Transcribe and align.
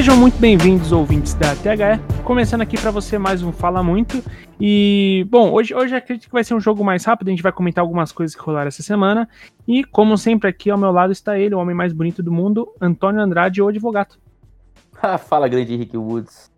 Sejam 0.00 0.16
muito 0.16 0.38
bem-vindos, 0.38 0.92
ouvintes 0.92 1.34
da 1.34 1.54
THE. 1.54 2.22
Começando 2.24 2.62
aqui 2.62 2.80
para 2.80 2.90
você 2.90 3.18
mais 3.18 3.42
um 3.42 3.52
Fala 3.52 3.82
Muito. 3.82 4.24
E, 4.58 5.26
bom, 5.28 5.52
hoje, 5.52 5.74
hoje 5.74 5.94
acredito 5.94 6.24
que 6.26 6.32
vai 6.32 6.42
ser 6.42 6.54
um 6.54 6.60
jogo 6.60 6.82
mais 6.82 7.04
rápido. 7.04 7.28
A 7.28 7.30
gente 7.32 7.42
vai 7.42 7.52
comentar 7.52 7.82
algumas 7.82 8.10
coisas 8.10 8.34
que 8.34 8.40
rolaram 8.40 8.68
essa 8.68 8.82
semana. 8.82 9.28
E, 9.68 9.84
como 9.84 10.16
sempre, 10.16 10.48
aqui 10.48 10.70
ao 10.70 10.78
meu 10.78 10.90
lado 10.90 11.12
está 11.12 11.38
ele, 11.38 11.54
o 11.54 11.58
homem 11.58 11.76
mais 11.76 11.92
bonito 11.92 12.22
do 12.22 12.32
mundo, 12.32 12.72
Antônio 12.80 13.20
Andrade, 13.20 13.60
o 13.60 13.68
advogado. 13.68 14.16
Ah, 15.02 15.18
fala, 15.18 15.46
grande 15.48 15.74
Henrique 15.74 15.98
Woods. 15.98 16.50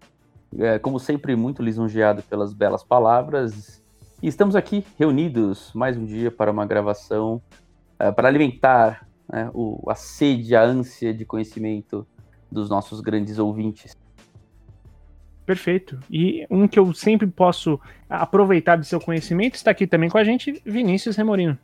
É, 0.57 0.79
como 0.79 1.01
sempre, 1.01 1.35
muito 1.35 1.65
lisonjeado 1.65 2.23
pelas 2.23 2.53
belas 2.53 2.85
palavras. 2.85 3.83
E 4.23 4.29
estamos 4.29 4.55
aqui 4.55 4.87
reunidos 4.97 5.73
mais 5.75 5.97
um 5.97 6.05
dia 6.05 6.31
para 6.31 6.53
uma 6.53 6.65
gravação 6.65 7.43
é, 7.99 8.13
para 8.13 8.29
alimentar 8.29 9.05
né, 9.29 9.51
o, 9.53 9.83
a 9.91 9.97
sede, 9.97 10.55
a 10.55 10.63
ânsia 10.63 11.13
de 11.13 11.25
conhecimento 11.25 12.07
dos 12.53 12.69
nossos 12.69 13.01
grandes 13.01 13.39
ouvintes. 13.39 13.97
Perfeito. 15.45 15.99
E 16.11 16.47
um 16.49 16.69
que 16.69 16.79
eu 16.79 16.93
sempre 16.95 17.27
posso 17.27 17.81
aproveitar 18.09 18.77
do 18.77 18.85
seu 18.85 19.01
conhecimento 19.01 19.55
está 19.55 19.71
aqui 19.71 19.87
também 19.87 20.09
com 20.09 20.19
a 20.19 20.25
gente, 20.25 20.63
Vinícius 20.65 21.17
Remorino. 21.17 21.59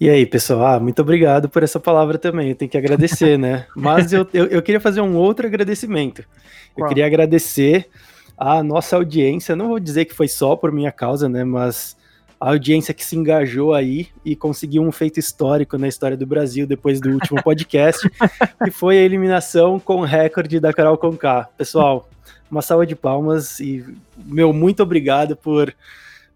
E 0.00 0.08
aí, 0.10 0.26
pessoal, 0.26 0.66
ah, 0.66 0.80
muito 0.80 1.00
obrigado 1.02 1.48
por 1.48 1.62
essa 1.62 1.78
palavra 1.78 2.18
também. 2.18 2.50
Eu 2.50 2.54
tenho 2.54 2.70
que 2.70 2.76
agradecer, 2.76 3.38
né? 3.38 3.66
Mas 3.76 4.12
eu, 4.12 4.26
eu, 4.32 4.46
eu, 4.46 4.62
queria 4.62 4.80
fazer 4.80 5.00
um 5.00 5.16
outro 5.16 5.46
agradecimento. 5.46 6.24
Qual? 6.74 6.84
Eu 6.84 6.88
queria 6.88 7.06
agradecer 7.06 7.88
a 8.36 8.62
nossa 8.62 8.96
audiência. 8.96 9.54
Não 9.54 9.68
vou 9.68 9.78
dizer 9.78 10.04
que 10.04 10.14
foi 10.14 10.26
só 10.26 10.56
por 10.56 10.72
minha 10.72 10.90
causa, 10.90 11.28
né? 11.28 11.44
Mas 11.44 11.96
a 12.42 12.48
audiência 12.48 12.92
que 12.92 13.04
se 13.04 13.14
engajou 13.14 13.72
aí 13.72 14.08
e 14.24 14.34
conseguiu 14.34 14.82
um 14.82 14.90
feito 14.90 15.20
histórico 15.20 15.78
na 15.78 15.86
história 15.86 16.16
do 16.16 16.26
Brasil 16.26 16.66
depois 16.66 17.00
do 17.00 17.10
último 17.10 17.40
podcast, 17.44 18.10
que 18.64 18.70
foi 18.72 18.98
a 18.98 19.02
eliminação 19.02 19.78
com 19.78 20.00
recorde 20.00 20.58
da 20.58 20.72
Carol 20.72 20.98
Conká. 20.98 21.44
Pessoal, 21.56 22.10
uma 22.50 22.60
salva 22.60 22.84
de 22.84 22.96
palmas 22.96 23.60
e 23.60 23.84
meu 24.16 24.52
muito 24.52 24.82
obrigado 24.82 25.36
por 25.36 25.72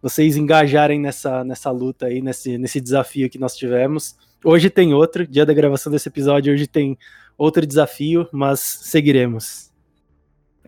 vocês 0.01 0.37
engajarem 0.37 1.01
nessa, 1.01 1.43
nessa 1.43 1.73
luta 1.73 2.07
aí, 2.07 2.23
nesse, 2.23 2.57
nesse 2.57 2.81
desafio 2.81 3.29
que 3.29 3.37
nós 3.39 3.57
tivemos. 3.57 4.15
Hoje 4.45 4.71
tem 4.71 4.95
outro, 4.95 5.27
dia 5.27 5.45
da 5.45 5.53
gravação 5.53 5.91
desse 5.91 6.09
episódio, 6.09 6.55
hoje 6.55 6.69
tem 6.69 6.97
outro 7.37 7.67
desafio, 7.67 8.29
mas 8.31 8.61
seguiremos. 8.61 9.73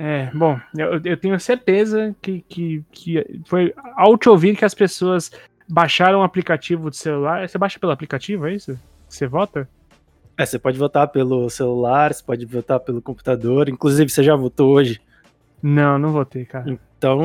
É, 0.01 0.31
bom, 0.33 0.61
eu, 0.77 1.01
eu 1.05 1.17
tenho 1.17 1.39
certeza 1.41 2.15
que, 2.23 2.41
que, 2.43 2.85
que 2.93 3.43
foi 3.47 3.75
ao 3.97 4.17
te 4.17 4.29
ouvir 4.29 4.57
que 4.57 4.65
as 4.65 4.73
pessoas 4.73 5.33
baixaram 5.69 6.21
o 6.21 6.23
aplicativo 6.23 6.89
do 6.89 6.95
celular. 6.95 7.49
Você 7.49 7.59
baixa 7.59 7.81
pelo 7.81 7.91
aplicativo, 7.91 8.47
é 8.47 8.55
isso? 8.55 8.79
Você 9.09 9.27
vota? 9.27 9.69
É, 10.37 10.47
você 10.47 10.57
pode 10.57 10.79
votar 10.79 11.09
pelo 11.09 11.51
celular, 11.51 12.15
você 12.15 12.23
pode 12.23 12.47
votar 12.47 12.79
pelo 12.79 13.03
computador. 13.03 13.69
Inclusive, 13.69 14.09
você 14.09 14.23
já 14.23 14.37
votou 14.37 14.71
hoje? 14.71 15.01
Não, 15.61 15.99
não 15.99 16.13
votei, 16.13 16.45
cara. 16.45 16.79
Então, 16.99 17.23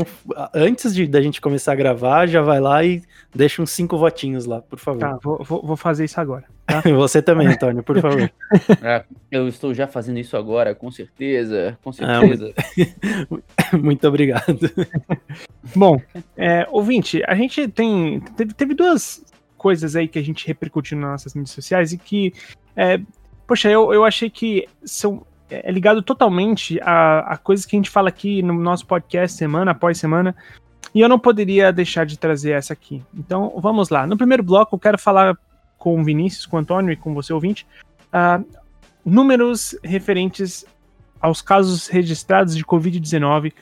antes 0.54 0.94
de 0.94 1.08
da 1.08 1.20
gente 1.20 1.42
começar 1.42 1.72
a 1.72 1.76
gravar, 1.76 2.28
já 2.28 2.44
vai 2.44 2.60
lá 2.60 2.84
e 2.86 3.02
deixa 3.34 3.60
uns 3.60 3.72
cinco 3.72 3.98
votinhos 3.98 4.46
lá, 4.46 4.62
por 4.62 4.78
favor. 4.78 5.00
Tá, 5.00 5.18
vou, 5.22 5.44
vou 5.44 5.76
fazer 5.76 6.06
isso 6.06 6.22
agora. 6.22 6.46
Tá? 6.68 6.82
Você 6.96 7.24
também, 7.24 7.48
Antônio, 7.48 7.82
por 7.82 7.98
favor. 8.00 8.32
É, 8.84 9.04
eu 9.32 9.48
estou 9.48 9.74
já 9.74 9.88
fazendo 9.88 10.20
isso 10.20 10.38
agora, 10.38 10.76
com 10.76 10.92
certeza, 10.92 11.76
com 11.84 11.90
ah, 11.90 11.94
certeza. 11.94 12.54
Ah, 13.58 13.76
muito 13.82 14.08
obrigado. 14.08 14.72
Bom, 15.76 16.00
é, 16.38 16.68
ouvinte, 16.70 17.24
a 17.26 17.34
gente 17.34 17.68
tem. 17.68 18.20
Teve, 18.38 18.54
teve, 18.54 18.74
duas 18.76 19.26
coisas 19.58 19.96
aí 19.96 20.08
que 20.08 20.20
a 20.20 20.24
gente 20.24 20.46
repercutiu 20.46 21.00
nas 21.00 21.10
nossas 21.10 21.34
mídias 21.34 21.50
sociais 21.50 21.92
e 21.94 21.98
que. 21.98 22.32
É, 22.76 23.00
poxa, 23.48 23.72
eu, 23.72 23.92
eu 23.92 24.06
achei 24.06 24.30
que 24.30 24.68
são 24.86 25.26
é 25.50 25.72
ligado 25.72 26.02
totalmente 26.02 26.80
a, 26.82 27.20
a 27.20 27.38
coisas 27.38 27.66
que 27.66 27.76
a 27.76 27.80
gente 27.80 27.90
fala 27.90 28.10
aqui 28.10 28.42
no 28.42 28.54
nosso 28.54 28.86
podcast 28.86 29.38
semana 29.38 29.72
após 29.72 29.98
semana. 29.98 30.36
E 30.94 31.02
eu 31.02 31.10
não 31.10 31.18
poderia 31.18 31.72
deixar 31.72 32.06
de 32.06 32.18
trazer 32.18 32.52
essa 32.52 32.74
aqui. 32.74 33.02
Então, 33.14 33.54
vamos 33.58 33.90
lá. 33.90 34.06
No 34.06 34.18
primeiro 34.18 34.44
bloco, 34.44 34.76
eu 34.76 34.80
quero 34.80 34.98
falar 34.98 35.38
com 35.78 36.00
o 36.00 36.04
Vinícius, 36.04 36.46
com 36.46 36.58
o 36.58 36.60
Antônio 36.60 36.92
e 36.92 36.96
com 36.96 37.14
você, 37.14 37.34
ouvinte, 37.34 37.66
uh, 38.14 38.46
números 39.06 39.78
referentes 39.84 40.66
aos 41.20 41.42
casos 41.42 41.88
registrados 41.88 42.56
de 42.56 42.64
Covid-19 42.64 43.54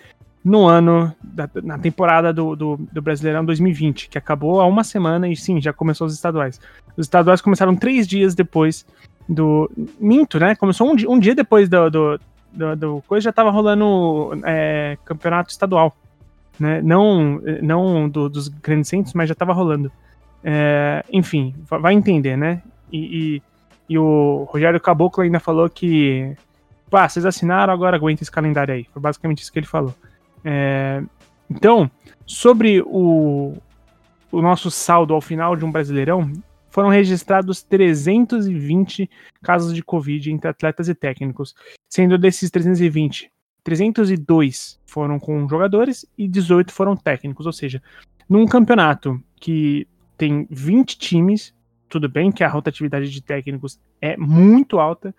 no 0.44 0.68
ano, 0.68 1.16
da, 1.24 1.50
na 1.64 1.78
temporada 1.78 2.34
do, 2.34 2.56
do, 2.56 2.78
do, 2.92 3.02
Brasileirão 3.02 3.46
2020, 3.46 4.10
que 4.10 4.18
acabou 4.18 4.60
há 4.60 4.66
uma 4.66 4.84
semana 4.84 5.30
e 5.30 5.36
sim, 5.36 5.62
já 5.62 5.72
começou 5.72 6.08
os 6.08 6.14
estaduais. 6.14 6.60
Os 6.98 7.06
estaduais 7.06 7.42
começaram 7.42 7.76
três 7.76 8.08
dias 8.08 8.34
depois 8.34 8.86
do. 9.28 9.70
Minto, 10.00 10.40
né? 10.40 10.56
Começou 10.56 10.88
um, 10.88 10.96
um 11.10 11.20
dia 11.20 11.36
depois 11.36 11.70
do, 11.70 11.90
do, 11.90 12.20
do, 12.52 12.76
do, 12.76 13.04
coisa, 13.08 13.26
já 13.26 13.34
tava 13.34 13.50
rolando 13.50 14.32
é, 14.46 14.98
campeonato 15.06 15.52
estadual. 15.52 15.96
Né? 16.60 16.82
Não, 16.82 17.42
não 17.62 18.10
do, 18.10 18.30
dos 18.30 18.48
grandes 18.48 18.90
centros, 18.90 19.14
mas 19.14 19.30
já 19.30 19.36
tava 19.36 19.54
rolando. 19.54 19.92
É, 20.44 21.04
enfim, 21.12 21.56
vai 21.68 21.94
entender, 21.94 22.36
né? 22.36 22.62
E, 22.92 23.00
e, 23.00 23.44
e, 23.90 23.98
o 23.98 24.48
Rogério 24.50 24.80
Caboclo 24.80 25.24
ainda 25.24 25.40
falou 25.40 25.70
que. 25.70 26.36
Pá, 26.90 27.08
vocês 27.08 27.26
assinaram, 27.26 27.74
agora 27.74 27.96
aguenta 27.96 28.22
esse 28.22 28.32
calendário 28.32 28.74
aí. 28.74 28.86
Foi 28.92 29.02
basicamente 29.02 29.42
isso 29.42 29.52
que 29.52 29.60
ele 29.60 29.66
falou. 29.66 29.96
É, 30.44 31.02
então, 31.50 31.90
sobre 32.26 32.82
o, 32.86 33.54
o 34.32 34.42
nosso 34.42 34.70
saldo 34.72 35.14
ao 35.14 35.22
final 35.22 35.56
de 35.56 35.66
um 35.66 35.72
Brasileirão, 35.72 36.32
foram 36.72 36.90
registrados 36.90 37.62
320 37.62 39.10
casos 39.44 39.74
de 39.74 39.84
Covid 39.84 40.32
entre 40.32 40.50
atletas 40.50 40.90
e 40.90 40.96
técnicos, 40.96 41.54
sendo 41.88 42.18
desses 42.18 42.50
320, 42.50 43.32
302 43.64 44.80
foram 44.86 45.20
com 45.20 45.48
jogadores 45.48 46.06
e 46.18 46.28
18 46.28 46.72
foram 46.72 46.96
técnicos, 46.96 47.46
ou 47.46 47.54
seja, 47.54 47.82
num 48.28 48.46
campeonato 48.46 49.22
que 49.36 49.88
tem 50.18 50.48
20 50.50 50.98
times, 50.98 51.54
tudo 51.90 52.08
bem 52.08 52.32
que 52.32 52.44
a 52.44 52.48
rotatividade 52.48 53.10
de 53.12 53.22
técnicos 53.22 53.80
é 54.02 54.16
muito 54.18 54.80
alta, 54.80 55.14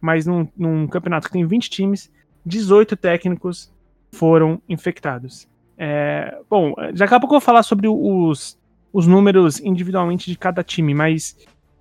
mas 0.00 0.26
num, 0.26 0.48
num 0.56 0.86
campeonato 0.86 1.26
que 1.26 1.32
tem 1.32 1.46
20 1.46 1.68
times, 1.68 2.12
18 2.46 2.96
técnicos 2.96 3.72
foram 4.12 4.60
infectados. 4.68 5.48
É, 5.76 6.38
bom, 6.48 6.74
daqui 6.94 7.14
a 7.14 7.18
pouco 7.20 7.34
eu 7.34 7.40
vou 7.40 7.44
falar 7.44 7.62
sobre 7.62 7.88
os 7.88 8.58
os 8.92 9.06
números 9.06 9.60
individualmente 9.60 10.30
de 10.30 10.36
cada 10.36 10.62
time, 10.62 10.94
mas, 10.94 11.36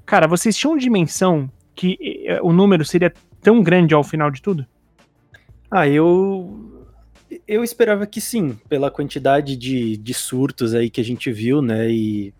cara, 0.05 0.27
vocês 0.27 0.55
tinham 0.55 0.77
dimensão 0.77 1.51
que 1.75 1.97
eh, 2.25 2.39
o 2.41 2.53
número 2.53 2.85
seria 2.85 3.13
tão 3.41 3.61
grande 3.61 3.93
ao 3.93 4.03
final 4.03 4.31
de 4.31 4.41
tudo? 4.41 4.65
Ah, 5.69 5.87
eu. 5.87 6.67
Eu 7.47 7.63
esperava 7.63 8.05
que 8.05 8.19
sim, 8.19 8.59
pela 8.67 8.91
quantidade 8.91 9.55
de, 9.55 9.95
de 9.95 10.13
surtos 10.13 10.75
aí 10.75 10.89
que 10.89 10.99
a 10.99 11.03
gente 11.03 11.31
viu, 11.31 11.61
né? 11.61 11.89
E. 11.89 12.33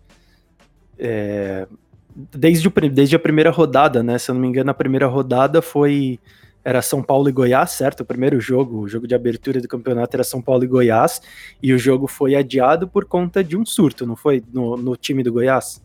É, 0.98 1.66
desde, 2.14 2.68
o, 2.68 2.72
desde 2.90 3.16
a 3.16 3.18
primeira 3.18 3.50
rodada, 3.50 4.02
né? 4.02 4.18
Se 4.18 4.30
eu 4.30 4.34
não 4.34 4.42
me 4.42 4.48
engano, 4.48 4.70
a 4.70 4.74
primeira 4.74 5.06
rodada 5.06 5.62
foi 5.62 6.20
era 6.64 6.80
São 6.80 7.02
Paulo 7.02 7.28
e 7.28 7.32
Goiás, 7.32 7.70
certo? 7.72 8.00
O 8.00 8.04
primeiro 8.04 8.40
jogo, 8.40 8.78
o 8.78 8.88
jogo 8.88 9.06
de 9.06 9.14
abertura 9.14 9.60
do 9.60 9.68
campeonato 9.68 10.16
era 10.16 10.24
São 10.24 10.40
Paulo 10.40 10.64
e 10.64 10.66
Goiás, 10.66 11.20
e 11.62 11.72
o 11.72 11.78
jogo 11.78 12.06
foi 12.06 12.34
adiado 12.34 12.86
por 12.86 13.04
conta 13.04 13.42
de 13.42 13.56
um 13.56 13.64
surto, 13.66 14.06
não 14.06 14.16
foi? 14.16 14.42
No, 14.52 14.76
no 14.76 14.96
time 14.96 15.22
do 15.22 15.32
Goiás? 15.32 15.82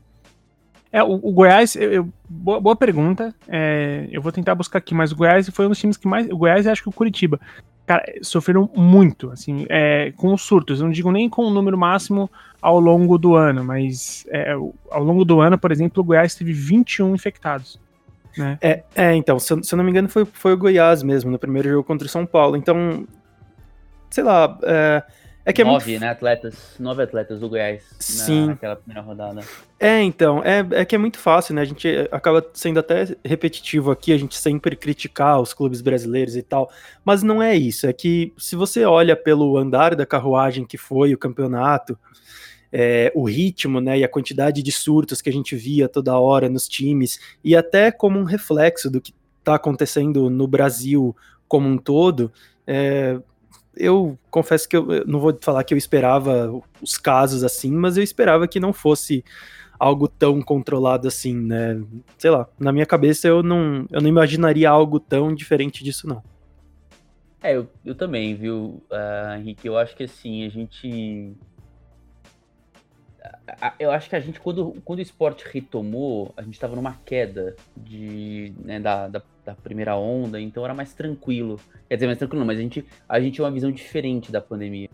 É, 0.91 1.03
o, 1.03 1.13
o 1.15 1.31
Goiás, 1.31 1.75
eu, 1.75 1.91
eu, 1.91 2.09
boa, 2.29 2.59
boa, 2.59 2.75
pergunta. 2.75 3.33
É, 3.47 4.07
eu 4.11 4.21
vou 4.21 4.31
tentar 4.31 4.55
buscar 4.55 4.79
aqui, 4.79 4.93
mas 4.93 5.11
o 5.11 5.15
Goiás 5.15 5.49
foi 5.49 5.65
um 5.65 5.69
dos 5.69 5.79
times 5.79 5.97
que 5.97 6.07
mais. 6.07 6.29
O 6.29 6.37
Goiás 6.37 6.65
e 6.65 6.69
acho 6.69 6.81
que 6.81 6.89
o 6.89 6.93
Curitiba. 6.93 7.39
Cara, 7.85 8.03
sofreram 8.21 8.69
muito, 8.75 9.31
assim, 9.31 9.65
é, 9.69 10.11
com 10.17 10.33
os 10.33 10.41
surtos. 10.41 10.79
Eu 10.79 10.87
não 10.87 10.91
digo 10.91 11.11
nem 11.11 11.29
com 11.29 11.43
o 11.43 11.49
número 11.49 11.77
máximo 11.77 12.29
ao 12.61 12.79
longo 12.79 13.17
do 13.17 13.35
ano, 13.35 13.63
mas 13.63 14.25
é, 14.29 14.51
ao 14.51 15.03
longo 15.03 15.23
do 15.23 15.39
ano, 15.39 15.57
por 15.57 15.71
exemplo, 15.71 16.01
o 16.01 16.05
Goiás 16.05 16.35
teve 16.35 16.51
21 16.51 17.15
infectados. 17.15 17.79
Né? 18.37 18.57
É, 18.61 18.83
é, 18.95 19.15
então, 19.15 19.39
se 19.39 19.51
eu, 19.51 19.63
se 19.63 19.73
eu, 19.73 19.77
não 19.77 19.83
me 19.83 19.91
engano, 19.91 20.07
foi, 20.07 20.25
foi 20.25 20.53
o 20.53 20.57
Goiás 20.57 21.03
mesmo, 21.03 21.31
no 21.31 21.39
primeiro 21.39 21.69
jogo 21.69 21.83
contra 21.83 22.05
o 22.05 22.09
São 22.09 22.25
Paulo. 22.25 22.55
Então, 22.55 23.07
sei 24.09 24.23
lá. 24.23 24.57
É, 24.63 25.03
é 25.45 25.53
que 25.53 25.61
é 25.61 25.65
nove, 25.65 25.91
muito... 25.91 26.01
né, 26.01 26.09
atletas, 26.09 26.75
nove 26.77 27.01
atletas 27.01 27.39
do 27.39 27.47
Goiás 27.47 27.81
Sim. 27.99 28.47
naquela 28.47 28.75
primeira 28.75 29.01
rodada. 29.01 29.41
É, 29.79 30.01
então, 30.01 30.43
é, 30.43 30.65
é 30.71 30.83
que 30.83 30.93
é 30.93 30.97
muito 30.97 31.17
fácil, 31.17 31.55
né? 31.55 31.61
A 31.61 31.65
gente 31.65 31.87
acaba 32.11 32.45
sendo 32.53 32.81
até 32.81 33.15
repetitivo 33.23 33.89
aqui, 33.89 34.11
a 34.11 34.17
gente 34.17 34.35
sempre 34.35 34.75
criticar 34.75 35.39
os 35.39 35.53
clubes 35.53 35.79
brasileiros 35.79 36.35
e 36.35 36.41
tal, 36.41 36.69
mas 37.05 37.23
não 37.23 37.41
é 37.41 37.55
isso. 37.55 37.87
É 37.87 37.93
que 37.93 38.33
se 38.37 38.57
você 38.57 38.83
olha 38.83 39.15
pelo 39.15 39.57
andar 39.57 39.95
da 39.95 40.05
carruagem 40.05 40.65
que 40.65 40.77
foi 40.77 41.13
o 41.13 41.17
campeonato, 41.17 41.97
é, 42.71 43.11
o 43.15 43.23
ritmo 43.23 43.79
né, 43.79 43.99
e 43.99 44.03
a 44.03 44.09
quantidade 44.09 44.61
de 44.61 44.71
surtos 44.71 45.21
que 45.21 45.29
a 45.29 45.33
gente 45.33 45.55
via 45.55 45.87
toda 45.87 46.17
hora 46.17 46.49
nos 46.49 46.67
times, 46.67 47.19
e 47.43 47.55
até 47.55 47.91
como 47.91 48.19
um 48.19 48.23
reflexo 48.23 48.89
do 48.89 49.01
que 49.01 49.13
está 49.39 49.55
acontecendo 49.55 50.29
no 50.29 50.47
Brasil 50.47 51.15
como 51.47 51.67
um 51.67 51.77
todo, 51.77 52.31
é, 52.65 53.19
eu 53.75 54.17
confesso 54.29 54.67
que 54.67 54.75
eu 54.75 55.05
não 55.05 55.19
vou 55.19 55.37
falar 55.39 55.63
que 55.63 55.73
eu 55.73 55.77
esperava 55.77 56.51
os 56.81 56.97
casos 56.97 57.43
assim, 57.43 57.71
mas 57.71 57.95
eu 57.95 58.03
esperava 58.03 58.47
que 58.47 58.59
não 58.59 58.73
fosse 58.73 59.23
algo 59.79 60.07
tão 60.07 60.41
controlado 60.41 61.07
assim, 61.07 61.35
né? 61.35 61.79
Sei 62.17 62.31
lá, 62.31 62.47
na 62.59 62.71
minha 62.71 62.85
cabeça 62.85 63.27
eu 63.27 63.43
não, 63.43 63.85
eu 63.91 64.01
não 64.01 64.09
imaginaria 64.09 64.69
algo 64.69 64.99
tão 64.99 65.33
diferente 65.33 65.83
disso, 65.83 66.07
não. 66.07 66.23
É, 67.41 67.55
eu, 67.55 67.67
eu 67.85 67.93
também, 67.93 68.35
viu, 68.35 68.81
uh, 68.91 69.37
Henrique? 69.37 69.67
Eu 69.67 69.77
acho 69.77 69.95
que 69.95 70.03
assim, 70.03 70.43
a 70.43 70.49
gente. 70.49 71.33
Eu 73.79 73.91
acho 73.91 74.09
que 74.09 74.15
a 74.15 74.19
gente, 74.19 74.39
quando, 74.39 74.75
quando 74.83 74.99
o 74.99 75.01
esporte 75.01 75.45
retomou, 75.51 76.33
a 76.35 76.41
gente 76.41 76.55
estava 76.55 76.75
numa 76.75 76.99
queda 77.05 77.55
de, 77.75 78.53
né, 78.59 78.79
da, 78.79 79.07
da, 79.07 79.21
da, 79.45 79.55
primeira 79.55 79.95
onda, 79.95 80.39
então 80.39 80.65
era 80.65 80.73
mais 80.73 80.93
tranquilo. 80.93 81.59
Quer 81.87 81.95
dizer, 81.95 82.07
mais 82.07 82.17
tranquilo, 82.17 82.39
não, 82.41 82.47
mas 82.47 82.59
a 82.59 82.61
gente, 82.61 82.85
a 83.07 83.19
gente 83.19 83.35
tinha 83.35 83.45
uma 83.45 83.51
visão 83.51 83.71
diferente 83.71 84.31
da 84.31 84.41
pandemia, 84.41 84.89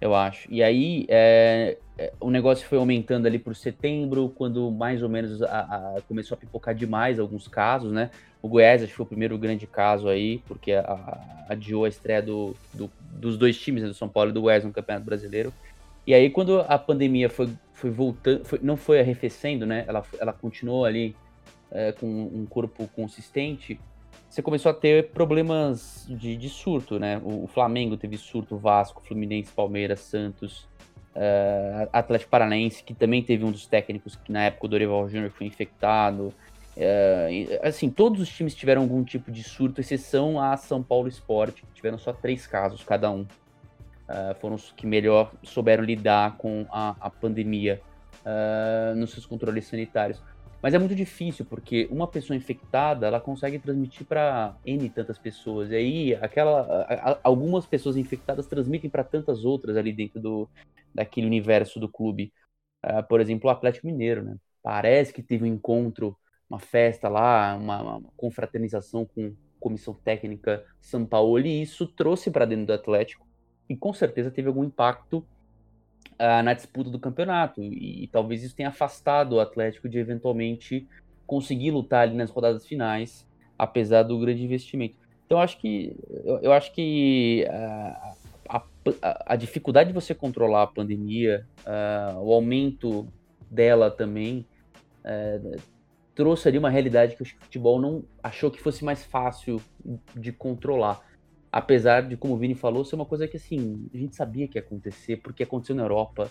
eu 0.00 0.14
acho. 0.14 0.48
E 0.50 0.62
aí, 0.62 1.06
é, 1.08 1.78
é 1.96 2.12
o 2.18 2.28
negócio 2.28 2.66
foi 2.66 2.76
aumentando 2.76 3.26
ali 3.26 3.38
por 3.38 3.54
setembro, 3.54 4.32
quando 4.34 4.68
mais 4.72 5.00
ou 5.02 5.08
menos 5.08 5.40
a, 5.42 5.60
a, 5.60 6.00
começou 6.08 6.34
a 6.34 6.38
pipocar 6.38 6.74
demais 6.74 7.20
alguns 7.20 7.46
casos, 7.46 7.92
né? 7.92 8.10
O 8.42 8.48
Goiás 8.48 8.82
acho 8.82 8.90
que 8.90 8.96
foi 8.96 9.04
o 9.04 9.08
primeiro 9.08 9.38
grande 9.38 9.68
caso 9.68 10.08
aí, 10.08 10.42
porque 10.48 10.72
a, 10.72 11.44
adiou 11.48 11.84
a 11.84 11.88
estreia 11.88 12.20
do, 12.20 12.56
do, 12.74 12.90
dos 13.12 13.38
dois 13.38 13.56
times, 13.56 13.84
né, 13.84 13.88
do 13.88 13.94
São 13.94 14.08
Paulo 14.08 14.30
e 14.30 14.32
do 14.32 14.42
Goiás 14.42 14.64
no 14.64 14.72
Campeonato 14.72 15.06
Brasileiro. 15.06 15.52
E 16.06 16.14
aí, 16.14 16.30
quando 16.30 16.60
a 16.60 16.78
pandemia 16.78 17.30
foi, 17.30 17.48
foi 17.72 17.90
voltando, 17.90 18.44
foi, 18.44 18.58
não 18.62 18.76
foi 18.76 19.00
arrefecendo, 19.00 19.64
né? 19.64 19.84
Ela, 19.86 20.02
ela 20.18 20.32
continuou 20.32 20.84
ali 20.84 21.14
é, 21.70 21.92
com 21.92 22.06
um 22.06 22.44
corpo 22.46 22.88
consistente. 22.88 23.78
Você 24.28 24.42
começou 24.42 24.70
a 24.70 24.74
ter 24.74 25.10
problemas 25.10 26.06
de, 26.08 26.36
de 26.36 26.48
surto, 26.48 26.98
né? 26.98 27.20
O, 27.22 27.44
o, 27.44 27.46
Flamengo 27.46 27.96
teve 27.96 28.16
surto, 28.16 28.56
Vasco, 28.56 29.02
Fluminense, 29.04 29.52
Palmeiras, 29.52 30.00
Santos, 30.00 30.68
uh, 31.14 31.88
Atlético 31.92 32.30
Paranaense, 32.30 32.82
que 32.82 32.94
também 32.94 33.22
teve 33.22 33.44
um 33.44 33.52
dos 33.52 33.66
técnicos 33.66 34.16
que 34.16 34.32
na 34.32 34.44
época 34.44 34.66
o 34.66 34.68
Dorival 34.68 35.08
Júnior 35.08 35.30
foi 35.30 35.46
infectado. 35.46 36.32
É, 36.74 37.60
assim, 37.62 37.90
todos 37.90 38.20
os 38.20 38.28
times 38.30 38.54
tiveram 38.54 38.82
algum 38.82 39.04
tipo 39.04 39.30
de 39.30 39.42
surto, 39.42 39.80
exceção 39.80 40.40
a 40.40 40.56
São 40.56 40.82
Paulo 40.82 41.08
Sport, 41.08 41.56
que 41.56 41.74
tiveram 41.74 41.98
só 41.98 42.12
três 42.12 42.46
casos 42.46 42.82
cada 42.82 43.10
um. 43.10 43.26
Uh, 44.08 44.34
foram 44.40 44.56
os 44.56 44.72
que 44.72 44.86
melhor 44.86 45.32
souberam 45.42 45.82
lidar 45.82 46.36
com 46.36 46.66
a, 46.70 46.96
a 47.00 47.08
pandemia 47.08 47.80
uh, 48.26 48.94
nos 48.96 49.12
seus 49.12 49.24
controles 49.24 49.66
sanitários. 49.66 50.20
Mas 50.60 50.74
é 50.74 50.78
muito 50.78 50.94
difícil, 50.94 51.44
porque 51.44 51.88
uma 51.90 52.06
pessoa 52.06 52.36
infectada, 52.36 53.06
ela 53.06 53.20
consegue 53.20 53.58
transmitir 53.58 54.06
para 54.06 54.56
N 54.64 54.88
tantas 54.90 55.18
pessoas. 55.18 55.70
E 55.70 55.74
aí, 55.74 56.14
aquela, 56.16 57.18
algumas 57.24 57.66
pessoas 57.66 57.96
infectadas 57.96 58.46
transmitem 58.46 58.88
para 58.88 59.02
tantas 59.02 59.44
outras 59.44 59.76
ali 59.76 59.92
dentro 59.92 60.20
do, 60.20 60.48
daquele 60.94 61.26
universo 61.26 61.80
do 61.80 61.88
clube. 61.88 62.32
Uh, 62.84 63.02
por 63.08 63.20
exemplo, 63.20 63.48
o 63.48 63.52
Atlético 63.52 63.88
Mineiro, 63.88 64.22
né? 64.22 64.36
Parece 64.62 65.12
que 65.12 65.22
teve 65.22 65.42
um 65.42 65.48
encontro 65.48 66.16
uma 66.52 66.58
festa 66.58 67.08
lá, 67.08 67.56
uma, 67.56 67.82
uma 67.98 68.10
confraternização 68.14 69.06
com 69.06 69.34
comissão 69.58 69.94
técnica 69.94 70.62
São 70.80 71.06
Paulo, 71.06 71.38
e 71.38 71.62
isso 71.62 71.86
trouxe 71.86 72.30
para 72.30 72.44
dentro 72.44 72.66
do 72.66 72.72
Atlético 72.74 73.26
e 73.68 73.76
com 73.76 73.92
certeza 73.92 74.30
teve 74.30 74.48
algum 74.48 74.64
impacto 74.64 75.24
uh, 76.12 76.42
na 76.42 76.52
disputa 76.52 76.90
do 76.90 76.98
campeonato 76.98 77.62
e, 77.62 78.04
e, 78.04 78.06
talvez 78.08 78.42
isso 78.42 78.54
tenha 78.54 78.68
afastado 78.68 79.34
o 79.34 79.40
Atlético 79.40 79.88
de 79.88 79.98
eventualmente 79.98 80.86
conseguir 81.26 81.70
lutar 81.70 82.02
ali 82.02 82.14
nas 82.14 82.30
rodadas 82.30 82.66
finais, 82.66 83.26
apesar 83.58 84.02
do 84.02 84.18
grande 84.18 84.44
investimento. 84.44 84.96
Então 85.26 85.40
acho 85.40 85.58
que 85.58 85.96
eu, 86.24 86.38
eu 86.40 86.52
acho 86.52 86.72
que 86.72 87.46
uh, 87.48 88.14
a, 88.48 88.62
a, 89.00 89.32
a, 89.32 89.36
dificuldade 89.36 89.88
de 89.88 89.94
você 89.94 90.14
controlar 90.14 90.62
a 90.62 90.66
pandemia, 90.66 91.46
uh, 91.66 92.18
o 92.20 92.32
aumento 92.32 93.08
dela 93.50 93.90
também 93.90 94.46
uh, 95.04 95.60
trouxe 96.14 96.48
ali 96.48 96.58
uma 96.58 96.68
realidade 96.70 97.16
que 97.16 97.22
o 97.22 97.26
futebol 97.26 97.80
não 97.80 98.04
achou 98.22 98.50
que 98.50 98.60
fosse 98.60 98.84
mais 98.84 99.04
fácil 99.04 99.60
de 100.14 100.32
controlar. 100.32 101.00
Apesar 101.52 102.00
de, 102.00 102.16
como 102.16 102.32
o 102.32 102.36
Vini 102.38 102.54
falou, 102.54 102.82
ser 102.82 102.94
uma 102.94 103.04
coisa 103.04 103.28
que 103.28 103.36
assim, 103.36 103.86
a 103.92 103.98
gente 103.98 104.16
sabia 104.16 104.48
que 104.48 104.56
ia 104.56 104.62
acontecer, 104.62 105.18
porque 105.18 105.42
aconteceu 105.42 105.76
na 105.76 105.82
Europa, 105.82 106.30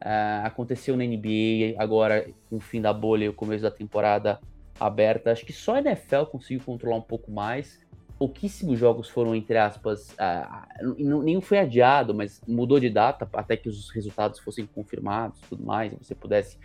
uh, 0.00 0.46
aconteceu 0.46 0.96
na 0.96 1.04
NBA, 1.04 1.74
agora 1.76 2.30
com 2.48 2.56
o 2.56 2.60
fim 2.60 2.80
da 2.80 2.92
bolha 2.92 3.24
e 3.24 3.28
o 3.28 3.32
começo 3.32 3.64
da 3.64 3.70
temporada 3.70 4.40
aberta. 4.78 5.32
Acho 5.32 5.44
que 5.44 5.52
só 5.52 5.74
a 5.74 5.80
NFL 5.80 6.26
conseguiu 6.30 6.64
controlar 6.64 6.96
um 6.96 7.02
pouco 7.02 7.32
mais. 7.32 7.80
Pouquíssimos 8.16 8.78
jogos 8.78 9.08
foram, 9.08 9.34
entre 9.34 9.58
aspas, 9.58 10.10
uh, 10.10 10.94
nenhum 10.96 11.40
foi 11.40 11.58
adiado, 11.58 12.14
mas 12.14 12.40
mudou 12.46 12.78
de 12.78 12.90
data 12.90 13.28
até 13.32 13.56
que 13.56 13.68
os 13.68 13.90
resultados 13.90 14.38
fossem 14.38 14.66
confirmados 14.66 15.40
tudo 15.48 15.64
mais, 15.64 15.92
e 15.92 15.96
você 15.96 16.14
pudesse 16.14 16.56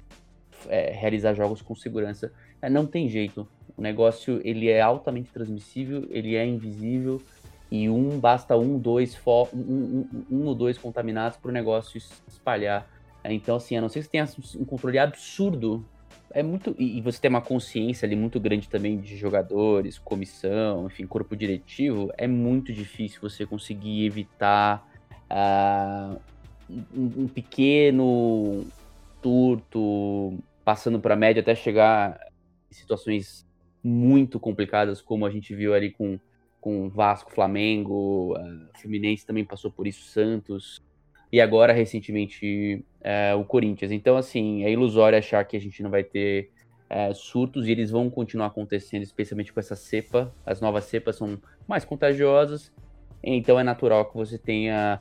é, 0.67 0.91
realizar 0.91 1.33
jogos 1.33 1.59
com 1.59 1.73
segurança. 1.73 2.31
É, 2.61 2.69
não 2.69 2.85
tem 2.85 3.09
jeito. 3.09 3.47
O 3.75 3.81
negócio 3.81 4.41
ele 4.43 4.69
é 4.69 4.79
altamente 4.79 5.31
transmissível, 5.31 6.05
ele 6.09 6.35
é 6.35 6.45
invisível 6.45 7.19
e 7.71 7.89
um 7.89 8.19
basta 8.19 8.55
um, 8.55 8.77
dois, 8.77 9.19
um, 9.25 9.57
um, 9.59 10.25
um 10.31 10.45
ou 10.45 10.55
dois 10.55 10.77
contaminados 10.77 11.37
para 11.37 11.49
o 11.49 11.51
negócio 11.51 11.97
espalhar. 12.27 12.87
É, 13.23 13.33
então, 13.33 13.55
assim, 13.55 13.75
a 13.75 13.81
não 13.81 13.89
ser 13.89 13.99
que 13.99 14.05
você 14.05 14.11
tenha 14.11 14.27
um 14.59 14.65
controle 14.65 14.99
absurdo, 14.99 15.83
é 16.31 16.43
muito. 16.43 16.75
E 16.77 17.01
você 17.01 17.19
tem 17.19 17.29
uma 17.29 17.41
consciência 17.41 18.05
ali 18.05 18.15
muito 18.15 18.39
grande 18.39 18.67
também 18.67 18.99
de 18.99 19.15
jogadores, 19.17 19.97
comissão, 19.97 20.85
enfim, 20.85 21.07
corpo 21.07 21.35
diretivo, 21.35 22.11
é 22.17 22.27
muito 22.27 22.73
difícil 22.73 23.21
você 23.21 23.45
conseguir 23.45 24.05
evitar 24.05 24.85
uh, 25.31 26.19
um, 26.69 27.23
um 27.23 27.27
pequeno 27.27 28.65
turto, 29.21 30.37
passando 30.63 30.99
para 30.99 31.15
média 31.15 31.41
até 31.41 31.55
chegar 31.55 32.19
em 32.69 32.73
situações 32.73 33.45
muito 33.83 34.39
complicadas, 34.39 35.01
como 35.01 35.25
a 35.25 35.29
gente 35.29 35.55
viu 35.55 35.73
ali 35.73 35.91
com, 35.91 36.19
com 36.65 36.89
Vasco, 36.89 37.31
Flamengo, 37.31 38.33
uh, 38.35 38.67
Fluminense 38.81 39.23
também 39.23 39.45
passou 39.45 39.69
por 39.69 39.85
isso, 39.85 40.03
Santos, 40.05 40.81
e 41.31 41.39
agora 41.39 41.71
recentemente 41.71 42.83
uh, 43.01 43.39
o 43.39 43.45
Corinthians. 43.45 43.91
Então, 43.91 44.17
assim, 44.17 44.63
é 44.63 44.71
ilusório 44.71 45.15
achar 45.15 45.45
que 45.45 45.55
a 45.55 45.61
gente 45.61 45.83
não 45.83 45.91
vai 45.91 46.03
ter 46.03 46.49
uh, 46.89 47.13
surtos 47.13 47.67
e 47.67 47.71
eles 47.71 47.91
vão 47.91 48.09
continuar 48.09 48.47
acontecendo, 48.47 49.03
especialmente 49.03 49.53
com 49.53 49.59
essa 49.59 49.75
cepa. 49.75 50.33
As 50.43 50.59
novas 50.59 50.85
cepas 50.85 51.17
são 51.17 51.39
mais 51.67 51.85
contagiosas, 51.85 52.73
então 53.23 53.59
é 53.59 53.63
natural 53.63 54.05
que 54.05 54.17
você 54.17 54.39
tenha 54.39 54.99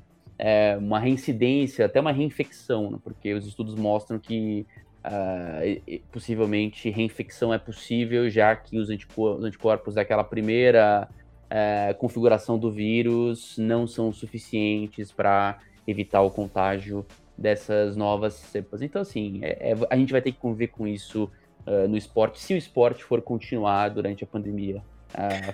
uma 0.80 0.98
reincidência, 0.98 1.86
até 1.86 2.00
uma 2.00 2.12
reinfecção, 2.12 2.90
né? 2.90 2.98
porque 3.02 3.32
os 3.32 3.46
estudos 3.46 3.76
mostram 3.76 4.18
que 4.18 4.66
uh, 5.04 6.02
possivelmente 6.12 6.90
reinfecção 6.90 7.54
é 7.54 7.58
possível, 7.58 8.28
já 8.28 8.54
que 8.54 8.76
os 8.76 8.90
anticorpos 8.90 9.94
daquela 9.94 10.24
primeira 10.24 11.08
uh, 11.54 11.94
configuração 11.96 12.58
do 12.58 12.70
vírus 12.70 13.56
não 13.56 13.87
são 13.87 14.12
suficientes 14.12 15.12
para 15.12 15.58
evitar 15.87 16.20
o 16.23 16.30
contágio 16.30 17.06
dessas 17.38 17.96
novas 17.96 18.34
cepas. 18.34 18.82
Então, 18.82 19.00
assim, 19.00 19.38
é, 19.42 19.70
é, 19.70 19.76
a 19.88 19.96
gente 19.96 20.12
vai 20.12 20.20
ter 20.20 20.32
que 20.32 20.38
conviver 20.38 20.68
com 20.68 20.87
isso 20.87 21.30
uh, 21.66 21.87
no 21.88 21.96
esporte, 21.96 22.40
se 22.40 22.54
o 22.54 22.56
esporte 22.56 23.04
for 23.04 23.23
continuar 23.23 23.90
durante 23.90 24.25
a 24.25 24.26
pandemia, 24.26 24.82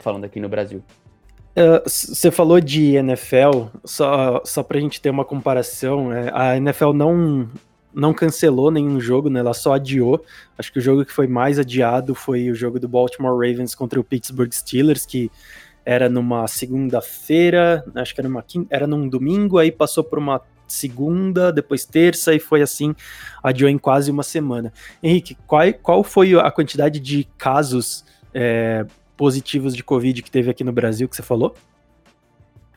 falando 0.01 0.25
aqui 0.25 0.41
no 0.41 0.49
Brasil. 0.49 0.83
Você 1.85 2.31
falou 2.31 2.61
de 2.61 2.95
NFL, 2.95 3.67
só, 3.85 4.41
só 4.45 4.63
para 4.63 4.79
a 4.79 4.81
gente 4.81 5.03
ter 5.03 5.11
uma 5.11 5.25
comparação, 5.25 6.11
é, 6.11 6.31
a 6.33 6.57
NFL 6.57 6.93
não, 6.93 7.47
não 7.93 8.15
cancelou 8.15 8.71
nenhum 8.71 9.01
jogo, 9.01 9.29
né? 9.29 9.41
Ela 9.41 9.53
só 9.53 9.75
adiou. 9.75 10.25
Acho 10.57 10.73
que 10.73 10.79
o 10.79 10.83
jogo 10.83 11.05
que 11.05 11.13
foi 11.13 11.27
mais 11.27 11.59
adiado 11.59 12.15
foi 12.15 12.51
o 12.51 12.55
jogo 12.55 12.79
do 12.79 12.89
Baltimore 12.89 13.35
Ravens 13.35 13.75
contra 13.75 14.01
o 14.01 14.05
Pittsburgh 14.05 14.53
Steelers, 14.53 15.05
que 15.05 15.31
era 15.91 16.09
numa 16.09 16.47
segunda-feira, 16.47 17.85
acho 17.97 18.15
que 18.15 18.21
era 18.21 18.29
numa 18.29 18.45
era 18.71 18.87
num 18.87 19.09
domingo, 19.09 19.59
aí 19.59 19.73
passou 19.73 20.05
por 20.05 20.21
uma 20.21 20.41
segunda, 20.69 21.53
depois 21.53 21.85
terça 21.85 22.33
e 22.33 22.39
foi 22.39 22.63
assim, 22.63 22.95
adiou 23.43 23.69
em 23.69 23.77
quase 23.77 24.09
uma 24.09 24.23
semana. 24.23 24.73
Henrique, 25.03 25.37
qual, 25.49 25.65
qual 25.83 26.05
foi 26.05 26.39
a 26.39 26.49
quantidade 26.53 27.01
de 27.01 27.27
casos 27.37 28.05
é, 28.33 28.87
positivos 29.17 29.75
de 29.75 29.83
Covid 29.83 30.23
que 30.23 30.31
teve 30.31 30.49
aqui 30.49 30.63
no 30.63 30.71
Brasil 30.71 31.09
que 31.09 31.17
você 31.17 31.25
falou? 31.25 31.57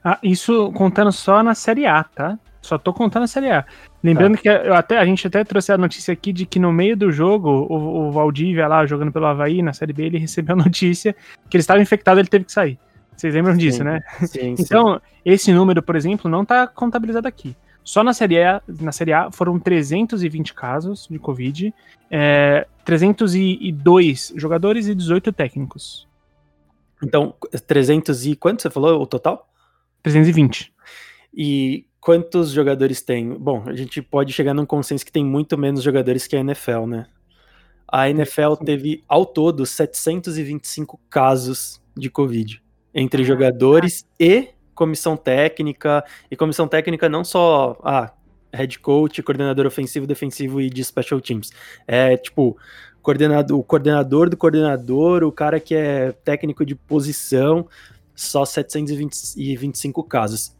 Ah, 0.03 0.17
isso 0.23 0.71
contando 0.71 1.11
só 1.11 1.43
na 1.43 1.53
Série 1.53 1.85
A, 1.85 2.03
tá? 2.03 2.39
Só 2.63 2.79
tô 2.79 2.91
contando 2.91 3.23
a 3.23 3.27
Série 3.27 3.51
A. 3.51 3.63
Lembrando 4.03 4.37
tá. 4.37 4.41
que 4.41 4.49
eu 4.49 4.73
até, 4.73 4.97
a 4.97 5.05
gente 5.05 5.27
até 5.27 5.43
trouxe 5.43 5.71
a 5.71 5.77
notícia 5.77 6.11
aqui 6.11 6.33
de 6.33 6.47
que 6.47 6.57
no 6.57 6.73
meio 6.73 6.97
do 6.97 7.11
jogo, 7.11 7.47
o, 7.69 8.07
o 8.07 8.11
Valdívia 8.11 8.67
lá, 8.67 8.87
jogando 8.87 9.11
pelo 9.11 9.27
Havaí, 9.27 9.61
na 9.61 9.71
Série 9.71 9.93
B, 9.93 10.03
ele 10.05 10.17
recebeu 10.17 10.55
a 10.55 10.57
notícia 10.65 11.15
que 11.47 11.57
ele 11.57 11.61
estava 11.61 11.79
infectado 11.79 12.19
ele 12.19 12.27
teve 12.27 12.45
que 12.45 12.51
sair. 12.51 12.79
Vocês 13.15 13.33
lembram 13.33 13.53
sim, 13.53 13.59
disso, 13.59 13.83
né? 13.83 14.01
Sim, 14.25 14.55
então, 14.59 14.95
sim. 14.95 15.01
esse 15.25 15.53
número, 15.53 15.81
por 15.81 15.95
exemplo, 15.95 16.29
não 16.29 16.43
está 16.43 16.67
contabilizado 16.67 17.27
aqui. 17.27 17.55
Só 17.83 18.03
na 18.03 18.13
Série, 18.13 18.41
a, 18.41 18.61
na 18.67 18.91
série 18.91 19.11
A 19.11 19.29
foram 19.29 19.59
320 19.59 20.53
casos 20.53 21.07
de 21.09 21.19
Covid, 21.19 21.73
é, 22.09 22.65
302 22.85 24.33
jogadores 24.35 24.87
e 24.87 24.95
18 24.95 25.33
técnicos. 25.33 26.07
Então, 27.03 27.35
300 27.67 28.25
e 28.25 28.35
quanto 28.35 28.61
você 28.61 28.69
falou 28.69 29.01
o 29.01 29.05
total? 29.05 29.49
320. 30.01 30.73
E 31.33 31.85
quantos 31.99 32.51
jogadores 32.51 33.01
tem? 33.01 33.33
Bom, 33.33 33.63
a 33.65 33.75
gente 33.75 34.01
pode 34.01 34.31
chegar 34.31 34.53
num 34.53 34.65
consenso 34.65 35.05
que 35.05 35.11
tem 35.11 35.25
muito 35.25 35.57
menos 35.57 35.83
jogadores 35.83 36.25
que 36.25 36.37
a 36.37 36.39
NFL, 36.39 36.85
né? 36.87 37.07
A 37.85 38.09
NFL 38.09 38.55
teve, 38.63 39.03
ao 39.07 39.25
todo, 39.25 39.65
725 39.65 40.99
casos 41.09 41.81
de 41.95 42.09
Covid 42.09 42.62
entre 42.93 43.23
jogadores 43.23 44.05
e 44.19 44.49
comissão 44.75 45.15
técnica, 45.15 46.03
e 46.29 46.35
comissão 46.35 46.67
técnica 46.67 47.07
não 47.07 47.23
só 47.23 47.77
ah, 47.83 48.11
head 48.53 48.79
coach, 48.79 49.21
coordenador 49.21 49.65
ofensivo, 49.65 50.05
defensivo 50.05 50.61
e 50.61 50.69
de 50.69 50.83
special 50.83 51.21
teams. 51.21 51.51
É 51.87 52.15
tipo, 52.17 52.57
coordenador, 53.01 53.59
o 53.59 53.63
coordenador 53.63 54.29
do 54.29 54.37
coordenador, 54.37 55.23
o 55.23 55.31
cara 55.31 55.59
que 55.59 55.75
é 55.75 56.11
técnico 56.11 56.65
de 56.65 56.75
posição, 56.75 57.67
só 58.15 58.45
725 58.45 60.03
casos. 60.03 60.55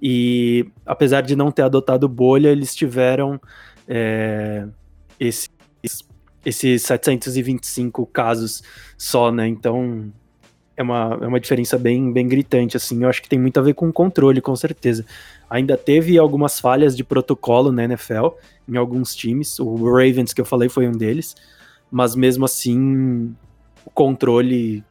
E 0.00 0.70
apesar 0.84 1.22
de 1.22 1.34
não 1.34 1.50
ter 1.50 1.62
adotado 1.62 2.08
bolha, 2.08 2.48
eles 2.48 2.74
tiveram 2.74 3.40
é, 3.88 4.66
esses, 5.18 5.48
esses 6.46 6.82
725 6.82 8.06
casos 8.06 8.62
só, 8.96 9.32
né? 9.32 9.48
Então 9.48 10.12
é 10.76 10.82
uma, 10.82 11.18
é 11.20 11.26
uma 11.26 11.40
diferença 11.40 11.76
bem, 11.76 12.12
bem 12.12 12.28
gritante, 12.28 12.76
assim. 12.76 13.02
Eu 13.02 13.08
acho 13.08 13.20
que 13.20 13.28
tem 13.28 13.38
muito 13.38 13.58
a 13.58 13.62
ver 13.62 13.74
com 13.74 13.90
controle, 13.90 14.40
com 14.40 14.54
certeza. 14.54 15.04
Ainda 15.50 15.76
teve 15.76 16.16
algumas 16.16 16.60
falhas 16.60 16.96
de 16.96 17.02
protocolo 17.02 17.72
na 17.72 17.82
NFL, 17.84 18.28
em 18.68 18.76
alguns 18.76 19.12
times. 19.16 19.58
O 19.58 19.74
Ravens, 19.90 20.32
que 20.32 20.40
eu 20.40 20.44
falei, 20.44 20.68
foi 20.68 20.86
um 20.86 20.92
deles. 20.92 21.34
Mas 21.90 22.14
mesmo 22.14 22.44
assim, 22.44 23.34
o 23.84 23.90
controle 23.90 24.84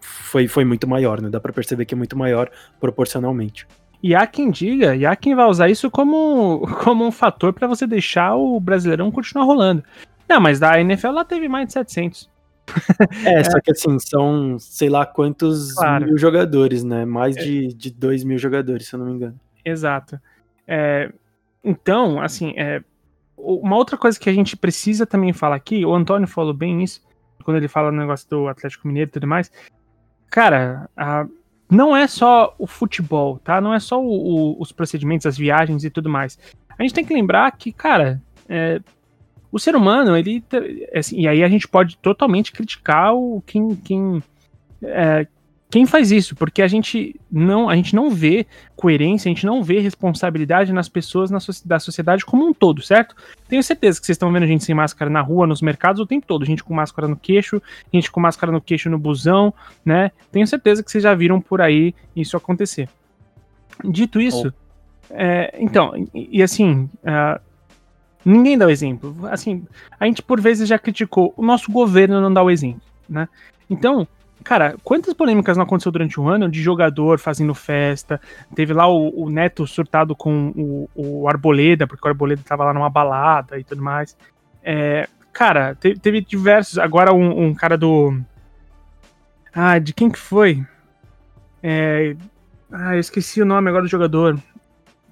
foi, 0.00 0.48
foi 0.48 0.64
muito 0.64 0.88
maior, 0.88 1.22
né? 1.22 1.30
Dá 1.30 1.38
para 1.38 1.52
perceber 1.52 1.84
que 1.84 1.94
é 1.94 1.96
muito 1.96 2.16
maior 2.16 2.50
proporcionalmente. 2.80 3.64
E 4.02 4.12
há 4.12 4.26
quem 4.26 4.50
diga, 4.50 4.96
e 4.96 5.06
há 5.06 5.14
quem 5.14 5.36
vai 5.36 5.46
usar 5.46 5.68
isso 5.68 5.88
como, 5.88 6.66
como 6.82 7.06
um 7.06 7.12
fator 7.12 7.52
para 7.52 7.68
você 7.68 7.86
deixar 7.86 8.34
o 8.34 8.58
Brasileirão 8.58 9.10
continuar 9.12 9.44
rolando. 9.44 9.84
Não, 10.28 10.40
mas 10.40 10.58
da 10.58 10.80
NFL 10.80 11.10
lá 11.10 11.24
teve 11.24 11.48
mais 11.48 11.68
de 11.68 11.72
700. 11.74 12.30
É, 13.24 13.40
é, 13.40 13.44
só 13.44 13.60
que 13.60 13.70
assim, 13.70 13.98
são 13.98 14.58
sei 14.58 14.88
lá 14.88 15.06
quantos 15.06 15.72
claro. 15.74 16.06
mil 16.06 16.18
jogadores, 16.18 16.82
né? 16.82 17.04
Mais 17.04 17.36
é. 17.36 17.42
de, 17.42 17.68
de 17.68 17.90
2 17.90 18.24
mil 18.24 18.38
jogadores, 18.38 18.88
se 18.88 18.94
eu 18.94 18.98
não 18.98 19.06
me 19.06 19.12
engano. 19.12 19.38
Exato. 19.64 20.20
É, 20.66 21.12
então, 21.62 22.20
assim, 22.20 22.54
é, 22.56 22.82
uma 23.36 23.76
outra 23.76 23.96
coisa 23.96 24.18
que 24.18 24.28
a 24.28 24.32
gente 24.32 24.56
precisa 24.56 25.06
também 25.06 25.32
falar 25.32 25.56
aqui, 25.56 25.84
o 25.84 25.94
Antônio 25.94 26.26
falou 26.26 26.54
bem 26.54 26.82
isso, 26.82 27.02
quando 27.44 27.58
ele 27.58 27.68
fala 27.68 27.92
no 27.92 27.98
negócio 27.98 28.28
do 28.28 28.48
Atlético 28.48 28.88
Mineiro 28.88 29.08
e 29.08 29.12
tudo 29.12 29.26
mais. 29.26 29.50
Cara, 30.30 30.88
a, 30.96 31.26
não 31.70 31.96
é 31.96 32.06
só 32.06 32.54
o 32.58 32.66
futebol, 32.66 33.38
tá? 33.38 33.60
Não 33.60 33.72
é 33.72 33.80
só 33.80 34.02
o, 34.02 34.08
o, 34.08 34.60
os 34.60 34.72
procedimentos, 34.72 35.26
as 35.26 35.36
viagens 35.36 35.84
e 35.84 35.90
tudo 35.90 36.08
mais. 36.08 36.38
A 36.78 36.82
gente 36.82 36.94
tem 36.94 37.04
que 37.04 37.14
lembrar 37.14 37.50
que, 37.52 37.72
cara, 37.72 38.20
é, 38.48 38.80
o 39.50 39.58
ser 39.58 39.74
humano, 39.76 40.16
ele. 40.16 40.42
Assim, 40.94 41.20
e 41.20 41.28
aí 41.28 41.42
a 41.42 41.48
gente 41.48 41.66
pode 41.68 41.96
totalmente 41.98 42.52
criticar 42.52 43.14
o 43.14 43.42
quem, 43.46 43.74
quem, 43.76 44.22
é, 44.82 45.26
quem 45.68 45.84
faz 45.84 46.12
isso, 46.12 46.36
porque 46.36 46.62
a 46.62 46.68
gente 46.68 47.18
não 47.30 47.68
a 47.68 47.74
gente 47.74 47.94
não 47.94 48.10
vê 48.10 48.46
coerência, 48.76 49.28
a 49.28 49.34
gente 49.34 49.46
não 49.46 49.62
vê 49.62 49.80
responsabilidade 49.80 50.72
nas 50.72 50.88
pessoas 50.88 51.30
na 51.30 51.40
so 51.40 51.52
da 51.66 51.78
sociedade 51.78 52.24
como 52.24 52.46
um 52.46 52.52
todo, 52.52 52.82
certo? 52.82 53.16
Tenho 53.48 53.62
certeza 53.62 53.98
que 54.00 54.06
vocês 54.06 54.14
estão 54.14 54.32
vendo 54.32 54.46
gente 54.46 54.64
sem 54.64 54.74
máscara 54.74 55.10
na 55.10 55.20
rua, 55.20 55.46
nos 55.46 55.60
mercados 55.60 56.00
o 56.00 56.06
tempo 56.06 56.26
todo, 56.26 56.44
gente 56.44 56.62
com 56.62 56.74
máscara 56.74 57.08
no 57.08 57.16
queixo, 57.16 57.60
gente 57.92 58.10
com 58.10 58.20
máscara 58.20 58.52
no 58.52 58.60
queixo 58.60 58.88
no 58.88 58.98
busão, 58.98 59.52
né? 59.84 60.10
Tenho 60.30 60.46
certeza 60.46 60.82
que 60.82 60.90
vocês 60.90 61.02
já 61.02 61.14
viram 61.14 61.40
por 61.40 61.60
aí 61.60 61.94
isso 62.14 62.36
acontecer. 62.36 62.88
Dito 63.84 64.20
isso, 64.20 64.54
oh. 65.10 65.14
é, 65.14 65.54
então, 65.58 65.94
e, 66.14 66.38
e 66.38 66.42
assim, 66.42 66.88
uh, 67.02 67.40
ninguém 68.26 68.58
dá 68.58 68.66
o 68.66 68.70
exemplo. 68.70 69.16
Assim, 69.30 69.64
a 69.98 70.04
gente 70.06 70.22
por 70.22 70.40
vezes 70.40 70.68
já 70.68 70.78
criticou, 70.78 71.32
o 71.36 71.44
nosso 71.44 71.70
governo 71.70 72.20
não 72.20 72.32
dá 72.32 72.42
o 72.42 72.50
exemplo, 72.50 72.82
né? 73.08 73.28
Então, 73.70 74.06
Cara, 74.46 74.76
quantas 74.84 75.12
polêmicas 75.12 75.56
não 75.56 75.64
aconteceu 75.64 75.90
durante 75.90 76.20
o 76.20 76.28
ano 76.28 76.48
de 76.48 76.62
jogador 76.62 77.18
fazendo 77.18 77.52
festa? 77.52 78.20
Teve 78.54 78.72
lá 78.72 78.86
o, 78.86 79.24
o 79.24 79.28
Neto 79.28 79.66
surtado 79.66 80.14
com 80.14 80.52
o, 80.54 80.88
o, 80.94 81.28
Arboleda, 81.28 81.84
porque 81.84 82.06
o 82.06 82.08
Arboleda 82.08 82.42
tava 82.44 82.64
lá 82.64 82.72
numa 82.72 82.88
balada 82.88 83.58
e 83.58 83.64
tudo 83.64 83.82
mais. 83.82 84.16
É, 84.62 85.08
cara, 85.32 85.74
teve, 85.74 85.98
teve, 85.98 86.20
diversos. 86.20 86.78
Agora 86.78 87.12
um, 87.12 87.46
um, 87.46 87.54
cara 87.54 87.76
do. 87.76 88.16
Ah, 89.52 89.80
de 89.80 89.92
quem 89.92 90.08
que 90.08 90.18
foi? 90.18 90.64
É, 91.60 92.14
ah, 92.70 92.94
eu 92.94 93.00
esqueci 93.00 93.42
o 93.42 93.46
nome 93.46 93.68
agora 93.68 93.82
do 93.82 93.90
jogador. 93.90 94.38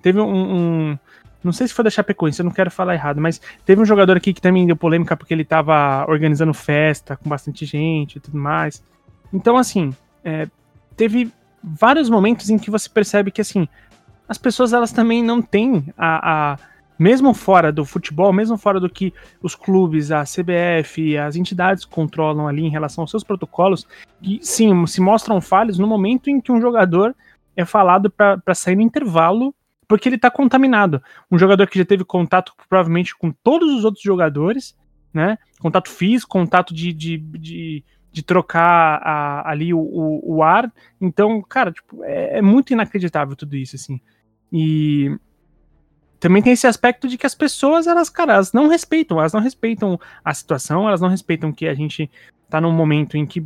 Teve 0.01 0.21
um, 0.21 0.93
um. 0.93 0.99
Não 1.45 1.53
sei 1.53 1.69
se 1.69 1.75
foi 1.75 1.85
da 1.85 1.91
Chapecoense, 1.91 2.41
eu 2.41 2.45
não 2.45 2.53
quero 2.53 2.71
falar 2.71 2.95
errado, 2.95 3.21
mas 3.21 3.41
teve 3.65 3.81
um 3.81 3.85
jogador 3.85 4.17
aqui 4.17 4.33
que 4.33 4.41
também 4.41 4.67
deu 4.67 4.77
polêmica 4.77 5.17
porque 5.17 5.35
ele 5.35 5.45
tava 5.45 6.07
organizando 6.09 6.55
festa 6.55 7.17
com 7.17 7.29
bastante 7.29 7.67
gente 7.67 8.17
e 8.17 8.21
tudo 8.21 8.39
mais. 8.39 8.83
Então, 9.33 9.57
assim, 9.57 9.95
é, 10.25 10.49
teve 10.97 11.31
vários 11.63 12.09
momentos 12.09 12.49
em 12.51 12.59
que 12.59 12.71
você 12.71 12.89
percebe 12.89 13.31
que, 13.31 13.41
assim, 13.41 13.69
as 14.29 14.39
pessoas 14.39 14.73
elas 14.73 14.91
também 14.91 15.23
não 15.23 15.43
têm 15.43 15.85
a, 15.97 16.53
a 16.53 16.59
mesmo 16.99 17.35
fora 17.35 17.73
do 17.73 17.85
futebol, 17.85 18.33
mesmo 18.33 18.57
fora 18.57 18.81
do 18.81 18.89
que 18.89 19.13
os 19.43 19.55
clubes, 19.55 20.11
a 20.11 20.23
CBF, 20.23 21.19
as 21.19 21.37
entidades 21.37 21.85
controlam 21.85 22.47
ali 22.47 22.65
em 22.65 22.71
relação 22.71 23.03
aos 23.03 23.11
seus 23.11 23.25
protocolos, 23.25 23.87
que 24.23 24.39
sim, 24.43 24.87
se 24.87 25.01
mostram 25.01 25.41
falhos 25.41 25.79
no 25.79 25.87
momento 25.87 26.31
em 26.31 26.41
que 26.41 26.53
um 26.53 26.61
jogador 26.61 27.15
é 27.57 27.65
falado 27.65 28.11
para 28.11 28.55
sair 28.55 28.77
no 28.77 28.83
intervalo 28.83 29.55
porque 29.87 30.09
ele 30.09 30.17
está 30.17 30.31
contaminado. 30.31 31.03
Um 31.31 31.39
jogador 31.39 31.69
que 31.69 31.79
já 31.79 31.85
teve 31.85 32.05
contato 32.05 32.53
provavelmente 32.69 33.17
com 33.17 33.31
todos 33.31 33.73
os 33.73 33.85
outros 33.85 34.03
jogadores, 34.03 34.77
né? 35.13 35.39
Contato 35.61 35.91
físico, 35.91 36.33
contato 36.33 36.75
de, 36.75 36.93
de, 36.93 37.19
de 37.19 37.85
de 38.15 38.23
trocar 38.23 39.01
a, 39.03 39.51
ali 39.51 39.75
o, 39.75 39.81
o, 39.81 40.37
o, 40.37 40.43
ar. 40.45 40.73
Então, 41.01 41.43
cara, 41.43 41.73
tipo, 41.73 42.05
é, 42.05 42.39
é, 42.39 42.43
muito 42.43 42.73
inacreditável 42.73 43.35
tudo 43.35 43.57
isso, 43.57 43.75
assim. 43.75 44.01
E 44.53 45.19
também 46.21 46.41
tem 46.41 46.53
esse 46.53 46.69
aspecto 46.69 47.09
de 47.09 47.19
que 47.19 47.27
as 47.27 47.35
pessoas, 47.35 47.89
elas, 47.89 48.09
cara, 48.09 48.35
elas 48.35 48.53
não 48.53 48.69
respeitam, 48.69 49.19
elas 49.19 49.33
não 49.33 49.41
respeitam 49.41 49.99
a 50.25 50.33
situação, 50.33 50.87
elas 50.87 51.01
não 51.01 51.09
respeitam 51.09 51.53
que 51.53 51.67
a 51.67 51.75
gente 51.75 52.09
tá 52.49 52.61
num 52.61 52.71
momento 52.71 53.17
em 53.17 53.27
que, 53.27 53.45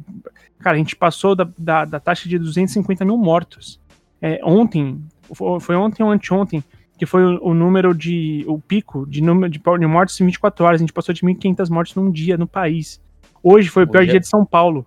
cara, 0.58 0.76
a 0.76 0.78
gente 0.78 0.94
passou 0.94 1.34
da, 1.34 1.48
da, 1.56 1.86
da 1.86 1.98
taxa 1.98 2.28
de 2.28 2.38
250 2.38 3.06
mil 3.06 3.16
mortos. 3.16 3.80
É, 4.20 4.38
ontem, 4.44 5.02
foi 5.34 5.76
ontem 5.76 6.02
ou 6.02 6.10
anteontem, 6.10 6.62
que 6.98 7.06
foi 7.06 7.22
o, 7.24 7.48
o, 7.48 7.54
número 7.54 7.94
de, 7.94 8.44
o 8.46 8.58
pico 8.58 9.06
de 9.06 9.22
número 9.22 9.50
de, 9.50 9.58
de 9.58 9.86
mortes 9.86 10.20
em 10.20 10.26
24 10.26 10.64
horas, 10.64 10.80
a 10.80 10.82
gente 10.82 10.92
passou 10.92 11.14
de 11.14 11.22
1.500 11.22 11.70
mortes 11.70 11.94
num 11.94 12.10
dia 12.10 12.36
no 12.36 12.46
país. 12.46 13.00
Hoje 13.42 13.68
foi 13.68 13.84
o 13.84 13.88
pior 13.88 14.00
hoje 14.00 14.10
dia 14.10 14.18
é... 14.18 14.20
de 14.20 14.28
São 14.28 14.44
Paulo. 14.44 14.84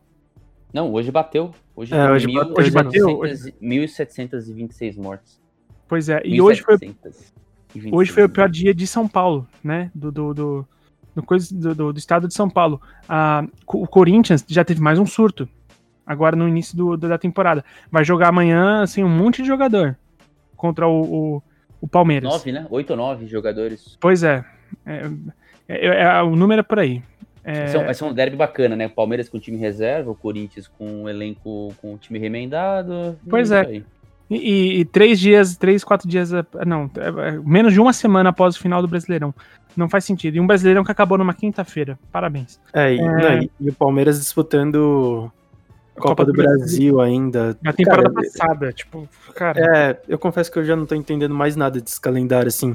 Não, 0.74 0.91
hoje 0.91 1.12
bateu. 1.12 1.53
Hoje, 1.75 1.93
é, 1.93 2.12
hoje, 2.12 2.27
mil, 2.27 2.53
hoje 2.57 2.71
bateu. 2.71 3.07
1.726 3.07 4.98
mortes. 4.98 5.41
Pois 5.88 6.10
é, 6.10 6.21
e 6.24 6.41
hoje 6.41 6.62
foi, 6.62 6.77
hoje 7.91 8.12
foi 8.12 8.24
o 8.24 8.29
pior 8.29 8.50
dia 8.50 8.74
de 8.74 8.88
São 8.88 9.07
Paulo, 9.07 9.48
né? 9.63 9.91
Do, 9.93 10.12
do, 10.12 10.33
do, 10.33 10.67
do, 11.15 11.75
do, 11.75 11.93
do 11.93 12.00
estado 12.00 12.27
de 12.27 12.33
São 12.33 12.50
Paulo. 12.50 12.81
Ah, 13.07 13.45
o 13.67 13.88
Corinthians 13.88 14.45
já 14.48 14.63
teve 14.63 14.81
mais 14.81 15.00
um 15.00 15.05
surto. 15.05 15.48
Agora 16.05 16.36
no 16.36 16.48
início 16.48 16.75
do, 16.75 16.98
da 16.98 17.17
temporada. 17.17 17.63
Vai 17.91 18.03
jogar 18.03 18.29
amanhã, 18.29 18.81
assim, 18.81 19.03
um 19.03 19.10
monte 19.10 19.41
de 19.41 19.48
jogador. 19.48 19.98
Contra 20.61 20.87
o, 20.87 21.01
o, 21.01 21.43
o 21.81 21.87
Palmeiras. 21.87 22.29
Nove, 22.29 22.51
né? 22.51 22.67
Oito 22.69 22.91
ou 22.91 22.95
nove 22.95 23.25
jogadores. 23.25 23.97
Pois 23.99 24.21
é. 24.21 24.45
É, 24.85 25.09
é, 25.67 26.03
é. 26.03 26.21
O 26.21 26.35
número 26.35 26.59
é 26.59 26.63
por 26.63 26.77
aí. 26.77 27.01
É... 27.43 27.65
Vai, 27.77 27.95
ser 27.95 28.03
um, 28.03 28.09
um 28.09 28.13
derby 28.13 28.37
bacana, 28.37 28.75
né? 28.75 28.87
Palmeiras 28.87 29.27
com 29.27 29.39
time 29.39 29.57
reserva, 29.57 30.11
o 30.11 30.15
Corinthians 30.15 30.67
com 30.67 31.05
o 31.05 31.09
elenco 31.09 31.73
com 31.81 31.95
o 31.95 31.97
time 31.97 32.19
remendado. 32.19 33.17
Pois 33.27 33.49
é. 33.49 33.73
E, 33.73 33.83
e, 34.29 34.79
e, 34.81 34.85
três 34.85 35.19
dias, 35.19 35.57
três, 35.57 35.83
quatro 35.83 36.07
dias. 36.07 36.31
É, 36.31 36.45
não, 36.63 36.91
é, 36.95 37.31
menos 37.43 37.73
de 37.73 37.81
uma 37.81 37.91
semana 37.91 38.29
após 38.29 38.55
o 38.55 38.59
final 38.59 38.83
do 38.83 38.87
Brasileirão. 38.87 39.33
Não 39.75 39.89
faz 39.89 40.05
sentido. 40.05 40.35
E 40.35 40.39
um 40.39 40.45
Brasileirão 40.45 40.83
que 40.83 40.91
acabou 40.91 41.17
numa 41.17 41.33
quinta-feira. 41.33 41.97
Parabéns. 42.11 42.59
É, 42.71 42.93
e, 42.93 42.99
é... 42.99 43.01
Não, 43.01 43.49
e, 43.59 43.69
o 43.69 43.73
Palmeiras 43.73 44.19
disputando 44.19 45.31
Copa, 46.01 46.25
do, 46.25 46.34
Brasil, 46.34 46.58
Brasil, 46.58 47.01
ainda. 47.01 47.58
Na 47.62 47.74
temporada 47.74 48.12
cara, 48.12 48.25
passada, 48.25 48.74
tipo, 48.74 49.08
cara. 49.36 49.60
É, 49.60 50.01
eu 50.08 50.20
confesso 50.20 50.51
que 50.51 50.60
eu 50.60 50.65
já 50.65 50.75
não 50.75 50.86
tô 50.86 50.96
entendendo 50.96 51.34
mais 51.34 51.55
nada 51.55 51.79
desse 51.79 52.00
calendário, 52.00 52.48
assim. 52.48 52.74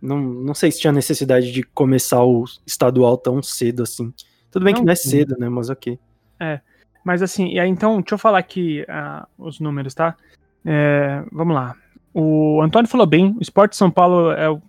Não, 0.00 0.18
não 0.18 0.54
sei 0.54 0.72
se 0.72 0.80
tinha 0.80 0.92
necessidade 0.92 1.52
de 1.52 1.62
começar 1.62 2.24
o 2.24 2.44
estadual 2.66 3.16
tão 3.16 3.42
cedo 3.42 3.84
assim. 3.84 4.12
Tudo 4.50 4.64
bem 4.64 4.74
não, 4.74 4.80
que 4.80 4.86
não 4.86 4.92
é 4.92 4.96
cedo, 4.96 5.36
né? 5.38 5.48
Mas 5.48 5.70
ok. 5.70 5.98
É. 6.40 6.60
Mas 7.04 7.22
assim, 7.22 7.48
e 7.48 7.60
aí, 7.60 7.68
então, 7.68 8.00
deixa 8.00 8.14
eu 8.14 8.18
falar 8.18 8.38
aqui 8.38 8.82
uh, 8.82 9.26
os 9.38 9.60
números, 9.60 9.94
tá? 9.94 10.16
É, 10.64 11.22
vamos 11.30 11.54
lá. 11.54 11.76
O 12.14 12.60
Antônio 12.60 12.88
falou 12.88 13.06
bem, 13.06 13.34
o 13.38 13.42
Esporte 13.42 13.76
São 13.76 13.90
Paulo 13.90 14.32
é 14.32 14.50
o 14.50 14.60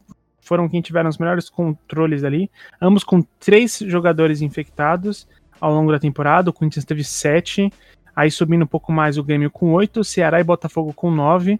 foram 0.43 0.67
quem 0.67 0.81
tiveram 0.81 1.09
os 1.09 1.17
melhores 1.17 1.49
controles 1.49 2.23
ali, 2.23 2.51
ambos 2.81 3.03
com 3.03 3.21
três 3.39 3.79
jogadores 3.79 4.41
infectados 4.41 5.27
ao 5.59 5.73
longo 5.73 5.91
da 5.91 5.99
temporada. 5.99 6.49
O 6.49 6.53
Corinthians 6.53 6.85
teve 6.85 7.03
sete, 7.03 7.71
aí 8.15 8.29
subindo 8.29 8.63
um 8.63 8.67
pouco 8.67 8.91
mais 8.91 9.17
o 9.17 9.23
Grêmio 9.23 9.51
com 9.51 9.71
oito, 9.73 10.03
Ceará 10.03 10.39
e 10.39 10.43
Botafogo 10.43 10.93
com 10.93 11.11
nove, 11.11 11.59